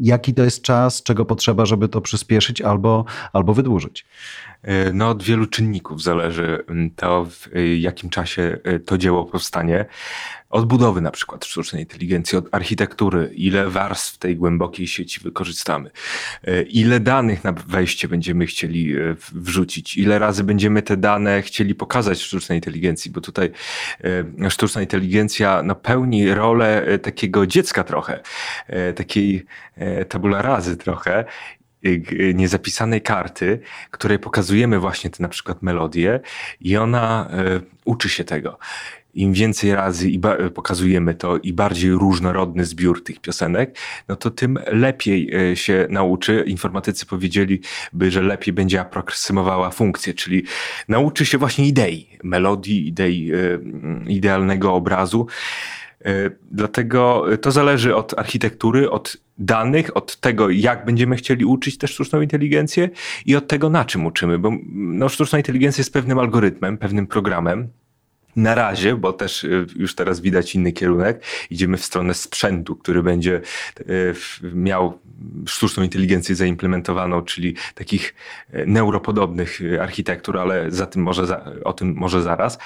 Jaki 0.00 0.34
to 0.34 0.44
jest 0.44 0.62
czas, 0.62 1.02
czego 1.02 1.24
potrzeba, 1.24 1.66
żeby 1.66 1.88
to 1.88 2.00
przyspieszyć 2.00 2.62
albo, 2.62 3.04
albo 3.32 3.54
wydłużyć? 3.54 4.06
E, 4.62 4.92
no, 4.92 5.08
od 5.08 5.22
wielu 5.22 5.46
czynników 5.46 6.02
zależy 6.02 6.64
mm, 6.68 6.90
to, 6.90 7.24
w 7.24 7.48
e, 7.54 7.76
jakim 7.76 8.10
czasie 8.10 8.58
e, 8.64 8.78
to 8.78 8.98
dzieło 8.98 9.24
powstanie. 9.24 9.84
Od 10.50 10.66
budowy 10.66 11.00
na 11.00 11.10
przykład 11.10 11.44
sztucznej 11.44 11.82
inteligencji, 11.82 12.38
od 12.38 12.54
architektury, 12.54 13.30
ile 13.34 13.70
warstw 13.70 14.18
tej 14.18 14.36
głębokiej 14.36 14.86
sieci 14.86 15.20
wykorzystamy, 15.20 15.90
ile 16.68 17.00
danych 17.00 17.44
na 17.44 17.52
wejście 17.52 18.08
będziemy 18.08 18.46
chcieli 18.46 18.94
wrzucić, 19.32 19.96
ile 19.96 20.18
razy 20.18 20.44
będziemy 20.44 20.82
te 20.82 20.96
dane 20.96 21.42
chcieli 21.42 21.74
pokazać 21.74 22.22
sztucznej 22.22 22.58
inteligencji, 22.58 23.10
bo 23.10 23.20
tutaj 23.20 23.50
sztuczna 24.48 24.80
inteligencja 24.80 25.62
no, 25.62 25.74
pełni 25.74 26.34
rolę 26.34 26.98
takiego 27.02 27.46
dziecka 27.46 27.84
trochę, 27.84 28.20
takiej 28.96 29.46
tabula 30.08 30.42
razy 30.42 30.76
trochę 30.76 31.24
niezapisanej 32.34 33.00
karty, 33.02 33.60
której 33.90 34.18
pokazujemy 34.18 34.78
właśnie 34.78 35.10
te 35.10 35.22
na 35.22 35.28
przykład 35.28 35.62
melodie 35.62 36.20
i 36.60 36.76
ona 36.76 37.30
y, 37.56 37.60
uczy 37.84 38.08
się 38.08 38.24
tego. 38.24 38.58
Im 39.14 39.32
więcej 39.32 39.74
razy 39.74 40.10
i 40.10 40.20
pokazujemy 40.54 41.14
to 41.14 41.36
i 41.36 41.52
bardziej 41.52 41.90
różnorodny 41.90 42.64
zbiór 42.64 43.04
tych 43.04 43.20
piosenek, 43.20 43.78
no 44.08 44.16
to 44.16 44.30
tym 44.30 44.58
lepiej 44.66 45.50
y, 45.52 45.56
się 45.56 45.86
nauczy. 45.90 46.44
Informatycy 46.46 47.06
powiedzieliby, 47.06 48.10
że 48.10 48.22
lepiej 48.22 48.54
będzie 48.54 48.80
aproksymowała 48.80 49.70
funkcję, 49.70 50.14
czyli 50.14 50.44
nauczy 50.88 51.26
się 51.26 51.38
właśnie 51.38 51.66
idei, 51.66 52.08
melodii, 52.22 52.88
idei, 52.88 53.32
idealnego 54.06 54.74
obrazu. 54.74 55.26
E, 56.04 56.30
dlatego 56.50 57.24
to 57.42 57.50
zależy 57.50 57.96
od 57.96 58.18
architektury, 58.18 58.90
od 58.90 59.16
danych, 59.38 59.96
od 59.96 60.20
tego, 60.20 60.50
jak 60.50 60.84
będziemy 60.84 61.16
chcieli 61.16 61.44
uczyć 61.44 61.78
też 61.78 61.90
sztuczną 61.90 62.20
inteligencję 62.20 62.90
i 63.26 63.36
od 63.36 63.48
tego, 63.48 63.70
na 63.70 63.84
czym 63.84 64.06
uczymy, 64.06 64.38
bo 64.38 64.52
no, 64.72 65.08
sztuczna 65.08 65.38
inteligencja 65.38 65.80
jest 65.80 65.92
pewnym 65.92 66.18
algorytmem, 66.18 66.78
pewnym 66.78 67.06
programem, 67.06 67.68
na 68.36 68.54
razie, 68.54 68.96
bo 68.96 69.12
też 69.12 69.44
y, 69.44 69.66
już 69.76 69.94
teraz 69.94 70.20
widać 70.20 70.54
inny 70.54 70.72
kierunek, 70.72 71.22
idziemy 71.50 71.76
w 71.76 71.84
stronę 71.84 72.14
sprzętu, 72.14 72.76
który 72.76 73.02
będzie 73.02 73.40
y, 73.80 74.14
miał 74.54 74.98
sztuczną 75.46 75.82
inteligencję 75.82 76.34
zaimplementowaną, 76.34 77.22
czyli 77.22 77.56
takich 77.74 78.14
y, 78.54 78.66
neuropodobnych 78.66 79.60
architektur, 79.80 80.38
ale 80.38 80.70
za 80.70 80.86
tym 80.86 81.02
może, 81.02 81.44
o 81.64 81.72
tym 81.72 81.94
może 81.94 82.22
zaraz. 82.22 82.58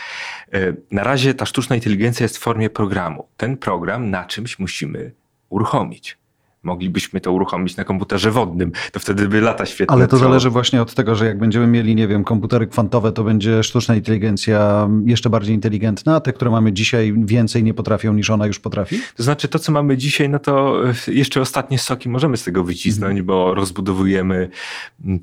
Na 0.90 1.04
razie 1.04 1.34
ta 1.34 1.46
sztuczna 1.46 1.76
inteligencja 1.76 2.24
jest 2.24 2.36
w 2.36 2.40
formie 2.40 2.70
programu. 2.70 3.28
Ten 3.36 3.56
program 3.56 4.10
na 4.10 4.24
czymś 4.24 4.58
musimy 4.58 5.12
uruchomić 5.48 6.21
moglibyśmy 6.62 7.20
to 7.20 7.32
uruchomić 7.32 7.76
na 7.76 7.84
komputerze 7.84 8.30
wodnym. 8.30 8.72
To 8.92 9.00
wtedy 9.00 9.28
by 9.28 9.40
lata 9.40 9.66
świetne. 9.66 9.94
Ale 9.94 10.08
to 10.08 10.16
zależy 10.16 10.50
właśnie 10.50 10.82
od 10.82 10.94
tego, 10.94 11.14
że 11.14 11.26
jak 11.26 11.38
będziemy 11.38 11.66
mieli, 11.66 11.94
nie 11.94 12.08
wiem, 12.08 12.24
komputery 12.24 12.66
kwantowe, 12.66 13.12
to 13.12 13.24
będzie 13.24 13.62
sztuczna 13.62 13.94
inteligencja 13.94 14.88
jeszcze 15.04 15.30
bardziej 15.30 15.54
inteligentna, 15.54 16.16
a 16.16 16.20
te, 16.20 16.32
które 16.32 16.50
mamy 16.50 16.72
dzisiaj 16.72 17.14
więcej 17.24 17.64
nie 17.64 17.74
potrafią 17.74 18.12
niż 18.12 18.30
ona 18.30 18.46
już 18.46 18.58
potrafi? 18.58 19.00
To 19.16 19.22
znaczy 19.22 19.48
to, 19.48 19.58
co 19.58 19.72
mamy 19.72 19.96
dzisiaj, 19.96 20.28
no 20.28 20.38
to 20.38 20.76
jeszcze 21.08 21.40
ostatnie 21.40 21.78
soki 21.78 22.08
możemy 22.08 22.36
z 22.36 22.44
tego 22.44 22.64
wycisnąć, 22.64 23.12
mm. 23.12 23.26
bo 23.26 23.54
rozbudowujemy 23.54 24.48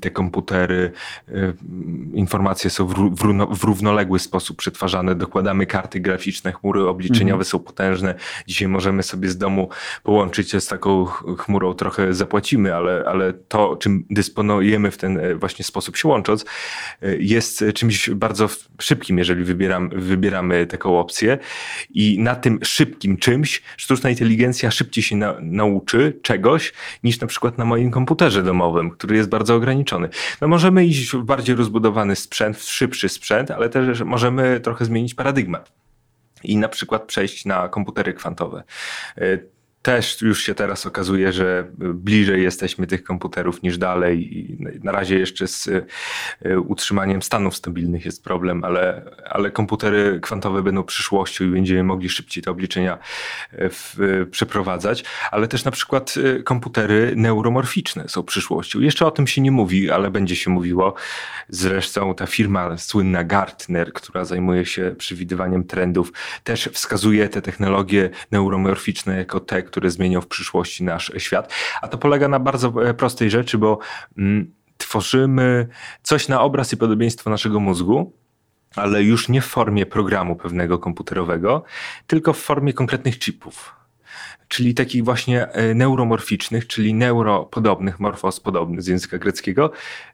te 0.00 0.10
komputery, 0.10 0.92
e, 1.28 1.52
informacje 2.14 2.70
są 2.70 2.86
w, 2.86 2.94
w 3.50 3.64
równoległy 3.64 4.18
sposób 4.18 4.56
przetwarzane, 4.56 5.14
dokładamy 5.14 5.66
karty 5.66 6.00
graficzne, 6.00 6.52
chmury 6.52 6.88
obliczeniowe 6.88 7.34
mm. 7.34 7.44
są 7.44 7.58
potężne. 7.58 8.14
Dzisiaj 8.46 8.68
możemy 8.68 9.02
sobie 9.02 9.28
z 9.28 9.38
domu 9.38 9.68
połączyć 10.02 10.50
się 10.50 10.60
z 10.60 10.66
taką 10.66 11.06
chmurą 11.36 11.74
trochę 11.74 12.14
zapłacimy, 12.14 12.74
ale, 12.74 13.04
ale 13.06 13.32
to, 13.32 13.76
czym 13.76 14.04
dysponujemy 14.10 14.90
w 14.90 14.96
ten 14.96 15.18
e, 15.18 15.34
właśnie 15.34 15.64
sposób 15.64 15.96
się 15.96 16.08
łącząc, 16.08 16.44
e, 17.02 17.16
jest 17.16 17.64
czymś 17.74 18.10
bardzo 18.10 18.48
szybkim, 18.80 19.18
jeżeli 19.18 19.44
wybieram, 19.44 19.90
wybieramy 19.94 20.66
taką 20.66 21.00
opcję. 21.00 21.38
I 21.90 22.18
na 22.18 22.34
tym 22.34 22.58
szybkim 22.64 23.16
czymś 23.16 23.62
sztuczna 23.76 24.10
inteligencja 24.10 24.70
szybciej 24.70 25.04
się 25.04 25.16
na, 25.16 25.34
nauczy 25.40 26.18
czegoś 26.22 26.72
niż 27.04 27.20
na 27.20 27.26
przykład 27.26 27.58
na 27.58 27.64
moim 27.64 27.90
komputerze 27.90 28.42
domowym, 28.42 28.90
który 28.90 29.16
jest 29.16 29.28
bardzo 29.28 29.54
ograniczony. 29.54 30.08
No 30.40 30.48
możemy 30.48 30.86
iść 30.86 31.12
w 31.12 31.22
bardziej 31.22 31.56
rozbudowany 31.56 32.16
sprzęt, 32.16 32.56
w 32.56 32.70
szybszy 32.70 33.08
sprzęt, 33.08 33.50
ale 33.50 33.68
też 33.68 34.00
możemy 34.00 34.60
trochę 34.60 34.84
zmienić 34.84 35.14
paradygmat 35.14 35.72
i 36.44 36.56
na 36.56 36.68
przykład 36.68 37.02
przejść 37.02 37.44
na 37.44 37.68
komputery 37.68 38.14
kwantowe. 38.14 38.62
Też 39.82 40.22
już 40.22 40.42
się 40.42 40.54
teraz 40.54 40.86
okazuje, 40.86 41.32
że 41.32 41.68
bliżej 41.78 42.42
jesteśmy 42.42 42.86
tych 42.86 43.04
komputerów 43.04 43.62
niż 43.62 43.78
dalej 43.78 44.38
i 44.38 44.56
na 44.82 44.92
razie 44.92 45.18
jeszcze 45.18 45.48
z 45.48 45.68
e, 46.42 46.60
utrzymaniem 46.60 47.22
stanów 47.22 47.56
stabilnych 47.56 48.04
jest 48.04 48.24
problem, 48.24 48.64
ale, 48.64 49.02
ale 49.24 49.50
komputery 49.50 50.20
kwantowe 50.22 50.62
będą 50.62 50.82
przyszłością 50.82 51.44
i 51.44 51.48
będziemy 51.48 51.84
mogli 51.84 52.08
szybciej 52.08 52.42
te 52.42 52.50
obliczenia 52.50 52.98
e, 53.52 53.68
w, 53.68 53.96
przeprowadzać, 54.30 55.04
ale 55.30 55.48
też 55.48 55.64
na 55.64 55.70
przykład 55.70 56.14
e, 56.38 56.42
komputery 56.42 57.12
neuromorficzne 57.16 58.08
są 58.08 58.22
przyszłością. 58.22 58.80
Jeszcze 58.80 59.06
o 59.06 59.10
tym 59.10 59.26
się 59.26 59.40
nie 59.40 59.50
mówi, 59.50 59.90
ale 59.90 60.10
będzie 60.10 60.36
się 60.36 60.50
mówiło. 60.50 60.94
Zresztą 61.48 62.14
ta 62.14 62.26
firma 62.26 62.78
słynna 62.78 63.24
Gartner, 63.24 63.92
która 63.92 64.24
zajmuje 64.24 64.66
się 64.66 64.94
przewidywaniem 64.98 65.64
trendów, 65.64 66.12
też 66.44 66.68
wskazuje 66.72 67.28
te 67.28 67.42
technologie 67.42 68.10
neuromorficzne 68.30 69.16
jako 69.16 69.40
te, 69.40 69.69
które 69.70 69.90
zmienią 69.90 70.20
w 70.20 70.26
przyszłości 70.26 70.84
nasz 70.84 71.12
świat. 71.18 71.52
A 71.82 71.88
to 71.88 71.98
polega 71.98 72.28
na 72.28 72.38
bardzo 72.38 72.88
e, 72.88 72.94
prostej 72.94 73.30
rzeczy, 73.30 73.58
bo 73.58 73.78
mm, 74.18 74.54
tworzymy 74.76 75.68
coś 76.02 76.28
na 76.28 76.40
obraz 76.40 76.72
i 76.72 76.76
podobieństwo 76.76 77.30
naszego 77.30 77.60
mózgu 77.60 78.20
ale 78.76 79.02
już 79.02 79.28
nie 79.28 79.40
w 79.40 79.46
formie 79.46 79.86
programu 79.86 80.36
pewnego 80.36 80.78
komputerowego, 80.78 81.64
tylko 82.06 82.32
w 82.32 82.38
formie 82.38 82.72
konkretnych 82.72 83.18
chipów 83.18 83.79
czyli 84.50 84.74
takich 84.74 85.04
właśnie 85.04 85.48
e, 85.48 85.74
neuromorficznych, 85.74 86.66
czyli 86.66 86.94
neuropodobnych, 86.94 88.00
morfos 88.00 88.40
podobnych 88.40 88.82
z 88.82 88.86
języka 88.86 89.18
greckiego, 89.18 89.70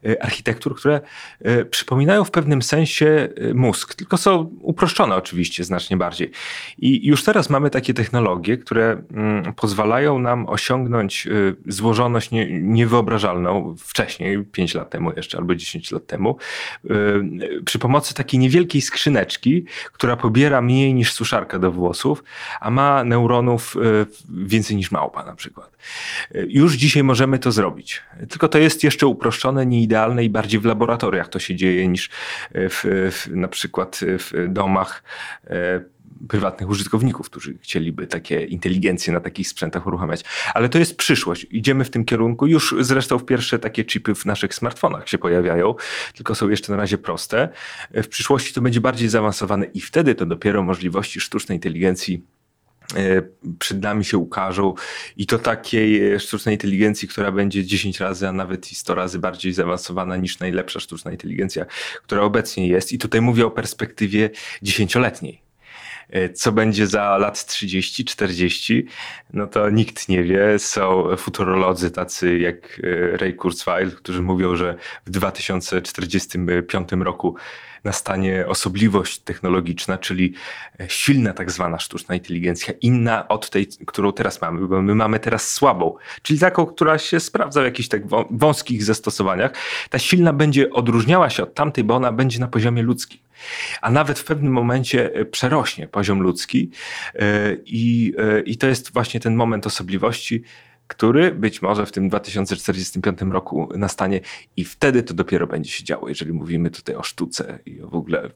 e, 0.06 0.22
architektur, 0.22 0.76
które 0.76 1.00
e, 1.40 1.64
przypominają 1.64 2.24
w 2.24 2.30
pewnym 2.30 2.62
sensie 2.62 3.28
mózg, 3.54 3.94
tylko 3.94 4.16
są 4.16 4.38
uproszczone 4.60 5.16
oczywiście 5.16 5.64
znacznie 5.64 5.96
bardziej. 5.96 6.30
I 6.78 7.06
już 7.06 7.24
teraz 7.24 7.50
mamy 7.50 7.70
takie 7.70 7.94
technologie, 7.94 8.56
które 8.56 9.02
mm, 9.10 9.54
pozwalają 9.54 10.18
nam 10.18 10.48
osiągnąć 10.48 11.28
złożoność 11.66 12.30
niewyobrażalną 12.50 13.74
wcześniej, 13.78 14.44
5 14.44 14.74
lat 14.74 14.90
temu 14.90 15.12
jeszcze 15.16 15.38
albo 15.38 15.54
10 15.54 15.90
lat 15.90 16.06
temu, 16.06 16.36
przy 17.64 17.78
pomocy 17.78 18.14
takiej 18.14 18.40
niewielkiej 18.40 18.82
skrzyneczki, 18.82 19.64
która 19.92 20.16
pobiera 20.16 20.62
mniej 20.62 20.94
niż 20.94 21.12
suszarka 21.12 21.58
do 21.58 21.72
włosów, 21.72 22.24
a 22.60 22.70
ma 22.70 23.04
neuronów 23.04 23.76
więcej 24.28 24.76
niż 24.76 24.90
małpa 24.90 25.24
na 25.24 25.34
przykład. 25.34 25.76
Już 26.48 26.74
dzisiaj 26.74 27.02
możemy 27.02 27.38
to 27.38 27.52
zrobić. 27.52 28.02
Tylko 28.28 28.48
to 28.48 28.58
jest 28.58 28.84
jeszcze 28.84 29.06
uproszczone, 29.06 29.66
nieidealne 29.66 30.24
i 30.24 30.30
bardziej 30.30 30.60
w 30.60 30.64
laboratoriach 30.64 31.28
to 31.28 31.38
się 31.38 31.56
dzieje 31.56 31.88
niż 31.88 32.10
w, 32.54 33.10
w 33.12 33.36
na 33.36 33.48
przykład 33.48 34.00
w 34.02 34.46
domach 34.48 35.02
e, 35.46 35.80
prywatnych 36.28 36.68
użytkowników, 36.68 37.30
którzy 37.30 37.58
chcieliby 37.58 38.06
takie 38.06 38.44
inteligencje 38.44 39.12
na 39.12 39.20
takich 39.20 39.48
sprzętach 39.48 39.86
uruchamiać. 39.86 40.24
Ale 40.54 40.68
to 40.68 40.78
jest 40.78 40.96
przyszłość. 40.96 41.46
Idziemy 41.50 41.84
w 41.84 41.90
tym 41.90 42.04
kierunku. 42.04 42.46
Już 42.46 42.74
zresztą 42.80 43.18
w 43.18 43.24
pierwsze 43.24 43.58
takie 43.58 43.84
chipy 43.84 44.14
w 44.14 44.26
naszych 44.26 44.54
smartfonach 44.54 45.08
się 45.08 45.18
pojawiają, 45.18 45.74
tylko 46.14 46.34
są 46.34 46.48
jeszcze 46.48 46.72
na 46.72 46.78
razie 46.78 46.98
proste. 46.98 47.48
W 47.94 48.08
przyszłości 48.08 48.54
to 48.54 48.60
będzie 48.60 48.80
bardziej 48.80 49.08
zaawansowane 49.08 49.66
i 49.66 49.80
wtedy 49.80 50.14
to 50.14 50.26
dopiero 50.26 50.62
możliwości 50.62 51.20
sztucznej 51.20 51.56
inteligencji 51.56 52.22
przed 53.58 53.82
nami 53.82 54.04
się 54.04 54.18
ukażą 54.18 54.74
i 55.16 55.26
to 55.26 55.38
takiej 55.38 56.12
e, 56.12 56.20
sztucznej 56.20 56.54
inteligencji, 56.54 57.08
która 57.08 57.32
będzie 57.32 57.64
10 57.64 58.00
razy, 58.00 58.28
a 58.28 58.32
nawet 58.32 58.72
i 58.72 58.74
100 58.74 58.94
razy 58.94 59.18
bardziej 59.18 59.52
zaawansowana 59.52 60.16
niż 60.16 60.38
najlepsza 60.38 60.80
sztuczna 60.80 61.10
inteligencja, 61.10 61.66
która 62.02 62.22
obecnie 62.22 62.68
jest. 62.68 62.92
I 62.92 62.98
tutaj 62.98 63.20
mówię 63.20 63.46
o 63.46 63.50
perspektywie 63.50 64.30
dziesięcioletniej. 64.62 65.42
E, 66.10 66.28
co 66.28 66.52
będzie 66.52 66.86
za 66.86 67.18
lat 67.18 67.46
30, 67.46 68.04
40, 68.04 68.86
no 69.32 69.46
to 69.46 69.70
nikt 69.70 70.08
nie 70.08 70.22
wie. 70.22 70.58
Są 70.58 71.16
futurolodzy 71.16 71.90
tacy 71.90 72.38
jak 72.38 72.80
Ray 73.12 73.34
Kurzweil, 73.34 73.90
którzy 73.90 74.22
mówią, 74.22 74.56
że 74.56 74.76
w 75.06 75.10
2045 75.10 76.88
roku 76.92 77.36
nastanie 77.86 78.46
osobliwość 78.46 79.18
technologiczna, 79.18 79.98
czyli 79.98 80.34
silna 80.88 81.32
tak 81.32 81.50
zwana 81.50 81.78
sztuczna 81.78 82.14
inteligencja, 82.14 82.74
inna 82.80 83.28
od 83.28 83.50
tej, 83.50 83.66
którą 83.86 84.12
teraz 84.12 84.40
mamy, 84.40 84.68
bo 84.68 84.82
my 84.82 84.94
mamy 84.94 85.20
teraz 85.20 85.52
słabą, 85.52 85.96
czyli 86.22 86.38
taką, 86.38 86.66
która 86.66 86.98
się 86.98 87.20
sprawdza 87.20 87.60
w 87.60 87.64
jakichś 87.64 87.88
tak 87.88 88.02
wąskich 88.30 88.84
zastosowaniach. 88.84 89.52
Ta 89.90 89.98
silna 89.98 90.32
będzie 90.32 90.70
odróżniała 90.70 91.30
się 91.30 91.42
od 91.42 91.54
tamtej, 91.54 91.84
bo 91.84 91.94
ona 91.94 92.12
będzie 92.12 92.40
na 92.40 92.48
poziomie 92.48 92.82
ludzkim. 92.82 93.20
A 93.80 93.90
nawet 93.90 94.18
w 94.18 94.24
pewnym 94.24 94.52
momencie 94.52 95.14
e, 95.14 95.24
przerośnie 95.24 95.88
poziom 95.88 96.22
ludzki, 96.22 96.70
e, 97.14 97.56
i, 97.66 98.14
e, 98.18 98.40
i 98.40 98.56
to 98.56 98.66
jest 98.66 98.92
właśnie 98.92 99.20
ten 99.20 99.36
moment 99.36 99.66
osobliwości, 99.66 100.42
który 100.86 101.34
być 101.34 101.62
może 101.62 101.86
w 101.86 101.92
tym 101.92 102.08
2045 102.08 103.18
roku 103.30 103.68
nastanie 103.76 104.20
i 104.56 104.64
wtedy 104.64 105.02
to 105.02 105.14
dopiero 105.14 105.46
będzie 105.46 105.70
się 105.70 105.84
działo, 105.84 106.08
jeżeli 106.08 106.32
mówimy 106.32 106.70
tutaj 106.70 106.94
o 106.94 107.02
sztuce 107.02 107.58
i 107.66 107.82
o 107.82 107.96
w 107.96 107.98
ogóle 107.98 108.30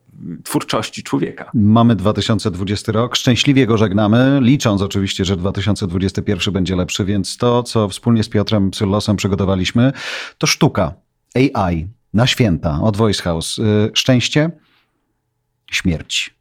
twórczości 0.44 1.02
człowieka. 1.02 1.50
Mamy 1.54 1.96
2020 1.96 2.92
rok, 2.92 3.16
szczęśliwie 3.16 3.66
go 3.66 3.76
żegnamy, 3.76 4.38
licząc 4.42 4.82
oczywiście, 4.82 5.24
że 5.24 5.36
2021 5.36 6.54
będzie 6.54 6.76
lepszy, 6.76 7.04
więc 7.04 7.36
to, 7.36 7.62
co 7.62 7.88
wspólnie 7.88 8.24
z 8.24 8.28
Piotrem 8.28 8.70
Psyllosem 8.70 9.16
przygotowaliśmy, 9.16 9.92
to 10.38 10.46
sztuka, 10.46 10.94
AI 11.34 11.88
na 12.14 12.26
święta 12.26 12.78
od 12.82 12.96
Voice 12.96 13.22
House. 13.22 13.58
Y, 13.58 13.90
szczęście, 13.94 14.50
śmierć 15.70 16.34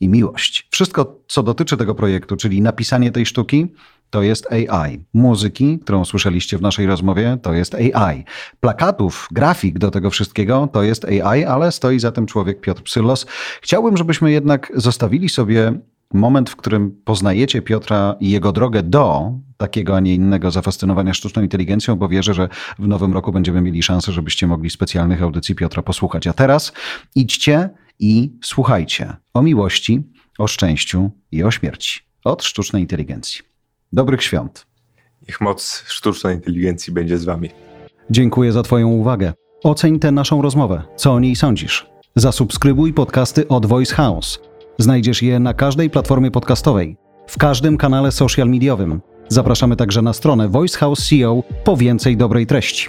i 0.00 0.08
miłość. 0.08 0.68
Wszystko, 0.70 1.20
co 1.28 1.42
dotyczy 1.42 1.76
tego 1.76 1.94
projektu, 1.94 2.36
czyli 2.36 2.62
napisanie 2.62 3.12
tej 3.12 3.26
sztuki, 3.26 3.66
to 4.12 4.22
jest 4.22 4.52
AI. 4.52 5.04
Muzyki, 5.14 5.78
którą 5.78 6.04
słyszeliście 6.04 6.58
w 6.58 6.62
naszej 6.62 6.86
rozmowie, 6.86 7.38
to 7.42 7.52
jest 7.52 7.74
AI. 7.74 8.24
Plakatów, 8.60 9.28
grafik 9.30 9.78
do 9.78 9.90
tego 9.90 10.10
wszystkiego 10.10 10.68
to 10.72 10.82
jest 10.82 11.04
AI, 11.04 11.44
ale 11.44 11.72
stoi 11.72 11.98
za 11.98 12.12
tym 12.12 12.26
człowiek 12.26 12.60
Piotr 12.60 12.82
Psyllos. 12.82 13.26
Chciałbym, 13.62 13.96
żebyśmy 13.96 14.32
jednak 14.32 14.72
zostawili 14.74 15.28
sobie 15.28 15.72
moment, 16.14 16.50
w 16.50 16.56
którym 16.56 17.00
poznajecie 17.04 17.62
Piotra 17.62 18.16
i 18.20 18.30
jego 18.30 18.52
drogę 18.52 18.82
do 18.82 19.32
takiego, 19.56 19.96
a 19.96 20.00
nie 20.00 20.14
innego 20.14 20.50
zafascynowania 20.50 21.14
sztuczną 21.14 21.42
inteligencją, 21.42 21.96
bo 21.96 22.08
wierzę, 22.08 22.34
że 22.34 22.48
w 22.78 22.88
nowym 22.88 23.12
roku 23.12 23.32
będziemy 23.32 23.60
mieli 23.60 23.82
szansę, 23.82 24.12
żebyście 24.12 24.46
mogli 24.46 24.70
specjalnych 24.70 25.22
audycji 25.22 25.54
Piotra 25.54 25.82
posłuchać. 25.82 26.26
A 26.26 26.32
teraz 26.32 26.72
idźcie 27.14 27.70
i 27.98 28.32
słuchajcie 28.44 29.16
o 29.34 29.42
miłości, 29.42 30.02
o 30.38 30.46
szczęściu 30.46 31.10
i 31.30 31.42
o 31.42 31.50
śmierci 31.50 32.00
od 32.24 32.44
sztucznej 32.44 32.82
inteligencji. 32.82 33.51
Dobrych 33.92 34.22
świąt. 34.22 34.66
Niech 35.28 35.40
moc 35.40 35.84
sztucznej 35.86 36.34
inteligencji 36.34 36.92
będzie 36.92 37.18
z 37.18 37.24
Wami. 37.24 37.48
Dziękuję 38.10 38.52
za 38.52 38.62
Twoją 38.62 38.88
uwagę. 38.88 39.32
Oceń 39.62 39.98
tę 39.98 40.12
naszą 40.12 40.42
rozmowę. 40.42 40.82
Co 40.96 41.12
o 41.12 41.20
niej 41.20 41.36
sądzisz? 41.36 41.86
Zasubskrybuj 42.16 42.92
podcasty 42.94 43.48
od 43.48 43.66
Voice 43.66 43.94
House. 43.94 44.40
Znajdziesz 44.78 45.22
je 45.22 45.40
na 45.40 45.54
każdej 45.54 45.90
platformie 45.90 46.30
podcastowej, 46.30 46.96
w 47.26 47.38
każdym 47.38 47.76
kanale 47.76 48.12
social 48.12 48.48
mediowym. 48.48 49.00
Zapraszamy 49.28 49.76
także 49.76 50.02
na 50.02 50.12
stronę 50.12 50.48
Voice 50.48 50.78
House 50.78 51.08
CEO 51.08 51.42
po 51.64 51.76
więcej 51.76 52.16
dobrej 52.16 52.46
treści. 52.46 52.88